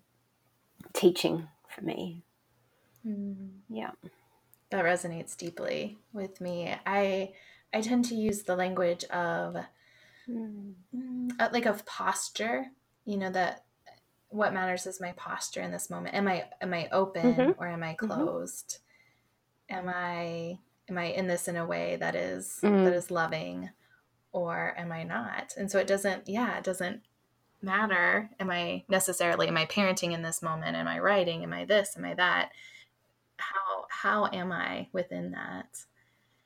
teaching 0.94 1.48
for 1.68 1.84
me. 1.84 2.24
Mm. 3.06 3.50
Yeah. 3.70 3.92
That 4.70 4.86
resonates 4.86 5.36
deeply 5.36 5.98
with 6.14 6.42
me. 6.42 6.76
I 6.86 7.32
I 7.74 7.82
tend 7.82 8.06
to 8.06 8.16
use 8.16 8.44
the 8.44 8.56
language 8.56 9.04
of 9.06 9.56
mm. 10.30 10.74
like 11.54 11.66
of 11.66 11.86
posture, 11.86 12.66
you 13.06 13.18
know 13.18 13.32
that 13.32 13.64
what 14.30 14.54
matters 14.54 14.86
is 14.86 15.00
my 15.00 15.14
posture 15.14 15.62
in 15.62 15.72
this 15.72 15.90
moment. 15.90 16.16
Am 16.16 16.28
I 16.28 16.46
am 16.62 16.74
I 16.74 16.90
open 16.92 17.34
mm-hmm. 17.34 17.52
or 17.58 17.68
am 17.68 17.84
I 17.84 17.94
mm-hmm. 17.94 18.08
closed? 18.08 18.80
Mm-hmm. 19.72 19.88
Am 19.88 19.94
I 19.96 20.60
am 20.90 20.98
I 20.98 21.06
in 21.06 21.28
this 21.28 21.48
in 21.48 21.56
a 21.56 21.66
way 21.66 21.96
that 21.98 22.16
is 22.16 22.60
mm. 22.62 22.84
that 22.84 22.94
is 22.94 23.12
loving 23.12 23.70
or 24.38 24.74
am 24.78 24.92
I 24.92 25.04
not? 25.04 25.54
And 25.58 25.72
so 25.72 25.80
it 25.80 25.88
doesn't, 25.88 26.28
yeah, 26.28 26.58
it 26.58 26.64
doesn't 26.64 27.02
matter. 27.62 28.30
Am 28.40 28.50
I 28.52 28.84
necessarily, 28.88 29.48
am 29.48 29.58
I 29.58 29.66
parenting 29.66 30.14
in 30.14 30.22
this 30.22 30.42
moment? 30.42 30.76
Am 30.76 30.88
I 30.88 31.00
writing? 31.00 31.44
Am 31.44 31.54
I 31.54 31.66
this? 31.66 31.96
Am 31.98 32.06
I 32.06 32.14
that? 32.14 32.52
How, 33.38 33.86
how 33.90 34.30
am 34.32 34.52
I 34.52 34.88
within 34.92 35.32
that? 35.32 35.80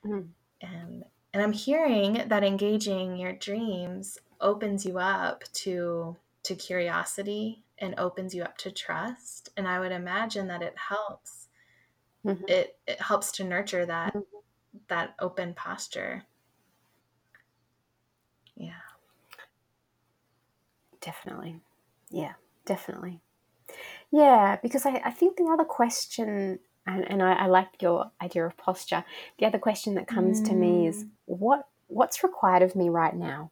Mm. 0.06 0.28
And, 0.62 1.04
and 1.34 1.44
I'm 1.44 1.54
hearing 1.54 2.24
that 2.28 2.44
engaging 2.44 3.18
your 3.18 3.34
dreams 3.34 4.18
opens 4.40 4.86
you 4.86 5.00
up 5.00 5.44
to, 5.54 6.16
to 6.44 6.56
curiosity 6.56 7.64
and 7.78 7.96
opens 7.98 8.34
you 8.34 8.44
up 8.44 8.58
to 8.60 8.72
trust. 8.72 9.50
And 9.58 9.68
I 9.68 9.80
would 9.80 9.92
imagine 9.92 10.48
that 10.48 10.62
it 10.62 10.76
helps. 10.78 11.48
Mm-hmm. 12.26 12.44
It, 12.48 12.78
it 12.88 13.02
helps 13.02 13.32
to 13.34 13.44
nurture 13.44 13.86
that, 13.86 14.14
mm-hmm. 14.14 14.38
that 14.88 15.16
open 15.20 15.54
posture. 15.54 16.24
Yeah. 18.62 18.82
Definitely. 21.02 21.60
Yeah, 22.12 22.34
definitely. 22.66 23.22
Yeah, 24.12 24.58
because 24.62 24.86
I, 24.86 25.02
I 25.04 25.12
think 25.12 25.38
the 25.38 25.50
other 25.52 25.64
question, 25.64 26.60
and, 26.86 27.10
and 27.10 27.24
I, 27.24 27.34
I, 27.34 27.46
like 27.48 27.82
your 27.82 28.12
idea 28.22 28.46
of 28.46 28.58
posture, 28.58 29.04
the 29.40 29.46
other 29.46 29.58
question 29.58 29.96
that 29.96 30.08
comes 30.08 30.42
mm. 30.42 30.46
to 30.50 30.54
me 30.54 30.88
is 30.88 31.04
mm. 31.06 31.10
what 31.26 31.68
what's 31.88 32.24
required 32.24 32.62
of 32.62 32.76
me 32.76 32.90
right 32.90 33.16
now? 33.16 33.52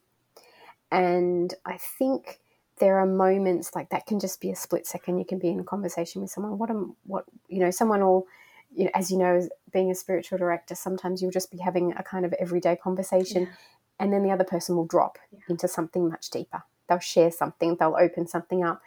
And 0.92 1.54
I 1.66 1.78
think 1.78 2.40
there 2.80 3.00
are 3.00 3.06
moments 3.06 3.72
like 3.76 3.90
that 3.90 4.06
can 4.06 4.20
just 4.20 4.40
be 4.40 4.52
a 4.52 4.56
split 4.56 4.88
second. 4.88 5.20
You 5.20 5.26
can 5.26 5.40
be 5.40 5.50
in 5.50 5.60
a 5.60 5.64
conversation 5.64 6.22
with 6.22 6.32
someone. 6.32 6.58
What 6.58 6.70
am 6.70 6.96
what 7.06 7.26
you 7.48 7.60
know, 7.60 7.72
someone 7.72 8.02
will 8.02 8.28
you 8.76 8.86
know, 8.86 8.92
as 8.94 9.10
you 9.10 9.18
know, 9.18 9.48
being 9.74 9.90
a 9.90 9.96
spiritual 9.96 10.38
director, 10.38 10.76
sometimes 10.76 11.22
you'll 11.22 11.32
just 11.32 11.52
be 11.52 11.58
having 11.58 11.94
a 11.94 12.04
kind 12.04 12.26
of 12.26 12.34
everyday 12.34 12.76
conversation, 12.76 13.44
yeah 13.44 13.54
and 14.00 14.14
then 14.14 14.24
the 14.24 14.32
other 14.32 14.44
person 14.44 14.76
will 14.76 14.86
drop 14.86 15.18
yeah. 15.32 15.40
into 15.50 15.68
something 15.68 16.10
much 16.10 16.30
deeper. 16.30 16.64
They'll 16.88 17.00
share 17.00 17.32
something, 17.32 17.76
they'll 17.76 17.98
open 18.00 18.28
something 18.28 18.64
up. 18.64 18.82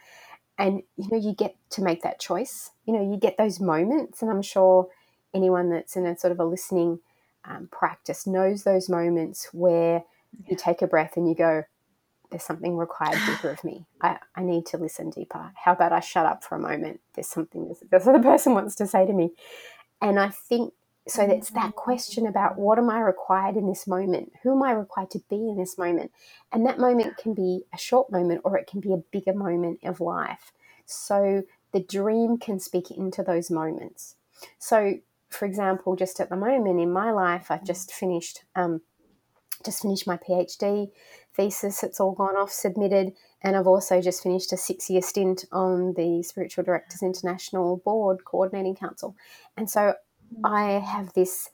And 0.57 0.83
you 0.97 1.09
know, 1.09 1.17
you 1.17 1.33
get 1.33 1.55
to 1.71 1.81
make 1.81 2.03
that 2.03 2.19
choice. 2.19 2.71
You 2.85 2.93
know, 2.93 3.11
you 3.11 3.17
get 3.17 3.37
those 3.37 3.59
moments, 3.59 4.21
and 4.21 4.29
I'm 4.29 4.41
sure 4.41 4.89
anyone 5.33 5.69
that's 5.69 5.95
in 5.95 6.05
a 6.05 6.17
sort 6.17 6.31
of 6.31 6.39
a 6.39 6.45
listening 6.45 6.99
um, 7.45 7.69
practice 7.71 8.27
knows 8.27 8.63
those 8.63 8.89
moments 8.89 9.49
where 9.51 10.03
yeah. 10.31 10.51
you 10.51 10.55
take 10.55 10.81
a 10.81 10.87
breath 10.87 11.17
and 11.17 11.27
you 11.27 11.35
go, 11.35 11.63
There's 12.29 12.43
something 12.43 12.77
required 12.77 13.19
deeper 13.25 13.49
of 13.49 13.63
me. 13.63 13.85
I, 14.01 14.17
I 14.35 14.43
need 14.43 14.65
to 14.67 14.77
listen 14.77 15.09
deeper. 15.09 15.51
How 15.55 15.73
about 15.73 15.91
I 15.91 15.99
shut 15.99 16.25
up 16.25 16.43
for 16.43 16.55
a 16.55 16.59
moment? 16.59 17.01
There's 17.15 17.27
something 17.27 17.67
this, 17.67 17.83
this 17.89 18.07
other 18.07 18.21
person 18.21 18.53
wants 18.53 18.75
to 18.75 18.87
say 18.87 19.05
to 19.05 19.13
me. 19.13 19.31
And 20.01 20.19
I 20.19 20.29
think 20.29 20.73
so 21.07 21.23
it's 21.23 21.49
that 21.51 21.75
question 21.75 22.25
about 22.25 22.57
what 22.57 22.77
am 22.77 22.89
I 22.89 22.99
required 23.01 23.57
in 23.57 23.67
this 23.67 23.87
moment? 23.87 24.31
Who 24.43 24.53
am 24.53 24.63
I 24.63 24.71
required 24.71 25.11
to 25.11 25.21
be 25.29 25.35
in 25.35 25.57
this 25.57 25.77
moment? 25.77 26.11
And 26.51 26.65
that 26.65 26.79
moment 26.79 27.17
can 27.17 27.33
be 27.33 27.63
a 27.73 27.77
short 27.77 28.11
moment 28.11 28.41
or 28.43 28.57
it 28.57 28.67
can 28.67 28.79
be 28.79 28.93
a 28.93 29.03
bigger 29.11 29.33
moment 29.33 29.79
of 29.83 29.99
life. 29.99 30.53
So 30.85 31.43
the 31.73 31.81
dream 31.81 32.37
can 32.37 32.59
speak 32.59 32.89
into 32.89 33.21
those 33.21 33.51
moments. 33.51 34.15
So, 34.59 34.99
for 35.29 35.45
example, 35.45 35.95
just 35.95 36.19
at 36.19 36.29
the 36.29 36.35
moment 36.37 36.79
in 36.79 36.91
my 36.93 37.11
life, 37.11 37.47
I've 37.49 37.65
just 37.65 37.91
finished 37.91 38.43
um, 38.55 38.81
just 39.65 39.81
finished 39.81 40.07
my 40.07 40.17
PhD 40.17 40.91
thesis. 41.35 41.83
It's 41.83 41.99
all 41.99 42.11
gone 42.11 42.35
off, 42.35 42.51
submitted, 42.51 43.13
and 43.41 43.55
I've 43.55 43.67
also 43.67 44.01
just 44.01 44.21
finished 44.21 44.51
a 44.51 44.57
six-year 44.57 45.01
stint 45.01 45.45
on 45.51 45.93
the 45.93 46.21
Spiritual 46.23 46.65
Directors 46.65 47.01
International 47.01 47.77
Board 47.77 48.25
Coordinating 48.25 48.75
Council. 48.75 49.15
And 49.55 49.69
so 49.69 49.95
I 50.43 50.71
have 50.71 51.13
this 51.13 51.49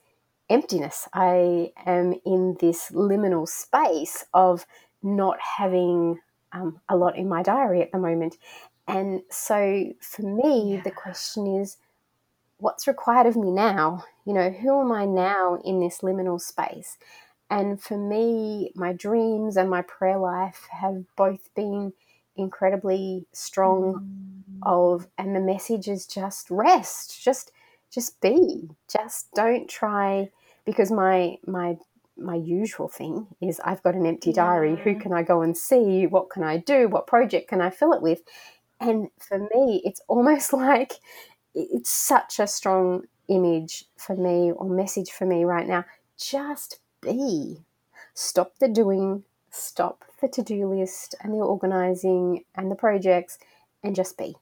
emptiness. 0.48 1.08
I 1.12 1.72
am 1.86 2.14
in 2.26 2.56
this 2.60 2.90
liminal 2.90 3.48
space 3.48 4.24
of 4.34 4.66
not 5.02 5.38
having 5.40 6.18
um, 6.52 6.80
a 6.88 6.96
lot 6.96 7.16
in 7.16 7.28
my 7.28 7.42
diary 7.42 7.82
at 7.82 7.92
the 7.92 7.98
moment. 7.98 8.36
And 8.88 9.22
so 9.30 9.92
for 10.00 10.22
me, 10.22 10.74
yeah. 10.74 10.82
the 10.82 10.90
question 10.90 11.46
is 11.60 11.76
what's 12.58 12.86
required 12.86 13.26
of 13.26 13.36
me 13.36 13.50
now? 13.50 14.04
You 14.26 14.34
know, 14.34 14.50
who 14.50 14.80
am 14.80 14.92
I 14.92 15.04
now 15.04 15.60
in 15.64 15.80
this 15.80 15.98
liminal 15.98 16.40
space? 16.40 16.98
And 17.48 17.80
for 17.80 17.96
me, 17.96 18.72
my 18.74 18.92
dreams 18.92 19.56
and 19.56 19.70
my 19.70 19.82
prayer 19.82 20.18
life 20.18 20.68
have 20.70 21.04
both 21.16 21.52
been 21.54 21.92
incredibly 22.36 23.26
strong 23.32 23.94
mm. 23.94 24.58
of 24.62 25.08
and 25.18 25.34
the 25.34 25.40
message 25.40 25.88
is 25.88 26.06
just 26.06 26.50
rest 26.50 27.22
just 27.22 27.50
just 27.92 28.20
be 28.20 28.68
just 28.90 29.32
don't 29.34 29.68
try 29.68 30.30
because 30.64 30.90
my 30.90 31.36
my 31.46 31.76
my 32.16 32.34
usual 32.34 32.88
thing 32.88 33.26
is 33.40 33.60
I've 33.64 33.82
got 33.82 33.94
an 33.94 34.06
empty 34.06 34.32
diary. 34.32 34.76
Who 34.76 34.94
can 34.96 35.12
I 35.12 35.22
go 35.22 35.40
and 35.40 35.56
see? 35.56 36.06
What 36.06 36.30
can 36.30 36.42
I 36.42 36.58
do? 36.58 36.86
What 36.88 37.06
project 37.06 37.48
can 37.48 37.60
I 37.60 37.70
fill 37.70 37.92
it 37.92 38.02
with? 38.02 38.20
And 38.78 39.08
for 39.18 39.38
me, 39.38 39.80
it's 39.84 40.02
almost 40.06 40.52
like 40.52 40.94
it's 41.54 41.90
such 41.90 42.38
a 42.38 42.46
strong 42.46 43.04
image 43.28 43.84
for 43.96 44.16
me 44.16 44.52
or 44.52 44.68
message 44.68 45.10
for 45.10 45.26
me 45.26 45.44
right 45.44 45.66
now. 45.66 45.84
Just 46.18 46.80
be. 47.00 47.64
Stop 48.14 48.58
the 48.58 48.68
doing, 48.68 49.24
stop 49.50 50.04
the 50.20 50.28
to 50.28 50.42
do 50.42 50.68
list 50.68 51.14
and 51.22 51.32
the 51.32 51.38
organizing 51.38 52.44
and 52.54 52.70
the 52.70 52.74
projects, 52.74 53.38
and 53.82 53.96
just 53.96 54.18
be. 54.18 54.36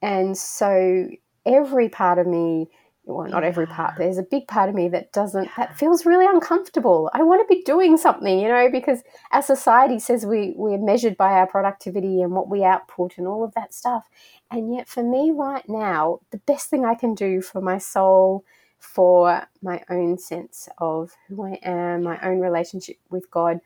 And 0.00 0.36
so 0.36 1.08
every 1.46 1.88
part 1.88 2.18
of 2.18 2.26
me 2.26 2.68
well, 3.04 3.28
not 3.28 3.42
every 3.42 3.66
part. 3.66 3.94
There's 3.98 4.18
a 4.18 4.22
big 4.22 4.46
part 4.46 4.68
of 4.68 4.76
me 4.76 4.88
that 4.90 5.12
doesn't, 5.12 5.50
that 5.56 5.76
feels 5.76 6.06
really 6.06 6.26
uncomfortable. 6.26 7.10
I 7.12 7.22
want 7.22 7.46
to 7.46 7.52
be 7.52 7.62
doing 7.62 7.96
something, 7.96 8.38
you 8.38 8.48
know, 8.48 8.70
because 8.70 9.02
our 9.32 9.42
society 9.42 9.98
says 9.98 10.24
we, 10.24 10.54
we're 10.56 10.78
measured 10.78 11.16
by 11.16 11.32
our 11.32 11.48
productivity 11.48 12.22
and 12.22 12.32
what 12.32 12.48
we 12.48 12.62
output 12.62 13.18
and 13.18 13.26
all 13.26 13.42
of 13.42 13.54
that 13.54 13.74
stuff. 13.74 14.08
And 14.52 14.72
yet, 14.72 14.88
for 14.88 15.02
me 15.02 15.32
right 15.34 15.68
now, 15.68 16.20
the 16.30 16.38
best 16.38 16.70
thing 16.70 16.84
I 16.84 16.94
can 16.94 17.14
do 17.14 17.42
for 17.42 17.60
my 17.60 17.78
soul, 17.78 18.44
for 18.78 19.48
my 19.62 19.82
own 19.90 20.16
sense 20.18 20.68
of 20.78 21.10
who 21.26 21.44
I 21.44 21.58
am, 21.64 22.04
my 22.04 22.20
own 22.22 22.38
relationship 22.38 22.98
with 23.10 23.28
God, 23.32 23.60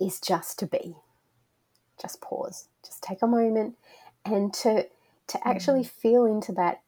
is 0.00 0.18
just 0.18 0.58
to 0.58 0.66
be. 0.66 0.96
Just 2.00 2.20
pause, 2.20 2.66
just 2.84 3.02
take 3.02 3.22
a 3.22 3.26
moment 3.26 3.76
and 4.24 4.52
to 4.54 4.86
to 5.30 5.48
actually 5.48 5.82
mm. 5.82 5.90
feel 5.90 6.24
into 6.24 6.52
that 6.52 6.82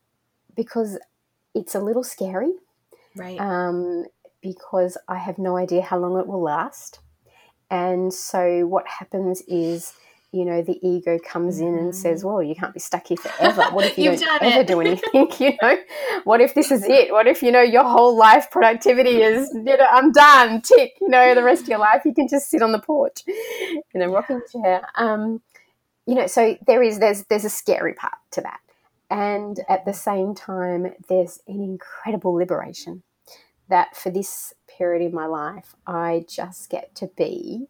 because 0.55 0.99
it's 1.55 1.75
a 1.75 1.81
little 1.81 2.05
scary. 2.05 2.53
Right. 3.17 3.39
Um, 3.39 4.05
because 4.43 4.97
I 5.09 5.19
have 5.19 5.39
no 5.39 5.57
idea 5.57 5.83
how 5.83 5.99
long 5.99 6.19
it 6.19 6.27
will 6.27 6.43
last. 6.43 6.99
And 7.71 8.13
so 8.13 8.67
what 8.67 8.87
happens 8.87 9.43
is, 9.49 9.95
you 10.33 10.45
know, 10.45 10.63
the 10.63 10.79
ego 10.87 11.19
comes 11.19 11.61
in 11.61 11.75
and 11.79 11.95
says, 11.95 12.23
mm. 12.23 12.27
"Well, 12.27 12.43
you 12.43 12.55
can't 12.55 12.75
be 12.75 12.81
stuck 12.81 13.07
here 13.07 13.17
forever. 13.17 13.65
What 13.71 13.85
if 13.85 13.99
you 13.99 14.17
don't 14.17 14.43
ever 14.43 14.61
it. 14.61 14.67
do 14.67 14.81
anything? 14.83 15.31
you 15.39 15.57
know, 15.63 15.77
what 16.25 16.41
if 16.41 16.55
this 16.55 16.71
is 16.71 16.85
it? 16.85 17.13
What 17.13 17.27
if 17.27 17.43
you 17.43 17.53
know 17.53 17.63
your 17.63 17.85
whole 17.85 18.17
life 18.17 18.51
productivity 18.51 19.23
is, 19.23 19.51
you 19.55 19.63
know, 19.63 19.87
I'm 19.89 20.11
done. 20.13 20.63
Tick. 20.63 20.95
You 21.01 21.09
know, 21.09 21.35
the 21.35 21.43
rest 21.43 21.63
of 21.63 21.69
your 21.69 21.79
life 21.79 22.03
you 22.05 22.15
can 22.15 22.29
just 22.29 22.51
sit 22.51 22.63
on 22.63 22.73
the 22.73 22.81
porch 22.81 23.23
in 23.95 24.03
a 24.03 24.09
rocking 24.09 24.43
chair. 24.53 24.83
Um, 24.97 25.41
you 26.07 26.15
know, 26.15 26.27
so 26.27 26.57
there 26.67 26.83
is 26.83 26.99
there's 26.99 27.25
there's 27.25 27.45
a 27.45 27.51
scary 27.51 27.95
part 27.95 28.15
to 28.33 28.41
that. 28.41 28.61
And 29.11 29.61
at 29.69 29.85
the 29.85 29.93
same 29.93 30.35
time, 30.35 30.95
there's 31.09 31.41
an 31.47 31.63
incredible 31.63 32.33
liberation 32.33 33.03
that 33.69 33.95
for 33.95 34.11
this 34.11 34.55
period 34.67 35.03
in 35.05 35.15
my 35.15 35.27
life, 35.27 35.75
I 35.87 36.25
just 36.29 36.71
get 36.71 36.95
to 36.97 37.09
be 37.17 37.67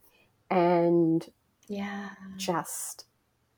and 0.51 1.27
yeah, 1.69 2.11
just 2.37 3.07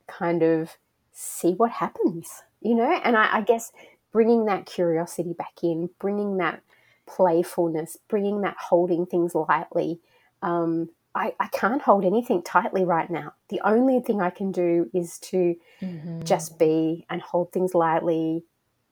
kind 0.07 0.41
of 0.41 0.77
see 1.11 1.53
what 1.53 1.71
happens, 1.71 2.43
you 2.61 2.75
know? 2.75 2.91
And 3.03 3.15
I, 3.15 3.37
I 3.37 3.41
guess 3.41 3.71
bringing 4.11 4.45
that 4.45 4.65
curiosity 4.65 5.33
back 5.33 5.63
in, 5.63 5.89
bringing 5.99 6.37
that 6.37 6.61
playfulness, 7.05 7.97
bringing 8.07 8.41
that 8.41 8.57
holding 8.59 9.05
things 9.05 9.35
lightly, 9.35 9.99
um, 10.41 10.89
I, 11.15 11.33
I 11.39 11.47
can't 11.47 11.81
hold 11.81 12.03
anything 12.03 12.43
tightly 12.43 12.83
right 12.83 13.09
now. 13.09 13.33
The 13.49 13.61
only 13.63 14.01
thing 14.01 14.21
I 14.21 14.29
can 14.29 14.51
do 14.51 14.89
is 14.93 15.17
to 15.19 15.55
mm-hmm. 15.81 16.23
just 16.23 16.59
be 16.59 17.05
and 17.09 17.21
hold 17.21 17.51
things 17.51 17.73
lightly 17.73 18.43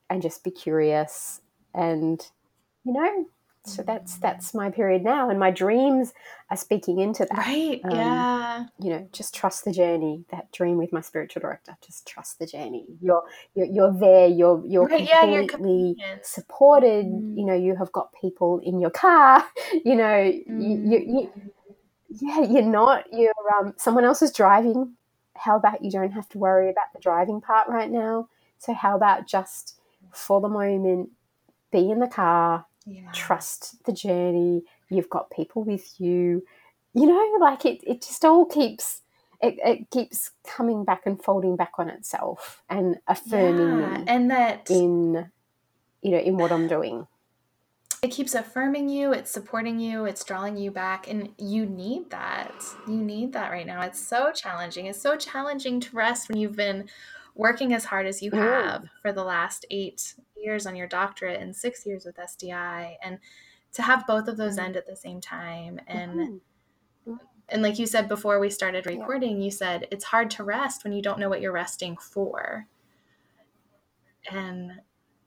and 0.08 0.22
just 0.22 0.42
be 0.42 0.50
curious 0.50 1.40
and 1.74 2.26
you 2.84 2.92
know 2.92 3.26
so 3.66 3.82
that's 3.82 4.18
that's 4.18 4.52
my 4.52 4.70
period 4.70 5.02
now 5.02 5.30
and 5.30 5.40
my 5.40 5.50
dreams 5.50 6.12
are 6.50 6.56
speaking 6.56 7.00
into 7.00 7.24
that. 7.24 7.38
Right 7.38 7.80
um, 7.84 7.90
yeah. 7.92 8.64
you 8.78 8.90
know 8.90 9.08
just 9.10 9.34
trust 9.34 9.64
the 9.64 9.72
journey 9.72 10.24
that 10.30 10.52
dream 10.52 10.76
with 10.76 10.92
my 10.92 11.00
spiritual 11.00 11.40
director. 11.40 11.76
Just 11.84 12.06
trust 12.06 12.38
the 12.38 12.46
journey. 12.46 12.84
You're 13.00 13.24
you're, 13.54 13.66
you're 13.66 13.92
there. 13.98 14.28
You're 14.28 14.62
you're 14.66 14.84
right, 14.84 15.08
completely 15.48 15.94
yeah, 15.98 16.08
you're 16.08 16.18
supported. 16.22 17.06
Mm. 17.06 17.38
you 17.38 17.46
know 17.46 17.54
you 17.54 17.74
have 17.76 17.90
got 17.92 18.12
people 18.20 18.60
in 18.62 18.80
your 18.80 18.90
car. 18.90 19.44
You 19.84 19.96
know 19.96 20.04
mm. 20.04 20.44
you, 20.46 20.90
you, 20.90 20.98
you 21.18 21.52
yeah, 22.20 22.40
you're 22.40 22.62
not. 22.62 23.06
You're 23.12 23.32
um, 23.58 23.74
someone 23.76 24.04
else 24.04 24.22
is 24.22 24.32
driving. 24.32 24.94
How 25.36 25.56
about 25.56 25.84
you 25.84 25.90
don't 25.90 26.12
have 26.12 26.28
to 26.30 26.38
worry 26.38 26.70
about 26.70 26.92
the 26.94 27.00
driving 27.00 27.40
part 27.40 27.68
right 27.68 27.90
now? 27.90 28.28
So 28.58 28.72
how 28.72 28.96
about 28.96 29.26
just 29.26 29.78
for 30.12 30.40
the 30.40 30.48
moment, 30.48 31.10
be 31.72 31.90
in 31.90 31.98
the 31.98 32.06
car, 32.06 32.66
yeah. 32.86 33.10
trust 33.12 33.84
the 33.84 33.92
journey. 33.92 34.62
You've 34.88 35.10
got 35.10 35.30
people 35.30 35.64
with 35.64 35.98
you. 35.98 36.44
You 36.94 37.06
know, 37.06 37.38
like 37.40 37.64
it. 37.64 37.82
It 37.86 38.02
just 38.02 38.24
all 38.24 38.46
keeps. 38.46 39.00
It, 39.42 39.58
it 39.62 39.90
keeps 39.90 40.30
coming 40.46 40.84
back 40.84 41.02
and 41.04 41.22
folding 41.22 41.56
back 41.56 41.72
on 41.78 41.90
itself 41.90 42.62
and 42.70 42.96
affirming 43.06 43.80
yeah, 43.80 43.98
me 43.98 44.04
and 44.06 44.30
that 44.30 44.70
in 44.70 45.30
you 46.00 46.12
know 46.12 46.18
in 46.18 46.38
what 46.38 46.50
I'm 46.50 46.66
doing 46.66 47.06
it 48.04 48.10
keeps 48.10 48.34
affirming 48.34 48.90
you, 48.90 49.14
it's 49.14 49.30
supporting 49.30 49.80
you, 49.80 50.04
it's 50.04 50.22
drawing 50.24 50.58
you 50.58 50.70
back, 50.70 51.08
and 51.08 51.30
you 51.38 51.64
need 51.64 52.10
that. 52.10 52.52
You 52.86 52.98
need 52.98 53.32
that 53.32 53.50
right 53.50 53.66
now. 53.66 53.80
It's 53.80 53.98
so 53.98 54.30
challenging. 54.30 54.84
It's 54.84 55.00
so 55.00 55.16
challenging 55.16 55.80
to 55.80 55.96
rest 55.96 56.28
when 56.28 56.36
you've 56.36 56.54
been 56.54 56.90
working 57.34 57.72
as 57.72 57.86
hard 57.86 58.06
as 58.06 58.20
you 58.20 58.30
have 58.32 58.84
for 59.00 59.10
the 59.10 59.24
last 59.24 59.64
eight 59.70 60.16
years 60.36 60.66
on 60.66 60.76
your 60.76 60.86
doctorate 60.86 61.40
and 61.40 61.56
six 61.56 61.86
years 61.86 62.04
with 62.04 62.18
SDI, 62.18 62.96
and 63.02 63.18
to 63.72 63.80
have 63.80 64.06
both 64.06 64.28
of 64.28 64.36
those 64.36 64.58
end 64.58 64.76
at 64.76 64.86
the 64.86 64.96
same 64.96 65.22
time. 65.22 65.80
And 65.86 66.42
and 67.48 67.62
like 67.62 67.78
you 67.78 67.86
said 67.86 68.06
before 68.06 68.38
we 68.38 68.50
started 68.50 68.84
recording, 68.84 69.40
you 69.40 69.50
said 69.50 69.88
it's 69.90 70.04
hard 70.04 70.30
to 70.32 70.44
rest 70.44 70.84
when 70.84 70.92
you 70.92 71.00
don't 71.00 71.18
know 71.18 71.30
what 71.30 71.40
you're 71.40 71.52
resting 71.52 71.96
for. 71.96 72.66
And 74.30 74.72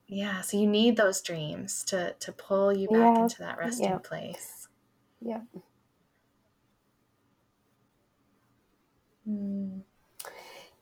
yeah 0.08 0.41
so 0.41 0.58
you 0.58 0.66
need 0.66 0.95
those 0.95 1.22
dreams 1.22 1.84
to 1.84 2.14
to 2.20 2.32
pull 2.32 2.76
you 2.76 2.88
back 2.88 3.16
yeah. 3.16 3.22
into 3.22 3.39
that 3.39 3.58
resting 3.58 3.89
yeah. 3.89 3.97
place 3.97 4.68
yeah 5.22 5.41
mm. 9.28 9.82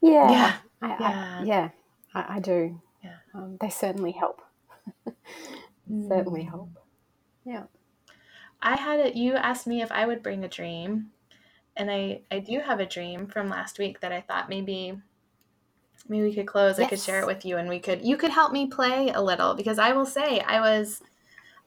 yeah 0.02 0.32
yeah 0.32 0.56
I, 0.82 0.88
yeah. 0.88 1.40
I, 1.40 1.44
yeah 1.44 1.70
I, 2.14 2.36
I, 2.36 2.40
do 2.40 2.80
yeah 3.04 3.18
um, 3.34 3.58
they 3.60 3.70
certainly 3.70 4.12
help 4.12 4.42
mm. 5.92 6.08
certainly 6.08 6.44
help 6.44 6.70
yeah 7.44 7.64
i 8.62 8.76
had 8.76 9.00
it 9.00 9.16
you 9.16 9.34
asked 9.36 9.66
me 9.66 9.82
if 9.82 9.92
i 9.92 10.06
would 10.06 10.22
bring 10.22 10.44
a 10.44 10.50
dream 10.50 11.08
and 11.76 11.90
i 11.90 12.22
i 12.30 12.38
do 12.38 12.60
have 12.60 12.80
a 12.80 12.86
dream 12.86 13.26
from 13.26 13.50
last 13.50 13.80
week 13.80 14.02
that 14.02 14.12
i 14.12 14.22
thought 14.22 14.50
maybe 14.50 15.00
maybe 16.08 16.24
we 16.24 16.34
could 16.34 16.48
close 16.48 16.78
yes. 16.78 16.86
i 16.86 16.90
could 16.90 17.00
share 17.00 17.20
it 17.20 17.28
with 17.28 17.46
you 17.46 17.58
and 17.58 17.68
we 17.68 17.80
could 17.80 18.06
you 18.06 18.18
could 18.18 18.32
help 18.32 18.52
me 18.52 18.68
play 18.68 19.10
a 19.10 19.22
little 19.22 19.54
because 19.54 19.80
i 19.80 19.92
will 19.92 20.06
say 20.06 20.40
i 20.42 20.60
was 20.60 21.02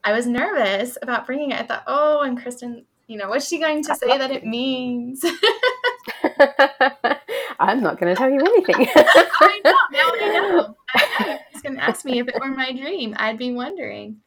i 0.04 0.12
was 0.12 0.26
nervous 0.26 0.96
about 1.02 1.26
bringing 1.26 1.50
it 1.50 1.60
i 1.60 1.62
thought 1.64 1.84
oh 1.86 2.22
and 2.22 2.40
kristen 2.40 2.84
you 3.08 3.16
know 3.16 3.30
what's 3.30 3.48
she 3.48 3.58
going 3.58 3.82
to 3.82 3.96
say 3.96 4.18
that 4.18 4.30
it 4.30 4.44
means? 4.46 5.24
I'm 7.60 7.80
not 7.82 7.98
going 7.98 8.14
to 8.14 8.18
tell 8.18 8.30
you 8.30 8.38
anything. 8.38 8.86
I 8.96 9.60
know 9.64 9.72
now 9.90 10.10
i 10.12 10.18
know. 10.18 10.76
I, 10.94 11.40
going 11.62 11.74
to 11.74 11.82
ask 11.82 12.04
me 12.04 12.20
if 12.20 12.28
it 12.28 12.38
were 12.38 12.48
my 12.48 12.70
dream. 12.72 13.16
I'd 13.18 13.38
be 13.38 13.50
wondering 13.52 14.18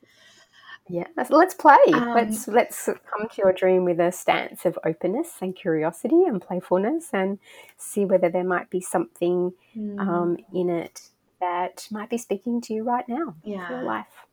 yeah, 0.89 1.05
let's 1.29 1.53
play. 1.53 1.77
Um, 1.93 2.13
let's 2.13 2.47
let's 2.47 2.86
come 2.86 3.29
to 3.29 3.36
your 3.38 3.53
dream 3.53 3.86
with 3.86 3.99
a 3.99 4.11
stance 4.11 4.65
of 4.65 4.77
openness 4.86 5.36
and 5.41 5.55
curiosity 5.55 6.23
and 6.23 6.41
playfulness, 6.41 7.09
and 7.13 7.39
see 7.77 8.05
whether 8.05 8.29
there 8.29 8.43
might 8.43 8.69
be 8.69 8.82
something 8.82 9.53
mm. 9.75 9.99
um, 9.99 10.38
in 10.53 10.69
it 10.69 11.09
that 11.39 11.88
might 11.91 12.09
be 12.09 12.17
speaking 12.17 12.61
to 12.61 12.73
you 12.73 12.84
right 12.84 13.07
now. 13.07 13.36
Yeah, 13.43 13.69
your 13.69 13.84
life. 13.84 14.25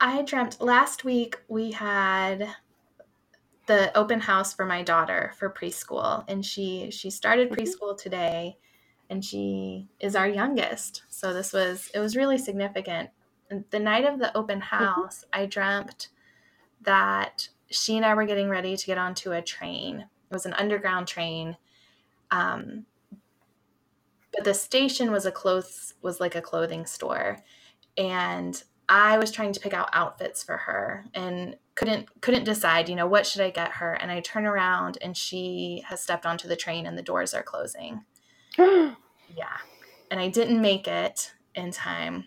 I 0.00 0.22
dreamt 0.22 0.60
last 0.60 1.04
week 1.04 1.40
we 1.48 1.70
had 1.70 2.48
the 3.66 3.96
open 3.96 4.20
house 4.20 4.52
for 4.52 4.66
my 4.66 4.82
daughter 4.82 5.32
for 5.38 5.48
preschool, 5.48 6.24
and 6.28 6.44
she 6.44 6.90
she 6.90 7.08
started 7.08 7.50
mm-hmm. 7.50 7.62
preschool 7.62 7.96
today, 7.96 8.58
and 9.08 9.24
she 9.24 9.88
is 10.00 10.16
our 10.16 10.28
youngest. 10.28 11.04
So 11.08 11.32
this 11.32 11.52
was 11.52 11.90
it 11.94 12.00
was 12.00 12.16
really 12.16 12.36
significant 12.36 13.10
the 13.70 13.78
night 13.78 14.04
of 14.04 14.18
the 14.18 14.36
open 14.36 14.60
mm-hmm. 14.60 14.84
house, 14.84 15.24
I 15.32 15.46
dreamt 15.46 16.08
that 16.82 17.48
she 17.70 17.96
and 17.96 18.04
I 18.04 18.14
were 18.14 18.26
getting 18.26 18.48
ready 18.48 18.76
to 18.76 18.86
get 18.86 18.98
onto 18.98 19.32
a 19.32 19.42
train. 19.42 20.00
It 20.00 20.34
was 20.34 20.46
an 20.46 20.54
underground 20.54 21.06
train. 21.08 21.56
Um, 22.30 22.86
but 24.32 24.44
the 24.44 24.54
station 24.54 25.12
was 25.12 25.26
a 25.26 25.32
clothes 25.32 25.94
was 26.02 26.20
like 26.20 26.34
a 26.34 26.42
clothing 26.42 26.86
store. 26.86 27.38
And 27.96 28.62
I 28.88 29.18
was 29.18 29.30
trying 29.30 29.52
to 29.52 29.60
pick 29.60 29.72
out 29.72 29.88
outfits 29.92 30.42
for 30.42 30.56
her 30.56 31.06
and 31.14 31.56
couldn't 31.74 32.20
couldn't 32.20 32.44
decide, 32.44 32.88
you 32.88 32.96
know, 32.96 33.06
what 33.06 33.26
should 33.26 33.40
I 33.40 33.50
get 33.50 33.72
her? 33.72 33.94
And 33.94 34.10
I 34.10 34.20
turn 34.20 34.46
around 34.46 34.98
and 35.00 35.16
she 35.16 35.84
has 35.88 36.02
stepped 36.02 36.26
onto 36.26 36.48
the 36.48 36.56
train 36.56 36.86
and 36.86 36.98
the 36.98 37.02
doors 37.02 37.34
are 37.34 37.42
closing. 37.42 38.04
yeah. 38.58 38.96
And 40.10 40.20
I 40.20 40.28
didn't 40.28 40.60
make 40.60 40.86
it 40.86 41.32
in 41.54 41.70
time 41.70 42.24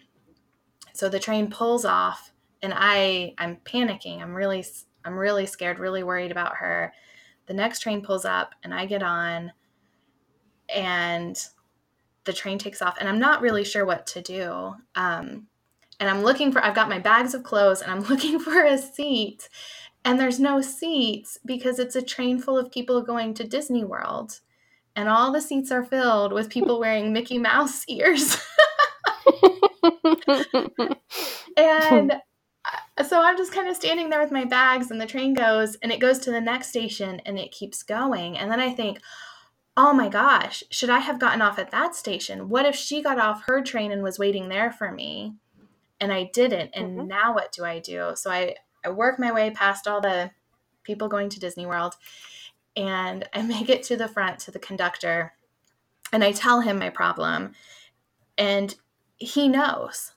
so 0.98 1.10
the 1.10 1.20
train 1.20 1.50
pulls 1.50 1.86
off 1.86 2.32
and 2.62 2.74
I 2.76 3.34
I'm 3.38 3.58
panicking. 3.58 4.22
I'm 4.22 4.34
really 4.34 4.66
I'm 5.06 5.18
really 5.18 5.46
scared, 5.46 5.80
really 5.80 6.04
worried 6.04 6.32
about 6.32 6.56
her. 6.58 6.92
The 7.46 7.54
next 7.54 7.80
train 7.80 8.02
pulls 8.02 8.26
up 8.26 8.56
and 8.64 8.74
I 8.74 8.86
get 8.86 9.04
on 9.04 9.52
and 10.74 11.38
the 12.26 12.34
train 12.34 12.58
takes 12.58 12.82
off 12.82 12.98
and 13.00 13.08
I'm 13.08 13.20
not 13.20 13.42
really 13.42 13.64
sure 13.64 13.86
what 13.86 14.08
to 14.08 14.22
do. 14.22 14.74
Um, 14.96 15.48
and 16.00 16.10
I'm 16.10 16.24
looking 16.24 16.52
for, 16.52 16.64
I've 16.64 16.76
got 16.76 16.90
my 16.90 17.00
bags 17.00 17.34
of 17.34 17.44
clothes 17.44 17.82
and 17.82 17.92
I'm 17.92 18.02
looking 18.10 18.40
for 18.40 18.64
a 18.64 18.78
seat. 18.78 19.50
And 20.04 20.20
there's 20.20 20.40
no 20.40 20.62
seats 20.62 21.38
because 21.46 21.80
it's 21.80 21.96
a 21.96 22.02
train 22.02 22.40
full 22.40 22.58
of 22.58 22.72
people 22.72 23.02
going 23.02 23.34
to 23.36 23.44
Disney 23.44 23.84
World. 23.84 24.40
And 24.96 25.08
all 25.08 25.32
the 25.32 25.42
seats 25.42 25.72
are 25.72 25.84
filled 25.84 26.34
with 26.34 26.50
people 26.50 26.80
wearing 26.82 27.14
Mickey 27.14 27.38
Mouse 27.38 27.84
ears. 27.88 28.38
and 31.58 32.14
uh, 32.98 33.04
so 33.04 33.22
I'm 33.22 33.38
just 33.38 33.52
kind 33.68 33.76
of 33.76 33.84
standing 33.84 34.10
there 34.10 34.22
with 34.22 34.32
my 34.32 34.46
bags, 34.46 34.92
and 34.92 35.02
the 35.02 35.06
train 35.06 35.34
goes 35.34 35.76
and 35.76 35.92
it 35.92 36.00
goes 36.00 36.20
to 36.20 36.32
the 36.32 36.40
next 36.40 36.70
station 36.70 37.22
and 37.26 37.38
it 37.38 37.52
keeps 37.52 37.84
going. 37.84 38.38
And 38.38 38.50
then 38.50 38.62
I 38.62 38.74
think, 38.74 39.02
oh 39.76 39.92
my 39.92 40.08
gosh, 40.08 40.64
should 40.72 40.90
I 40.90 41.00
have 41.00 41.20
gotten 41.20 41.42
off 41.42 41.60
at 41.60 41.72
that 41.72 41.94
station? 41.94 42.48
What 42.48 42.66
if 42.66 42.78
she 42.78 43.04
got 43.04 43.20
off 43.20 43.44
her 43.46 43.62
train 43.62 43.92
and 43.92 44.02
was 44.02 44.18
waiting 44.18 44.48
there 44.48 44.72
for 44.72 44.90
me? 44.90 45.36
And 46.00 46.14
I 46.14 46.30
didn't. 46.34 46.72
And 46.74 46.98
mm-hmm. 46.98 47.08
now 47.08 47.36
what 47.36 47.52
do 47.52 47.66
I 47.66 47.80
do? 47.80 48.14
So 48.16 48.32
I, 48.32 48.56
I 48.86 48.90
work 48.90 49.20
my 49.20 49.34
way 49.34 49.52
past 49.52 49.86
all 49.86 50.00
the 50.00 50.32
people 50.84 51.10
going 51.10 51.28
to 51.28 51.40
Disney 51.40 51.66
World 51.66 51.96
and 52.78 53.28
I 53.34 53.42
make 53.42 53.68
it 53.68 53.84
to 53.84 53.98
the 53.98 54.08
front 54.08 54.40
to 54.40 54.52
the 54.52 54.60
conductor 54.60 55.34
and 56.14 56.24
I 56.24 56.32
tell 56.32 56.62
him 56.62 56.80
my 56.80 56.90
problem. 56.90 57.52
And 58.38 58.74
he 59.18 59.50
knows. 59.50 60.14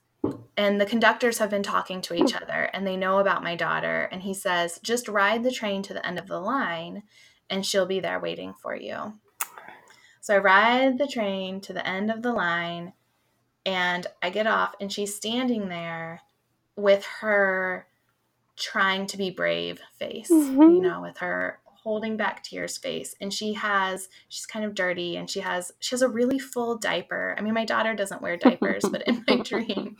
And 0.57 0.81
the 0.81 0.87
conductors 0.87 1.39
have 1.39 1.51
been 1.51 1.63
talking 1.63 2.03
to 2.03 2.15
each 2.15 2.35
other 2.35 2.71
and 2.75 2.87
they 2.87 2.97
know 2.97 3.19
about 3.19 3.43
my 3.43 3.57
daughter. 3.57 4.09
And 4.13 4.23
he 4.23 4.35
says, 4.35 4.79
just 4.83 5.09
ride 5.09 5.43
the 5.43 5.51
train 5.51 5.83
to 5.85 5.95
the 5.95 6.07
end 6.07 6.19
of 6.19 6.27
the 6.27 6.41
line 6.41 7.05
and 7.49 7.65
she'll 7.65 7.87
be 7.87 8.01
there 8.01 8.21
waiting 8.21 8.55
for 8.55 8.77
you. 8.77 9.15
So 10.21 10.35
I 10.35 10.39
ride 10.39 10.99
the 10.99 11.07
train 11.07 11.61
to 11.63 11.73
the 11.73 11.87
end 11.87 12.11
of 12.11 12.23
the 12.23 12.33
line 12.33 12.93
and 13.67 14.07
I 14.23 14.31
get 14.31 14.47
off, 14.47 14.75
and 14.81 14.91
she's 14.91 15.15
standing 15.15 15.69
there 15.69 16.23
with 16.77 17.05
her 17.21 17.87
trying 18.57 19.07
to 19.09 19.19
be 19.19 19.31
brave 19.31 19.81
face, 19.99 20.31
mm-hmm. 20.31 20.63
you 20.63 20.81
know, 20.81 21.03
with 21.03 21.19
her 21.19 21.59
holding 21.91 22.17
back 22.17 22.45
tears 22.45 22.79
face 22.79 23.17
and 23.21 23.35
she 23.35 23.53
has 23.53 24.09
she's 24.29 24.47
kind 24.47 24.65
of 24.65 24.77
dirty 24.77 25.17
and 25.17 25.29
she 25.29 25.41
has 25.41 25.73
she 25.81 25.91
has 25.91 26.03
a 26.03 26.09
really 26.09 26.39
full 26.39 26.79
diaper 26.79 27.35
i 27.37 27.41
mean 27.41 27.53
my 27.53 27.65
daughter 27.65 27.95
doesn't 27.95 28.23
wear 28.23 28.37
diapers 28.37 28.85
but 28.93 29.03
in 29.09 29.25
my 29.27 29.37
dream 29.45 29.97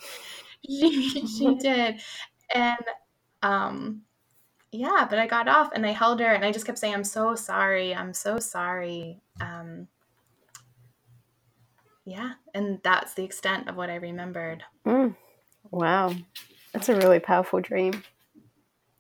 she, 0.65 1.27
she 1.27 1.55
did 1.57 2.01
and 2.55 2.85
um 3.43 4.03
yeah 4.71 5.05
but 5.11 5.19
i 5.19 5.27
got 5.27 5.49
off 5.49 5.73
and 5.75 5.85
i 5.85 5.91
held 5.91 6.21
her 6.21 6.33
and 6.33 6.45
i 6.45 6.53
just 6.53 6.65
kept 6.65 6.79
saying 6.79 6.95
i'm 6.95 7.03
so 7.03 7.35
sorry 7.35 7.93
i'm 7.93 8.15
so 8.15 8.39
sorry 8.39 9.21
um 9.41 9.89
yeah, 12.11 12.33
and 12.55 12.81
that's 12.83 13.15
the 13.15 13.23
extent 13.25 13.69
of 13.69 13.77
what 13.77 13.91
I 13.91 13.97
remembered. 13.97 14.65
Mm. 14.87 15.15
Wow. 15.71 16.15
That's 16.73 16.89
a 16.89 16.97
really 16.97 17.21
powerful 17.21 17.61
dream. 17.61 18.03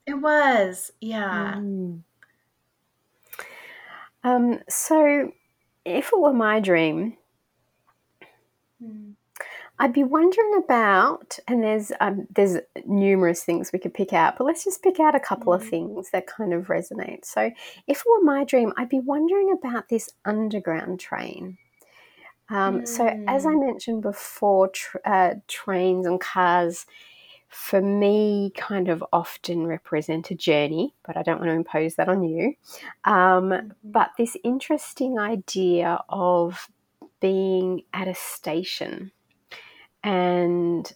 It 0.06 0.14
was, 0.14 0.92
yeah. 1.00 1.54
Mm. 1.56 2.02
Um, 4.22 4.60
so, 4.68 5.32
if 5.84 6.10
it 6.12 6.18
were 6.18 6.32
my 6.32 6.60
dream, 6.60 7.16
mm. 8.82 9.14
I'd 9.78 9.94
be 9.94 10.04
wondering 10.04 10.60
about, 10.62 11.38
and 11.48 11.62
there's 11.62 11.90
um, 12.00 12.26
there's 12.34 12.58
numerous 12.84 13.42
things 13.42 13.72
we 13.72 13.78
could 13.78 13.94
pick 13.94 14.12
out, 14.12 14.36
but 14.36 14.44
let's 14.44 14.62
just 14.62 14.82
pick 14.82 15.00
out 15.00 15.14
a 15.14 15.20
couple 15.20 15.52
mm. 15.52 15.56
of 15.56 15.66
things 15.66 16.10
that 16.10 16.26
kind 16.26 16.52
of 16.52 16.66
resonate. 16.66 17.24
So, 17.24 17.50
if 17.86 17.98
it 18.00 18.06
were 18.06 18.22
my 18.22 18.44
dream, 18.44 18.74
I'd 18.76 18.90
be 18.90 19.00
wondering 19.00 19.56
about 19.58 19.88
this 19.88 20.10
underground 20.26 21.00
train. 21.00 21.56
Um, 22.50 22.80
mm. 22.80 22.88
So, 22.88 23.06
as 23.26 23.46
I 23.46 23.52
mm. 23.52 23.66
mentioned 23.66 24.02
before, 24.02 24.68
tr- 24.68 24.98
uh, 25.04 25.34
trains 25.48 26.06
and 26.06 26.20
cars 26.20 26.84
for 27.50 27.82
me 27.82 28.52
kind 28.56 28.88
of 28.88 29.04
often 29.12 29.66
represent 29.66 30.30
a 30.30 30.36
journey, 30.36 30.94
but 31.04 31.16
I 31.16 31.22
don't 31.22 31.40
want 31.40 31.50
to 31.50 31.56
impose 31.56 31.96
that 31.96 32.08
on 32.08 32.22
you. 32.22 32.54
Um, 33.04 33.50
mm-hmm. 33.50 33.68
but 33.82 34.10
this 34.16 34.36
interesting 34.44 35.18
idea 35.18 36.00
of 36.08 36.68
being 37.20 37.82
at 37.92 38.06
a 38.06 38.14
station 38.14 39.10
and 40.02 40.90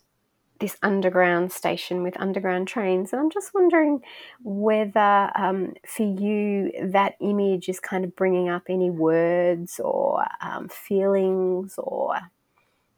this 0.60 0.76
underground 0.82 1.50
station 1.50 2.04
with 2.04 2.18
underground 2.20 2.68
trains. 2.68 3.12
And 3.12 3.20
I'm 3.20 3.30
just 3.30 3.52
wondering 3.52 4.00
whether 4.44 5.30
um, 5.34 5.74
for 5.84 6.04
you 6.04 6.70
that 6.80 7.16
image 7.20 7.68
is 7.68 7.80
kind 7.80 8.04
of 8.04 8.14
bringing 8.14 8.48
up 8.48 8.62
any 8.68 8.90
words 8.90 9.80
or 9.80 10.24
um, 10.40 10.68
feelings 10.68 11.74
or 11.76 12.14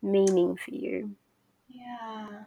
meaning 0.02 0.56
for 0.56 0.72
you. 0.72 1.16
Yeah. 1.68 2.44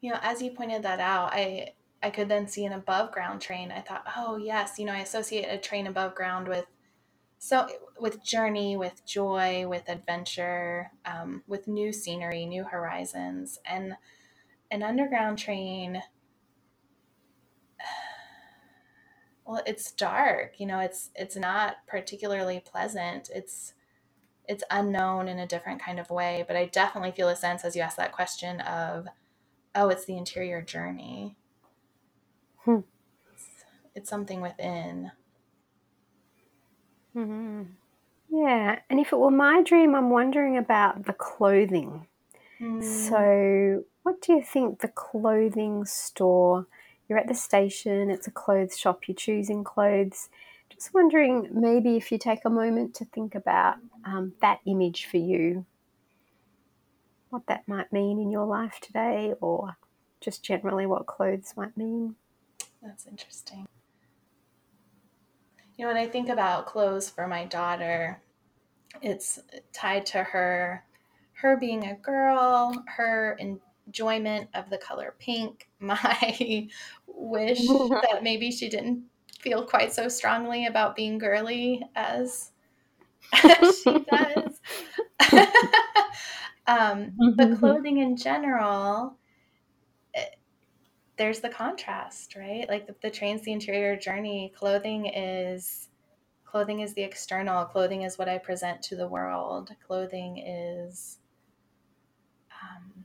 You 0.00 0.10
know, 0.10 0.18
as 0.22 0.40
you 0.42 0.50
pointed 0.50 0.82
that 0.82 1.00
out, 1.00 1.32
I 1.32 1.74
I 2.02 2.10
could 2.10 2.28
then 2.28 2.48
see 2.48 2.64
an 2.64 2.72
above 2.72 3.12
ground 3.12 3.42
train. 3.42 3.70
I 3.70 3.80
thought, 3.80 4.04
oh 4.16 4.36
yes, 4.36 4.78
you 4.78 4.86
know, 4.86 4.92
I 4.92 4.98
associate 5.00 5.46
a 5.46 5.58
train 5.58 5.86
above 5.86 6.14
ground 6.14 6.48
with 6.48 6.66
so 7.38 7.68
with 7.98 8.22
journey, 8.24 8.76
with 8.76 9.04
joy, 9.06 9.66
with 9.66 9.88
adventure, 9.88 10.92
um, 11.04 11.42
with 11.46 11.68
new 11.68 11.92
scenery, 11.92 12.46
new 12.46 12.64
horizons, 12.64 13.58
and 13.64 13.94
an 14.70 14.82
underground 14.82 15.38
train 15.38 16.02
well 19.46 19.62
it's 19.66 19.90
dark 19.92 20.54
you 20.58 20.66
know 20.66 20.78
it's 20.78 21.10
it's 21.14 21.36
not 21.36 21.76
particularly 21.86 22.60
pleasant 22.60 23.30
it's 23.34 23.74
it's 24.48 24.64
unknown 24.70 25.28
in 25.28 25.38
a 25.38 25.46
different 25.46 25.82
kind 25.82 25.98
of 25.98 26.10
way 26.10 26.44
but 26.46 26.56
i 26.56 26.64
definitely 26.66 27.10
feel 27.10 27.28
a 27.28 27.36
sense 27.36 27.64
as 27.64 27.74
you 27.74 27.82
ask 27.82 27.96
that 27.96 28.12
question 28.12 28.60
of 28.60 29.06
oh 29.74 29.88
it's 29.88 30.04
the 30.04 30.16
interior 30.16 30.62
journey 30.62 31.36
hmm. 32.64 32.80
it's, 33.32 33.46
it's, 33.94 34.10
something 34.10 34.40
within 34.40 35.10
mm-hmm. 37.16 37.62
yeah 38.30 38.78
and 38.88 39.00
if 39.00 39.12
it 39.12 39.18
were 39.18 39.30
my 39.30 39.62
dream 39.62 39.94
i'm 39.94 40.10
wondering 40.10 40.56
about 40.56 41.06
the 41.06 41.12
clothing 41.12 42.06
mm. 42.60 42.82
so 42.82 43.84
what 44.02 44.22
do 44.22 44.32
you 44.32 44.42
think 44.42 44.80
the 44.80 44.88
clothing 44.88 45.84
store? 45.84 46.66
You're 47.08 47.18
at 47.18 47.28
the 47.28 47.34
station, 47.34 48.10
it's 48.10 48.26
a 48.26 48.30
clothes 48.30 48.78
shop, 48.78 49.06
you're 49.06 49.14
choosing 49.14 49.64
clothes. 49.64 50.28
Just 50.70 50.94
wondering 50.94 51.48
maybe 51.52 51.96
if 51.96 52.10
you 52.12 52.18
take 52.18 52.44
a 52.44 52.50
moment 52.50 52.94
to 52.94 53.04
think 53.04 53.34
about 53.34 53.76
um, 54.04 54.32
that 54.40 54.60
image 54.66 55.06
for 55.06 55.16
you, 55.16 55.66
what 57.30 57.46
that 57.46 57.66
might 57.66 57.92
mean 57.92 58.20
in 58.20 58.30
your 58.30 58.46
life 58.46 58.78
today, 58.80 59.34
or 59.40 59.76
just 60.20 60.44
generally 60.44 60.86
what 60.86 61.06
clothes 61.06 61.54
might 61.56 61.76
mean. 61.76 62.16
That's 62.82 63.06
interesting. 63.06 63.66
You 65.76 65.86
know, 65.86 65.92
when 65.92 66.02
I 66.02 66.08
think 66.08 66.28
about 66.28 66.66
clothes 66.66 67.08
for 67.08 67.26
my 67.26 67.44
daughter, 67.46 68.20
it's 69.00 69.40
tied 69.72 70.04
to 70.06 70.22
her 70.22 70.84
her 71.32 71.56
being 71.56 71.86
a 71.86 71.94
girl, 71.94 72.84
her 72.86 73.38
enjoyment 73.86 74.50
of 74.52 74.68
the 74.68 74.76
color 74.76 75.14
pink, 75.18 75.68
my 75.80 76.68
wish 77.06 77.66
that 77.66 78.20
maybe 78.22 78.50
she 78.50 78.68
didn't 78.68 79.04
feel 79.40 79.64
quite 79.64 79.92
so 79.92 80.06
strongly 80.08 80.66
about 80.66 80.94
being 80.94 81.16
girly 81.16 81.82
as, 81.96 82.52
as 83.32 83.80
she 83.82 84.04
does. 84.10 84.60
Um, 86.70 87.12
but 87.36 87.48
mm-hmm. 87.48 87.56
clothing 87.56 87.98
in 87.98 88.16
general, 88.16 89.16
it, 90.14 90.20
eh, 90.20 90.36
there's 91.16 91.40
the 91.40 91.48
contrast, 91.48 92.36
right? 92.36 92.66
Like 92.68 92.86
the, 92.86 92.94
the 93.02 93.10
train's 93.10 93.42
the 93.42 93.52
interior 93.52 93.96
journey. 93.96 94.52
Clothing 94.56 95.06
is 95.06 95.88
clothing 96.44 96.80
is 96.80 96.94
the 96.94 97.02
external. 97.02 97.64
Clothing 97.64 98.02
is 98.02 98.18
what 98.18 98.28
I 98.28 98.38
present 98.38 98.82
to 98.84 98.96
the 98.96 99.08
world. 99.08 99.70
Clothing 99.86 100.38
is 100.38 101.18
um, 102.62 103.04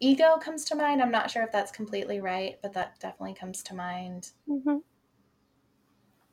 ego 0.00 0.38
comes 0.38 0.64
to 0.66 0.74
mind. 0.74 1.02
I'm 1.02 1.10
not 1.10 1.30
sure 1.30 1.42
if 1.42 1.52
that's 1.52 1.70
completely 1.70 2.20
right, 2.20 2.58
but 2.62 2.72
that 2.72 2.98
definitely 3.00 3.34
comes 3.34 3.62
to 3.64 3.74
mind. 3.74 4.30
Mm-hmm. 4.48 4.78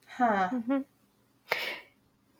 Huh. 0.08 0.50
Mm-hmm. 0.54 0.78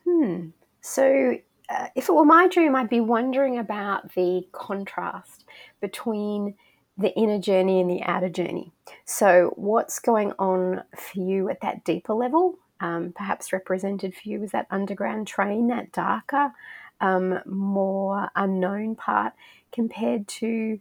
Hmm. 0.04 0.48
So, 0.80 1.36
uh, 1.68 1.88
if 1.94 2.08
it 2.08 2.14
were 2.14 2.24
my 2.24 2.48
dream, 2.48 2.74
I'd 2.76 2.88
be 2.88 3.00
wondering 3.00 3.58
about 3.58 4.14
the 4.14 4.46
contrast 4.52 5.44
between 5.80 6.54
the 6.98 7.14
inner 7.14 7.38
journey 7.38 7.80
and 7.80 7.90
the 7.90 8.02
outer 8.02 8.28
journey. 8.28 8.72
So, 9.04 9.52
what's 9.56 9.98
going 9.98 10.32
on 10.38 10.82
for 10.96 11.20
you 11.20 11.50
at 11.50 11.60
that 11.60 11.84
deeper 11.84 12.14
level? 12.14 12.58
Um, 12.80 13.12
perhaps 13.14 13.52
represented 13.52 14.14
for 14.14 14.28
you 14.28 14.42
as 14.42 14.52
that 14.52 14.66
underground 14.70 15.26
train, 15.26 15.68
that 15.68 15.92
darker, 15.92 16.52
um, 17.00 17.40
more 17.46 18.30
unknown 18.36 18.96
part, 18.96 19.32
compared 19.72 20.28
to 20.28 20.80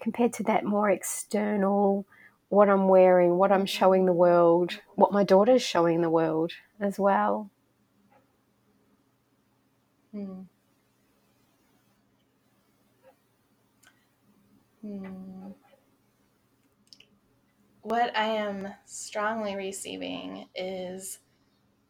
compared 0.00 0.32
to 0.34 0.42
that 0.44 0.64
more 0.64 0.90
external, 0.90 2.06
what 2.48 2.68
I'm 2.68 2.88
wearing, 2.88 3.36
what 3.38 3.50
I'm 3.50 3.66
showing 3.66 4.06
the 4.06 4.12
world, 4.12 4.78
what 4.94 5.12
my 5.12 5.24
daughter's 5.24 5.62
showing 5.62 6.00
the 6.00 6.10
world 6.10 6.52
as 6.80 6.98
well. 6.98 7.50
Hmm. 10.16 10.40
Hmm. 14.80 15.48
What 17.82 18.16
I 18.16 18.24
am 18.24 18.68
strongly 18.86 19.56
receiving 19.56 20.48
is 20.54 21.18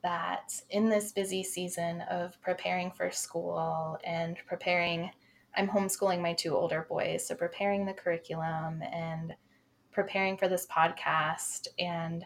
that 0.02 0.60
in 0.70 0.88
this 0.88 1.12
busy 1.12 1.44
season 1.44 2.00
of 2.10 2.40
preparing 2.42 2.90
for 2.90 3.12
school 3.12 3.96
and 4.02 4.36
preparing, 4.48 5.08
I'm 5.56 5.68
homeschooling 5.68 6.20
my 6.20 6.32
two 6.32 6.56
older 6.56 6.84
boys, 6.88 7.24
so 7.28 7.36
preparing 7.36 7.86
the 7.86 7.92
curriculum 7.92 8.82
and 8.82 9.36
preparing 9.92 10.36
for 10.36 10.48
this 10.48 10.66
podcast 10.66 11.68
and 11.78 12.24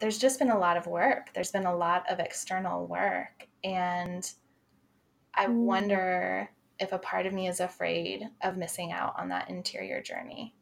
there's 0.00 0.18
just 0.18 0.40
been 0.40 0.50
a 0.50 0.58
lot 0.58 0.76
of 0.76 0.88
work. 0.88 1.32
There's 1.34 1.52
been 1.52 1.66
a 1.66 1.76
lot 1.76 2.04
of 2.10 2.18
external 2.18 2.86
work. 2.88 3.47
And 3.64 4.30
I 5.34 5.46
mm. 5.46 5.54
wonder 5.54 6.50
if 6.78 6.92
a 6.92 6.98
part 6.98 7.26
of 7.26 7.32
me 7.32 7.48
is 7.48 7.60
afraid 7.60 8.28
of 8.42 8.56
missing 8.56 8.92
out 8.92 9.14
on 9.18 9.28
that 9.30 9.50
interior 9.50 10.00
journey, 10.00 10.54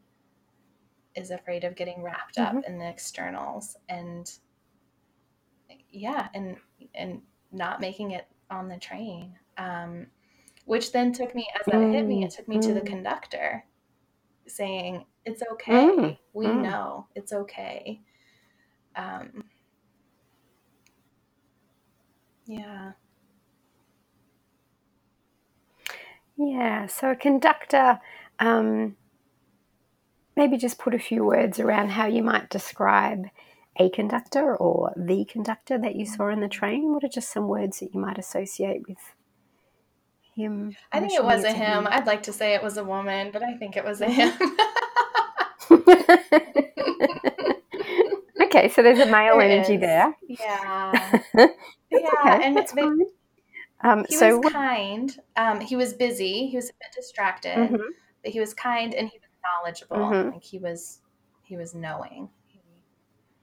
is 1.14 1.30
afraid 1.30 1.64
of 1.64 1.76
getting 1.76 2.02
wrapped 2.02 2.36
mm-hmm. 2.36 2.58
up 2.58 2.64
in 2.66 2.78
the 2.78 2.88
externals 2.88 3.76
and 3.88 4.30
yeah, 5.90 6.28
and 6.34 6.56
and 6.94 7.22
not 7.52 7.80
making 7.80 8.12
it 8.12 8.26
on 8.50 8.68
the 8.68 8.78
train. 8.78 9.34
Um, 9.58 10.06
which 10.66 10.92
then 10.92 11.12
took 11.12 11.34
me 11.34 11.46
as 11.58 11.66
that 11.66 11.74
mm. 11.74 11.92
hit 11.92 12.06
me, 12.06 12.24
it 12.24 12.32
took 12.32 12.48
me 12.48 12.58
mm. 12.58 12.62
to 12.62 12.74
the 12.74 12.80
mm. 12.80 12.86
conductor 12.86 13.64
saying, 14.46 15.04
It's 15.24 15.42
okay. 15.52 15.72
Mm. 15.72 16.18
We 16.32 16.46
mm. 16.46 16.62
know 16.62 17.06
it's 17.14 17.32
okay. 17.32 18.00
Um, 18.96 19.44
yeah. 22.46 22.92
Yeah, 26.36 26.86
so 26.86 27.10
a 27.10 27.16
conductor, 27.16 27.98
um, 28.38 28.96
maybe 30.36 30.58
just 30.58 30.78
put 30.78 30.94
a 30.94 30.98
few 30.98 31.24
words 31.24 31.58
around 31.58 31.90
how 31.90 32.06
you 32.06 32.22
might 32.22 32.50
describe 32.50 33.24
a 33.78 33.88
conductor 33.90 34.54
or 34.56 34.92
the 34.96 35.24
conductor 35.24 35.78
that 35.78 35.96
you 35.96 36.06
saw 36.06 36.28
in 36.28 36.40
the 36.40 36.48
train. 36.48 36.92
What 36.92 37.04
are 37.04 37.08
just 37.08 37.32
some 37.32 37.48
words 37.48 37.80
that 37.80 37.94
you 37.94 38.00
might 38.00 38.18
associate 38.18 38.82
with 38.86 38.98
him? 40.34 40.76
I 40.92 41.00
think 41.00 41.12
it 41.14 41.24
was 41.24 41.44
a 41.44 41.52
him. 41.52 41.84
him. 41.84 41.88
I'd 41.90 42.06
like 42.06 42.22
to 42.24 42.32
say 42.32 42.54
it 42.54 42.62
was 42.62 42.76
a 42.76 42.84
woman, 42.84 43.30
but 43.32 43.42
I 43.42 43.54
think 43.56 43.76
it 43.76 43.84
was 43.84 44.00
a 44.02 44.08
him. 44.08 44.32
okay, 48.42 48.68
so 48.68 48.82
there's 48.82 48.98
a 48.98 49.06
male 49.06 49.38
there 49.40 49.50
energy 49.50 49.74
is. 49.74 49.80
there. 49.80 50.14
Yeah. 50.28 51.18
yeah, 51.90 51.98
okay, 51.98 52.46
and 52.46 52.56
that's 52.56 52.72
fine. 52.72 53.00
Um, 53.82 54.06
he 54.08 54.16
so 54.16 54.38
was 54.38 54.52
kind. 54.52 55.18
Um, 55.36 55.60
he 55.60 55.76
was 55.76 55.92
busy. 55.92 56.46
He 56.46 56.56
was 56.56 56.70
a 56.70 56.72
bit 56.80 56.92
distracted, 56.94 57.56
mm-hmm. 57.56 57.76
but 58.22 58.32
he 58.32 58.40
was 58.40 58.54
kind 58.54 58.94
and 58.94 59.08
he 59.08 59.18
was 59.18 59.30
knowledgeable. 59.44 59.96
Mm-hmm. 59.96 60.30
Like 60.30 60.44
he 60.44 60.58
was, 60.58 61.00
he 61.42 61.56
was 61.56 61.74
knowing. 61.74 62.28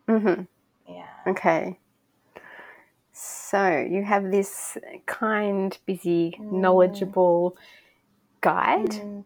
Mm-hmm. 0.07 0.43
Yeah. 0.91 1.07
Okay. 1.27 1.79
So 3.13 3.87
you 3.89 4.03
have 4.03 4.31
this 4.31 4.77
kind, 5.05 5.77
busy, 5.85 6.35
mm. 6.39 6.51
knowledgeable 6.51 7.55
guide 8.41 8.89
mm. 8.89 9.23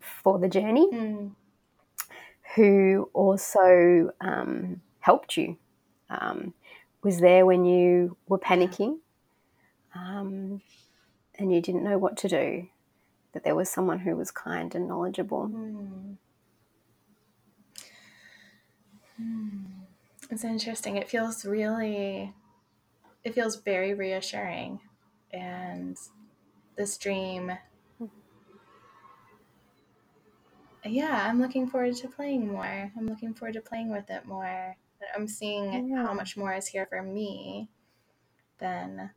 for 0.00 0.38
the 0.38 0.48
journey, 0.48 0.88
mm. 0.92 1.32
who 2.54 3.10
also 3.12 4.10
um, 4.20 4.80
helped 5.00 5.36
you. 5.36 5.58
Um, 6.08 6.54
was 7.08 7.20
there 7.20 7.46
when 7.46 7.64
you 7.64 8.18
were 8.26 8.38
panicking 8.38 8.98
um, 9.94 10.60
and 11.38 11.50
you 11.50 11.62
didn't 11.62 11.82
know 11.82 11.96
what 11.96 12.18
to 12.18 12.28
do, 12.28 12.68
that 13.32 13.44
there 13.44 13.54
was 13.54 13.70
someone 13.70 13.98
who 13.98 14.14
was 14.14 14.30
kind 14.30 14.74
and 14.74 14.86
knowledgeable. 14.86 15.48
Mm. 15.48 16.16
Mm. 19.18 19.64
It's 20.30 20.44
interesting. 20.44 20.98
It 20.98 21.08
feels 21.08 21.46
really, 21.46 22.34
it 23.24 23.34
feels 23.34 23.56
very 23.56 23.94
reassuring. 23.94 24.80
And 25.32 25.96
this 26.76 26.98
dream, 26.98 27.52
yeah, 30.84 31.26
I'm 31.26 31.40
looking 31.40 31.68
forward 31.68 31.96
to 31.96 32.08
playing 32.08 32.52
more. 32.52 32.92
I'm 32.98 33.06
looking 33.06 33.32
forward 33.32 33.54
to 33.54 33.62
playing 33.62 33.90
with 33.90 34.10
it 34.10 34.26
more. 34.26 34.76
I'm 35.14 35.28
seeing 35.28 35.90
yeah. 35.90 36.06
how 36.06 36.14
much 36.14 36.36
more 36.36 36.54
is 36.54 36.66
here 36.66 36.86
for 36.86 37.02
me 37.02 37.68
than 38.58 39.10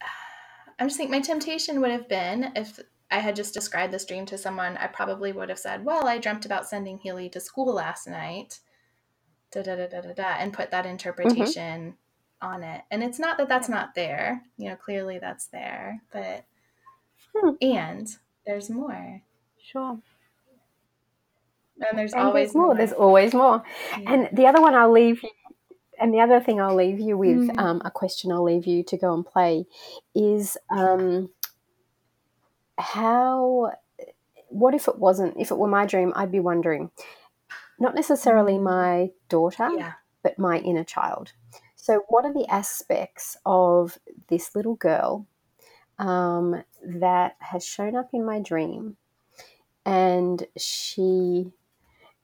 I'm 0.78 0.88
just 0.88 0.96
thinking 0.96 1.12
my 1.12 1.20
temptation 1.20 1.80
would 1.80 1.90
have 1.90 2.08
been 2.08 2.52
if 2.56 2.80
I 3.10 3.18
had 3.18 3.36
just 3.36 3.54
described 3.54 3.92
this 3.92 4.04
dream 4.04 4.26
to 4.26 4.38
someone, 4.38 4.76
I 4.76 4.88
probably 4.88 5.32
would 5.32 5.48
have 5.48 5.58
said, 5.58 5.84
Well, 5.84 6.08
I 6.08 6.18
dreamt 6.18 6.46
about 6.46 6.66
sending 6.66 6.98
Healy 6.98 7.28
to 7.30 7.40
school 7.40 7.72
last 7.72 8.08
night, 8.08 8.58
da 9.52 9.62
da 9.62 9.76
da 9.76 9.86
da 9.86 10.00
da, 10.00 10.12
da 10.12 10.36
and 10.38 10.52
put 10.52 10.70
that 10.72 10.86
interpretation 10.86 11.92
mm-hmm. 11.92 12.46
on 12.46 12.62
it. 12.64 12.82
And 12.90 13.04
it's 13.04 13.18
not 13.18 13.38
that 13.38 13.48
that's 13.48 13.68
not 13.68 13.94
there, 13.94 14.42
you 14.56 14.68
know, 14.68 14.76
clearly 14.76 15.18
that's 15.18 15.46
there, 15.46 16.02
but, 16.12 16.44
hmm. 17.34 17.50
and 17.60 18.08
there's 18.46 18.68
more. 18.68 19.22
Sure. 19.62 19.98
And 21.88 21.98
there's 21.98 22.12
and 22.12 22.22
always 22.22 22.48
there's 22.48 22.54
more. 22.54 22.66
more. 22.66 22.76
There's 22.76 22.92
always 22.92 23.34
more. 23.34 23.62
Yeah. 23.98 24.12
And 24.12 24.28
the 24.32 24.46
other 24.46 24.60
one 24.60 24.74
I'll 24.74 24.92
leave 24.92 25.22
you 25.22 25.30
and 25.98 26.12
the 26.12 26.20
other 26.20 26.40
thing 26.40 26.60
I'll 26.60 26.74
leave 26.74 27.00
you 27.00 27.16
with, 27.16 27.48
mm. 27.48 27.58
um, 27.58 27.82
a 27.84 27.90
question 27.90 28.32
I'll 28.32 28.44
leave 28.44 28.66
you 28.66 28.82
to 28.84 28.96
go 28.96 29.14
and 29.14 29.24
play, 29.24 29.66
is 30.14 30.56
um, 30.70 31.30
how, 32.78 33.72
what 34.48 34.74
if 34.74 34.88
it 34.88 34.98
wasn't, 34.98 35.36
if 35.38 35.50
it 35.50 35.58
were 35.58 35.68
my 35.68 35.86
dream, 35.86 36.12
I'd 36.16 36.32
be 36.32 36.40
wondering, 36.40 36.90
not 37.78 37.94
necessarily 37.94 38.54
mm. 38.54 38.62
my 38.62 39.10
daughter, 39.28 39.68
yeah. 39.76 39.92
but 40.22 40.38
my 40.38 40.58
inner 40.58 40.84
child. 40.84 41.32
So, 41.76 42.04
what 42.08 42.24
are 42.24 42.32
the 42.32 42.46
aspects 42.48 43.36
of 43.44 43.98
this 44.28 44.54
little 44.54 44.76
girl 44.76 45.26
um, 45.98 46.64
that 46.82 47.36
has 47.40 47.64
shown 47.64 47.94
up 47.94 48.10
in 48.12 48.24
my 48.24 48.40
dream 48.40 48.96
and 49.84 50.46
she 50.56 51.52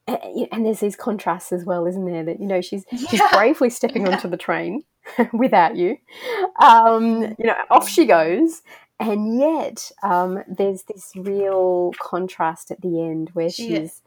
and 0.07 0.65
there's 0.65 0.81
these 0.81 0.97
contrasts 0.97 1.53
as 1.53 1.65
well, 1.65 1.87
isn't 1.87 2.05
there? 2.05 2.25
That 2.25 2.41
you 2.41 2.47
know 2.47 2.61
she's 2.61 2.85
yeah. 2.91 3.09
she's 3.09 3.23
bravely 3.33 3.71
stepping 3.71 4.07
yeah. 4.07 4.13
onto 4.13 4.29
the 4.29 4.37
train 4.37 4.83
without 5.33 5.77
you. 5.77 5.97
Um, 6.61 7.35
you 7.39 7.47
know, 7.47 7.57
off 7.71 7.89
she 7.89 8.07
goes, 8.07 8.63
and 8.99 9.39
yet 9.39 9.91
um, 10.03 10.43
there's 10.49 10.85
this 10.85 11.13
real 11.17 11.93
contrast 11.99 12.71
at 12.71 12.81
the 12.81 13.01
end 13.01 13.31
where 13.33 13.51
she's 13.51 14.03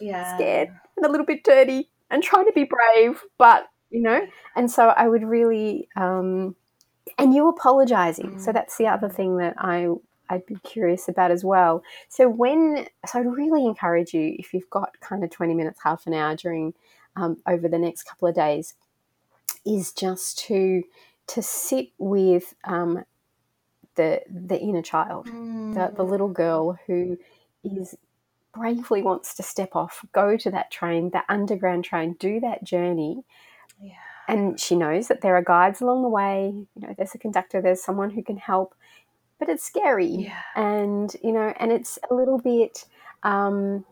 yeah. 0.00 0.34
scared 0.34 0.70
and 0.96 1.06
a 1.06 1.10
little 1.10 1.26
bit 1.26 1.44
dirty 1.44 1.90
and 2.10 2.22
trying 2.22 2.46
to 2.46 2.52
be 2.52 2.64
brave, 2.64 3.22
but 3.36 3.66
you 3.90 4.02
know. 4.02 4.20
And 4.56 4.70
so 4.70 4.88
I 4.88 5.08
would 5.08 5.22
really, 5.22 5.88
um, 5.96 6.56
and 7.18 7.34
you 7.34 7.48
apologizing. 7.48 8.36
Mm. 8.36 8.40
So 8.40 8.52
that's 8.52 8.76
the 8.76 8.86
other 8.86 9.08
thing 9.08 9.38
that 9.38 9.54
I 9.58 9.88
I'd 10.30 10.46
be 10.46 10.56
curious 10.64 11.08
about 11.08 11.30
as 11.30 11.44
well. 11.44 11.82
So 12.08 12.28
when 12.28 12.86
so 13.06 13.20
I'd 13.20 13.26
really 13.26 13.66
encourage 13.66 14.14
you 14.14 14.34
if 14.38 14.52
you've 14.52 14.70
got 14.70 14.98
kind 15.00 15.24
of 15.24 15.30
20 15.30 15.54
minutes, 15.54 15.80
half 15.82 16.06
an 16.06 16.14
hour 16.14 16.36
during 16.36 16.74
um, 17.16 17.38
over 17.46 17.68
the 17.68 17.78
next 17.78 18.04
couple 18.04 18.28
of 18.28 18.34
days, 18.34 18.74
is 19.64 19.92
just 19.92 20.38
to 20.46 20.84
to 21.28 21.42
sit 21.42 21.88
with 21.98 22.54
um, 22.64 23.04
the 23.96 24.22
the 24.28 24.58
inner 24.58 24.82
child, 24.82 25.26
mm. 25.26 25.74
the, 25.74 25.94
the 25.94 26.02
little 26.02 26.28
girl 26.28 26.78
who 26.86 27.18
is 27.62 27.96
bravely 28.54 29.02
wants 29.02 29.34
to 29.34 29.42
step 29.42 29.76
off, 29.76 30.04
go 30.12 30.36
to 30.36 30.50
that 30.50 30.70
train, 30.70 31.10
the 31.10 31.22
underground 31.28 31.84
train, 31.84 32.16
do 32.18 32.40
that 32.40 32.64
journey. 32.64 33.24
Yeah. 33.80 33.92
And 34.26 34.58
she 34.60 34.74
knows 34.74 35.08
that 35.08 35.20
there 35.20 35.36
are 35.36 35.42
guides 35.42 35.80
along 35.80 36.02
the 36.02 36.08
way. 36.08 36.52
You 36.74 36.86
know, 36.86 36.94
there's 36.96 37.14
a 37.14 37.18
conductor, 37.18 37.60
there's 37.60 37.82
someone 37.82 38.10
who 38.10 38.22
can 38.22 38.36
help 38.36 38.74
but 39.38 39.48
it's 39.48 39.64
scary. 39.64 40.06
Yeah. 40.06 40.42
And, 40.56 41.14
you 41.22 41.32
know, 41.32 41.52
and 41.58 41.72
it's 41.72 41.98
a 42.10 42.14
little 42.14 42.38
bit 42.38 42.84
um, 43.22 43.84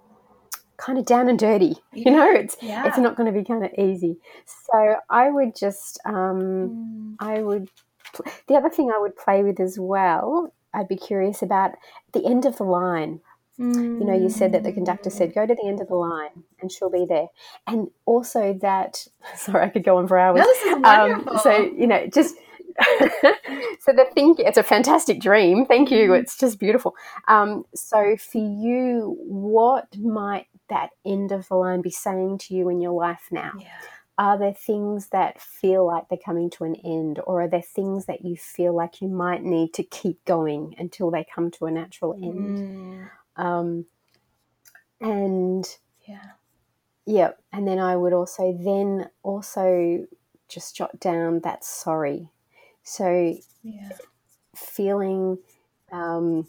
kind 0.77 0.99
of 0.99 1.07
down 1.07 1.29
and 1.29 1.39
dirty. 1.39 1.77
You 1.93 2.11
know, 2.11 2.31
it's 2.31 2.57
yeah. 2.61 2.87
it's 2.87 2.99
not 2.99 3.17
going 3.17 3.33
to 3.33 3.39
be 3.39 3.45
kind 3.45 3.65
of 3.65 3.73
easy. 3.79 4.19
So 4.45 4.97
I 5.09 5.31
would 5.31 5.57
just, 5.57 5.99
um, 6.05 7.17
mm. 7.21 7.27
I 7.27 7.43
would, 7.43 7.71
the 8.49 8.55
other 8.55 8.71
thing 8.71 8.91
I 8.91 9.01
would 9.01 9.17
play 9.17 9.43
with 9.43 9.61
as 9.61 9.79
well, 9.79 10.53
I'd 10.75 10.89
be 10.89 10.97
curious 10.97 11.43
about 11.43 11.73
the 12.13 12.25
end 12.25 12.45
of 12.45 12.59
the 12.59 12.65
line. 12.65 13.21
Mm. 13.59 14.01
You 14.01 14.07
know, 14.07 14.15
you 14.15 14.29
said 14.29 14.53
that 14.53 14.65
the 14.65 14.73
conductor 14.73 15.09
said, 15.09 15.35
go 15.35 15.47
to 15.47 15.55
the 15.55 15.67
end 15.67 15.81
of 15.81 15.89
the 15.89 15.95
line 15.95 16.45
and 16.61 16.71
she'll 16.71 16.91
be 16.91 17.07
there. 17.09 17.29
And 17.67 17.89
also 18.05 18.53
that, 18.61 19.07
sorry, 19.37 19.65
I 19.65 19.69
could 19.71 19.85
go 19.85 19.97
on 19.97 20.07
for 20.07 20.19
hours. 20.19 20.41
No, 20.41 20.45
this 20.45 20.63
is 20.63 20.73
wonderful. 20.79 21.33
Um, 21.33 21.39
so, 21.39 21.57
you 21.57 21.87
know, 21.87 22.07
just 22.07 22.37
so 23.81 23.93
the 23.93 24.07
thing, 24.15 24.35
it's 24.39 24.59
a 24.59 24.63
fantastic 24.63 25.21
dream. 25.21 25.67
Thank 25.67 25.91
you. 25.91 26.09
Mm-hmm. 26.09 26.23
It's 26.23 26.37
just 26.37 26.59
beautiful. 26.59 26.95
Um, 27.29 27.65
so 27.75 28.17
for 28.17 28.39
you, 28.39 29.17
what 29.21 29.97
might 29.99 30.47
that 30.69 30.91
end 31.05 31.33
of 31.33 31.49
the 31.49 31.55
line 31.55 31.83
be 31.83 31.91
saying 31.91 32.39
to 32.39 32.55
you 32.55 32.69
in 32.69 32.81
your 32.81 32.93
life 32.93 33.29
now? 33.31 33.53
Yeah. 33.59 33.69
Are 34.19 34.39
there 34.39 34.55
things 34.55 35.09
that 35.09 35.41
feel 35.41 35.87
like 35.87 36.09
they're 36.09 36.19
coming 36.25 36.49
to 36.51 36.65
an 36.65 36.75
end, 36.77 37.21
or 37.27 37.43
are 37.43 37.49
there 37.49 37.61
things 37.61 38.07
that 38.07 38.25
you 38.25 38.35
feel 38.35 38.75
like 38.75 39.03
you 39.03 39.09
might 39.09 39.43
need 39.43 39.75
to 39.75 39.83
keep 39.83 40.25
going 40.25 40.75
until 40.79 41.11
they 41.11 41.27
come 41.35 41.51
to 41.53 41.67
a 41.67 41.71
natural 41.71 42.15
end? 42.15 42.59
Mm. 42.59 43.11
Um, 43.37 43.85
and 45.03 45.69
yeah, 46.09 46.31
yeah, 47.05 47.33
and 47.53 47.69
then 47.69 47.79
I 47.79 47.95
would 47.95 48.15
also 48.15 48.57
then 48.59 49.11
also 49.23 50.07
just 50.49 50.75
jot 50.77 50.99
down 50.99 51.41
that 51.41 51.63
sorry. 51.65 52.31
So 52.87 53.37
yeah. 53.63 53.91
feeling. 54.55 55.39
Um, 55.91 56.47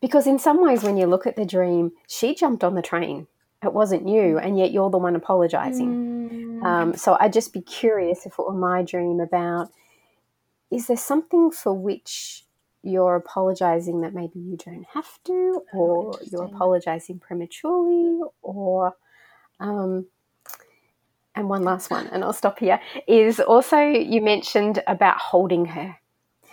because 0.00 0.26
in 0.26 0.38
some 0.38 0.62
ways, 0.62 0.82
when 0.82 0.96
you 0.96 1.06
look 1.06 1.26
at 1.26 1.36
the 1.36 1.44
dream, 1.44 1.92
she 2.08 2.34
jumped 2.34 2.64
on 2.64 2.74
the 2.74 2.82
train. 2.82 3.26
It 3.62 3.72
wasn't 3.72 4.08
you, 4.08 4.36
mm. 4.36 4.44
and 4.44 4.58
yet 4.58 4.70
you're 4.70 4.90
the 4.90 4.98
one 4.98 5.16
apologizing. 5.16 6.60
Mm. 6.60 6.64
Um, 6.64 6.94
so 6.96 7.16
I'd 7.20 7.32
just 7.32 7.52
be 7.52 7.60
curious 7.60 8.24
if 8.24 8.38
it 8.38 8.46
were 8.46 8.54
my 8.54 8.82
dream 8.82 9.20
about 9.20 9.70
is 10.70 10.86
there 10.86 10.96
something 10.96 11.50
for 11.50 11.72
which 11.72 12.44
you're 12.82 13.16
apologizing 13.16 14.00
that 14.02 14.14
maybe 14.14 14.38
you 14.38 14.56
don't 14.56 14.86
have 14.94 15.18
to, 15.24 15.62
oh, 15.74 15.78
or 15.78 16.14
oh, 16.14 16.18
you're 16.30 16.44
apologizing 16.44 17.18
prematurely, 17.18 18.20
or 18.42 18.94
um, 19.58 20.06
and 21.36 21.48
one 21.48 21.62
last 21.62 21.90
one, 21.90 22.06
and 22.08 22.24
I'll 22.24 22.32
stop 22.32 22.58
here, 22.58 22.80
is 23.06 23.38
also 23.38 23.78
you 23.78 24.20
mentioned 24.20 24.82
about 24.86 25.18
holding 25.18 25.66
her. 25.66 25.96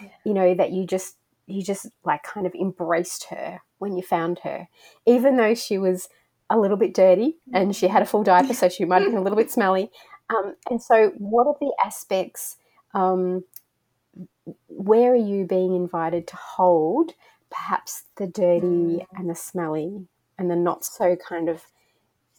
Yeah. 0.02 0.10
You 0.26 0.34
know, 0.34 0.54
that 0.56 0.72
you 0.72 0.86
just 0.86 1.16
you 1.48 1.64
just 1.64 1.88
like 2.04 2.24
kind 2.24 2.46
of 2.46 2.54
embraced 2.54 3.26
her 3.26 3.62
when 3.80 3.96
you 3.96 4.04
found 4.04 4.40
her, 4.44 4.68
even 5.06 5.38
though 5.38 5.56
she 5.56 5.78
was 5.78 6.10
a 6.50 6.58
little 6.58 6.78
bit 6.78 6.94
dirty 6.94 7.38
and 7.54 7.76
she 7.76 7.88
had 7.88 8.02
a 8.02 8.06
full 8.06 8.24
diaper, 8.24 8.54
so 8.54 8.70
she 8.70 8.86
might 8.86 9.02
have 9.02 9.12
been 9.12 9.20
a 9.20 9.24
little 9.24 9.38
bit 9.38 9.52
smelly. 9.52 9.90
Um, 10.30 10.56
and 10.70 10.82
so, 10.82 11.12
what 11.18 11.48
are 11.48 11.56
the 11.60 11.74
aspects? 11.84 12.58
Um, 12.94 13.44
where 14.68 15.14
are 15.14 15.16
you 15.16 15.46
being 15.46 15.76
invited 15.76 16.28
to 16.28 16.36
hold 16.36 17.14
perhaps 17.50 18.04
the 18.18 18.28
dirty 18.28 18.68
mm. 18.68 19.06
and 19.16 19.30
the 19.30 19.36
smelly 19.36 20.08
and 20.38 20.50
the 20.50 20.56
not 20.56 20.84
so 20.84 21.16
kind 21.16 21.50
of 21.50 21.64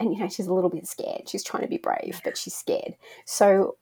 and 0.00 0.12
you 0.12 0.18
know 0.18 0.28
she's 0.28 0.46
a 0.46 0.54
little 0.54 0.70
bit 0.70 0.86
scared 0.86 1.28
she's 1.28 1.44
trying 1.44 1.62
to 1.62 1.68
be 1.68 1.78
brave 1.78 2.20
but 2.24 2.36
she's 2.36 2.54
scared 2.54 2.94
so 3.24 3.76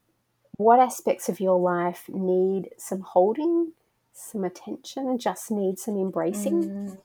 what 0.57 0.79
aspects 0.79 1.29
of 1.29 1.41
your 1.41 1.59
life 1.59 2.05
need 2.09 2.71
some 2.77 3.01
holding 3.01 3.73
some 4.13 4.45
attention 4.45 5.19
just 5.19 5.51
need 5.51 5.79
some 5.79 5.97
embracing 5.97 6.65
mm. 6.65 6.99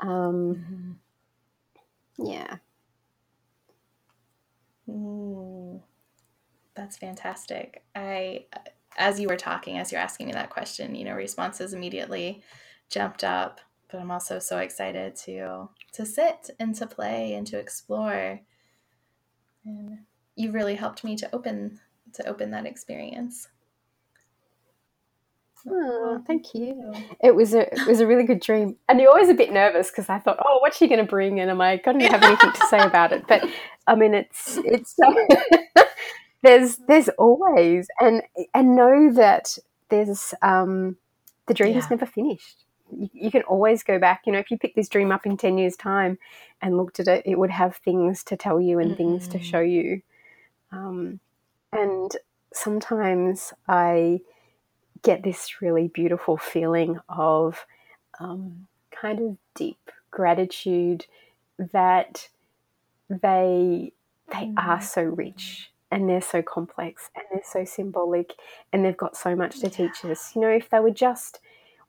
um, 0.00 0.96
mm-hmm. 2.18 2.26
yeah 2.26 2.56
mm. 4.88 5.80
that's 6.74 6.96
fantastic 6.96 7.82
i 7.94 8.44
as 8.98 9.20
you 9.20 9.28
were 9.28 9.36
talking 9.36 9.78
as 9.78 9.92
you're 9.92 10.00
asking 10.00 10.26
me 10.26 10.32
that 10.32 10.50
question 10.50 10.94
you 10.94 11.04
know 11.04 11.14
responses 11.14 11.74
immediately 11.74 12.42
jumped 12.88 13.22
up 13.22 13.60
but 13.90 14.00
I'm 14.00 14.10
also 14.10 14.38
so 14.38 14.58
excited 14.58 15.16
to 15.16 15.68
to 15.92 16.06
sit 16.06 16.50
and 16.58 16.74
to 16.76 16.86
play 16.86 17.34
and 17.34 17.46
to 17.48 17.58
explore. 17.58 18.40
And 19.64 19.98
you 20.34 20.52
really 20.52 20.74
helped 20.74 21.04
me 21.04 21.16
to 21.16 21.34
open 21.34 21.80
to 22.14 22.26
open 22.28 22.50
that 22.50 22.66
experience. 22.66 23.48
Oh, 25.68 26.22
thank 26.26 26.54
you. 26.54 26.94
It 27.20 27.34
was 27.34 27.54
a 27.54 27.72
it 27.72 27.86
was 27.86 28.00
a 28.00 28.06
really 28.06 28.24
good 28.24 28.40
dream, 28.40 28.76
and 28.88 29.00
you're 29.00 29.10
always 29.10 29.28
a 29.28 29.34
bit 29.34 29.52
nervous 29.52 29.90
because 29.90 30.08
I 30.08 30.18
thought, 30.18 30.38
oh, 30.44 30.58
what's 30.60 30.76
she 30.76 30.86
going 30.86 31.00
to 31.00 31.10
bring? 31.10 31.40
And 31.40 31.50
am 31.50 31.60
I 31.60 31.78
going 31.78 31.98
to 31.98 32.06
have 32.06 32.22
anything 32.22 32.52
to 32.52 32.66
say 32.68 32.78
about 32.78 33.12
it? 33.12 33.24
But 33.26 33.48
I 33.86 33.94
mean, 33.96 34.14
it's 34.14 34.58
it's 34.58 34.94
there's 36.42 36.76
there's 36.88 37.08
always 37.10 37.88
and 38.00 38.22
and 38.54 38.76
know 38.76 39.12
that 39.14 39.58
there's 39.88 40.34
um 40.42 40.96
the 41.46 41.54
dream 41.54 41.72
yeah. 41.72 41.78
is 41.78 41.90
never 41.90 42.06
finished 42.06 42.65
you, 42.90 43.08
you, 43.12 43.30
can 43.30 43.42
always 43.42 43.82
go 43.82 43.98
back. 43.98 44.22
You 44.26 44.32
know, 44.32 44.38
if 44.38 44.50
you 44.50 44.58
pick 44.58 44.74
this 44.74 44.88
dream 44.88 45.12
up 45.12 45.26
in 45.26 45.36
10 45.36 45.58
years' 45.58 45.76
time 45.76 46.18
and 46.60 46.76
looked 46.76 47.00
at 47.00 47.08
it, 47.08 47.22
it 47.26 47.38
would 47.38 47.50
have 47.50 47.76
things 47.76 48.22
to 48.24 48.36
tell 48.36 48.60
you 48.60 48.78
and 48.78 48.90
mm-hmm. 48.90 48.96
things 48.96 49.28
to 49.28 49.42
show 49.42 49.60
you. 49.60 50.02
Um, 50.72 51.20
and 51.72 52.16
sometimes 52.52 53.52
I 53.68 54.20
get 55.02 55.22
this 55.22 55.60
really 55.60 55.88
beautiful 55.88 56.36
feeling 56.36 56.98
of 57.08 57.66
um, 58.18 58.66
kind 58.90 59.20
of 59.20 59.36
deep 59.54 59.90
gratitude 60.10 61.06
that 61.72 62.28
they 63.08 63.92
they 64.32 64.52
are 64.56 64.80
so 64.80 65.02
rich 65.02 65.70
and 65.90 66.08
they're 66.08 66.20
so 66.20 66.42
complex 66.42 67.10
and 67.14 67.24
they're 67.30 67.42
so 67.44 67.64
symbolic 67.64 68.34
and 68.72 68.84
they've 68.84 68.96
got 68.96 69.16
so 69.16 69.36
much 69.36 69.60
to 69.60 69.70
teach 69.70 70.04
us. 70.04 70.34
You 70.34 70.42
know, 70.42 70.48
if 70.48 70.68
they 70.68 70.80
were 70.80 70.90
just 70.90 71.38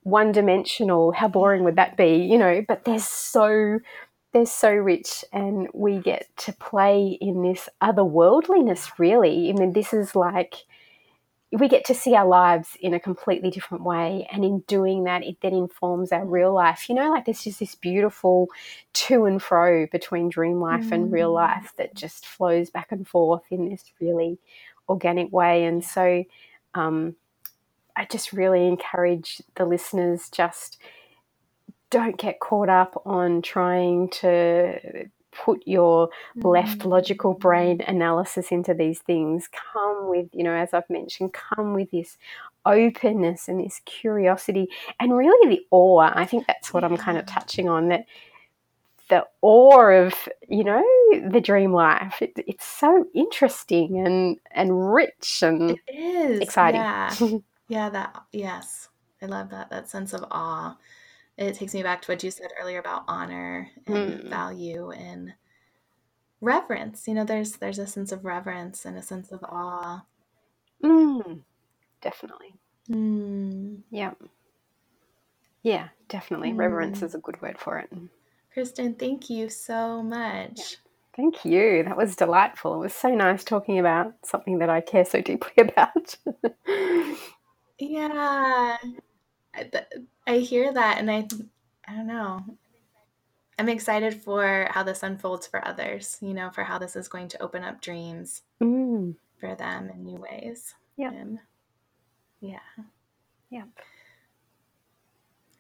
one 0.08 0.32
dimensional, 0.32 1.12
how 1.12 1.28
boring 1.28 1.64
would 1.66 1.76
that 1.76 1.98
be? 1.98 2.16
You 2.16 2.38
know, 2.38 2.64
but 2.68 2.86
they're 2.86 3.00
so 3.00 3.80
they're 4.34 4.46
so 4.46 4.72
rich 4.72 5.24
and 5.32 5.68
we 5.74 6.00
get 6.00 6.28
to 6.38 6.54
play 6.54 7.18
in 7.20 7.42
this 7.44 7.70
otherworldliness 7.82 8.98
really. 8.98 9.50
I 9.50 9.54
mean 9.54 9.74
this 9.74 9.94
is 9.94 10.16
like 10.16 10.66
we 11.52 11.70
get 11.70 11.86
to 11.86 11.94
see 11.94 12.14
our 12.14 12.28
lives 12.28 12.76
in 12.82 12.94
a 12.94 13.00
completely 13.00 13.50
different 13.50 13.84
way 13.84 14.28
and 14.32 14.44
in 14.44 14.60
doing 14.68 15.06
that 15.06 15.24
it 15.24 15.38
then 15.42 15.54
informs 15.54 16.12
our 16.12 16.26
real 16.26 16.54
life 16.54 16.90
you 16.90 16.96
know 16.96 17.10
like 17.10 17.24
there's 17.24 17.46
just 17.46 17.60
this 17.62 17.74
beautiful 17.74 18.50
to 18.92 19.24
and 19.24 19.42
fro 19.42 19.88
between 19.88 20.28
dream 20.28 20.60
life 20.60 20.88
mm. 20.88 20.92
and 20.92 21.10
real 21.10 21.32
mm. 21.32 21.36
life 21.36 21.72
that 21.78 21.96
just 21.96 22.26
flows 22.26 22.70
back 22.70 22.92
and 22.92 23.08
forth 23.08 23.44
in 23.50 23.70
this 23.70 23.94
really 24.02 24.38
organic 24.90 25.32
way 25.32 25.64
and 25.64 25.86
so 25.86 26.26
um, 26.74 27.16
I 27.98 28.06
just 28.06 28.32
really 28.32 28.68
encourage 28.68 29.42
the 29.56 29.66
listeners 29.66 30.30
just 30.30 30.78
don't 31.90 32.18
get 32.18 32.40
caught 32.40 32.70
up 32.70 33.02
on 33.06 33.42
trying 33.42 34.10
to 34.10 35.10
put 35.32 35.64
your 35.66 36.08
mm-hmm. 36.08 36.48
left 36.48 36.86
logical 36.86 37.34
brain 37.34 37.82
analysis 37.88 38.52
into 38.52 38.74
these 38.74 39.00
things. 39.00 39.50
Come 39.74 40.10
with, 40.10 40.28
you 40.34 40.44
know, 40.44 40.54
as 40.54 40.74
I've 40.74 40.90
mentioned, 40.90 41.34
come 41.34 41.74
with 41.74 41.92
this 41.92 42.18
openness 42.66 43.48
and 43.48 43.60
this 43.64 43.82
curiosity 43.86 44.68
and 45.00 45.16
really 45.16 45.56
the 45.56 45.66
awe. 45.72 46.12
I 46.14 46.26
think 46.26 46.46
that's 46.48 46.74
what 46.74 46.84
I'm 46.84 46.98
kind 46.98 47.18
of 47.18 47.26
touching 47.26 47.68
on 47.70 47.90
that 47.90 48.06
the 49.10 49.26
awe 49.42 49.90
of 49.90 50.14
you 50.50 50.66
know 50.66 50.84
the 51.30 51.40
dream 51.40 51.72
life 51.72 52.22
it, 52.22 52.34
it's 52.46 52.66
so 52.66 53.06
interesting 53.14 54.06
and 54.06 54.38
and 54.52 54.94
rich 54.94 55.42
and 55.42 55.80
it 55.88 55.96
is 55.96 56.40
exciting 56.42 56.82
yeah. 56.82 57.16
Yeah, 57.68 57.90
that, 57.90 58.24
yes. 58.32 58.90
I 59.22 59.26
love 59.26 59.50
that, 59.50 59.70
that 59.70 59.90
sense 59.90 60.14
of 60.14 60.26
awe. 60.32 60.78
It 61.38 61.56
takes 61.56 61.74
me 61.74 61.84
back 61.84 62.02
to 62.02 62.12
what 62.12 62.24
you 62.24 62.32
said 62.32 62.52
earlier 62.60 62.80
about 62.80 63.04
honor 63.08 63.70
and 63.86 63.96
mm. 63.96 64.30
value 64.30 64.92
and 64.92 65.34
reverence. 66.42 67.08
You 67.08 67.14
know, 67.14 67.26
there's 67.26 67.54
there's 67.54 67.80
a 67.80 67.88
sense 67.88 68.12
of 68.12 68.26
reverence 68.26 68.86
and 68.86 68.98
a 68.98 69.04
sense 69.04 69.32
of 69.32 69.44
awe. 69.44 70.04
Mm. 70.84 71.42
Definitely. 72.02 72.56
Mm. 72.90 73.82
Yeah. 73.92 74.14
Yeah, 75.64 75.90
definitely. 76.08 76.54
Reverence 76.54 77.02
is 77.02 77.14
a 77.14 77.20
good 77.20 77.42
word 77.42 77.60
for 77.60 77.78
it. 77.78 77.92
Kristen, 78.54 78.96
thank 78.96 79.30
you 79.30 79.50
so 79.50 80.02
much. 80.02 80.58
Yeah. 80.58 80.78
Thank 81.16 81.46
you. 81.46 81.84
That 81.84 81.98
was 81.98 82.16
delightful. 82.16 82.76
It 82.76 82.80
was 82.80 82.94
so 82.94 83.10
nice 83.10 83.44
talking 83.44 83.80
about 83.80 84.14
something 84.24 84.60
that 84.60 84.70
I 84.70 84.82
care 84.82 85.04
so 85.04 85.20
deeply 85.22 85.52
about. 85.58 86.18
Yeah. 87.80 88.78
I, 90.28 90.38
hear 90.38 90.74
that 90.74 91.00
and 91.00 91.10
I 91.10 91.28
I 91.88 91.96
don't 91.96 92.08
know. 92.08 92.44
I'm 93.60 93.70
excited 93.70 94.14
for 94.14 94.68
how 94.70 94.84
this 94.84 95.02
unfolds 95.02 95.48
for 95.48 95.68
others, 95.68 96.18
you 96.22 96.34
know, 96.34 96.52
for 96.52 96.64
how 96.64 96.78
this 96.78 96.96
is 96.96 97.08
going 97.08 97.28
to 97.30 97.42
open 97.42 97.64
up 97.64 97.82
dreams 97.82 98.44
mm. 98.62 99.16
for 99.40 99.56
them 99.56 99.90
in 99.90 100.04
new 100.04 100.18
ways. 100.18 100.76
Yeah. 100.96 101.12
Yeah. 102.40 102.60
Yeah. 103.50 103.64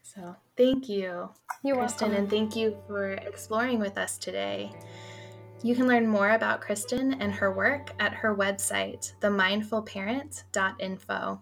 So 0.04 0.36
thank 0.56 0.88
you, 0.90 1.30
You're 1.64 1.76
Kristen, 1.76 2.10
welcome. 2.10 2.24
and 2.24 2.30
thank 2.30 2.56
you 2.56 2.78
for 2.88 3.14
exploring 3.14 3.80
with 3.80 3.98
us 3.98 4.18
today. 4.18 4.72
You 5.64 5.76
can 5.76 5.88
learn 5.88 6.08
more 6.08 6.32
about 6.32 6.62
Kristen 6.62 7.16
and 7.16 7.34
her 7.34 7.52
work 7.52 7.92
at 8.00 8.14
her 8.14 8.36
website, 8.36 9.14
themindfulparent.info. 9.22 11.42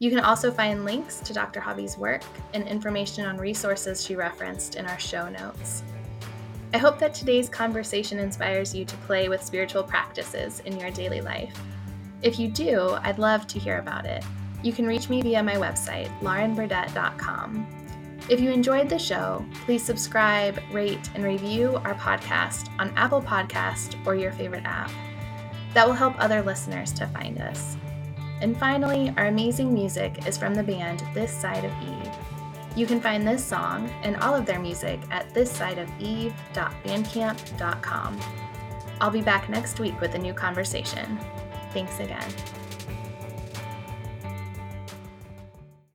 You 0.00 0.08
can 0.08 0.20
also 0.20 0.50
find 0.50 0.86
links 0.86 1.20
to 1.20 1.34
Dr. 1.34 1.60
Hobby's 1.60 1.98
work 1.98 2.22
and 2.54 2.66
information 2.66 3.26
on 3.26 3.36
resources 3.36 4.02
she 4.02 4.16
referenced 4.16 4.76
in 4.76 4.86
our 4.86 4.98
show 4.98 5.28
notes. 5.28 5.82
I 6.72 6.78
hope 6.78 6.98
that 7.00 7.12
today's 7.12 7.50
conversation 7.50 8.18
inspires 8.18 8.74
you 8.74 8.86
to 8.86 8.96
play 8.98 9.28
with 9.28 9.44
spiritual 9.44 9.82
practices 9.82 10.60
in 10.60 10.80
your 10.80 10.90
daily 10.90 11.20
life. 11.20 11.54
If 12.22 12.38
you 12.38 12.48
do, 12.48 12.96
I'd 13.02 13.18
love 13.18 13.46
to 13.48 13.58
hear 13.58 13.78
about 13.78 14.06
it. 14.06 14.24
You 14.62 14.72
can 14.72 14.86
reach 14.86 15.10
me 15.10 15.20
via 15.20 15.42
my 15.42 15.56
website, 15.56 16.08
laurenburdett.com. 16.20 17.66
If 18.30 18.40
you 18.40 18.50
enjoyed 18.50 18.88
the 18.88 18.98
show, 18.98 19.44
please 19.66 19.82
subscribe, 19.82 20.62
rate, 20.72 21.10
and 21.14 21.24
review 21.24 21.76
our 21.84 21.94
podcast 21.94 22.70
on 22.78 22.90
Apple 22.96 23.20
Podcast 23.20 23.96
or 24.06 24.14
your 24.14 24.32
favorite 24.32 24.64
app. 24.64 24.90
That 25.74 25.86
will 25.86 25.92
help 25.92 26.14
other 26.18 26.40
listeners 26.40 26.90
to 26.94 27.06
find 27.08 27.38
us. 27.38 27.76
And 28.40 28.56
finally, 28.56 29.12
our 29.16 29.26
amazing 29.26 29.74
music 29.74 30.24
is 30.26 30.38
from 30.38 30.54
the 30.54 30.62
band 30.62 31.02
This 31.14 31.32
Side 31.32 31.64
of 31.64 31.72
Eve. 31.82 32.12
You 32.76 32.86
can 32.86 33.00
find 33.00 33.26
this 33.26 33.44
song 33.44 33.90
and 34.02 34.16
all 34.18 34.32
of 34.34 34.46
their 34.46 34.60
music 34.60 35.00
at 35.10 35.28
thissideofeve.bandcamp.com. 35.34 38.20
I'll 39.00 39.10
be 39.10 39.22
back 39.22 39.48
next 39.48 39.80
week 39.80 40.00
with 40.00 40.14
a 40.14 40.18
new 40.18 40.34
conversation. 40.34 41.18
Thanks 41.72 41.98
again. 42.00 42.30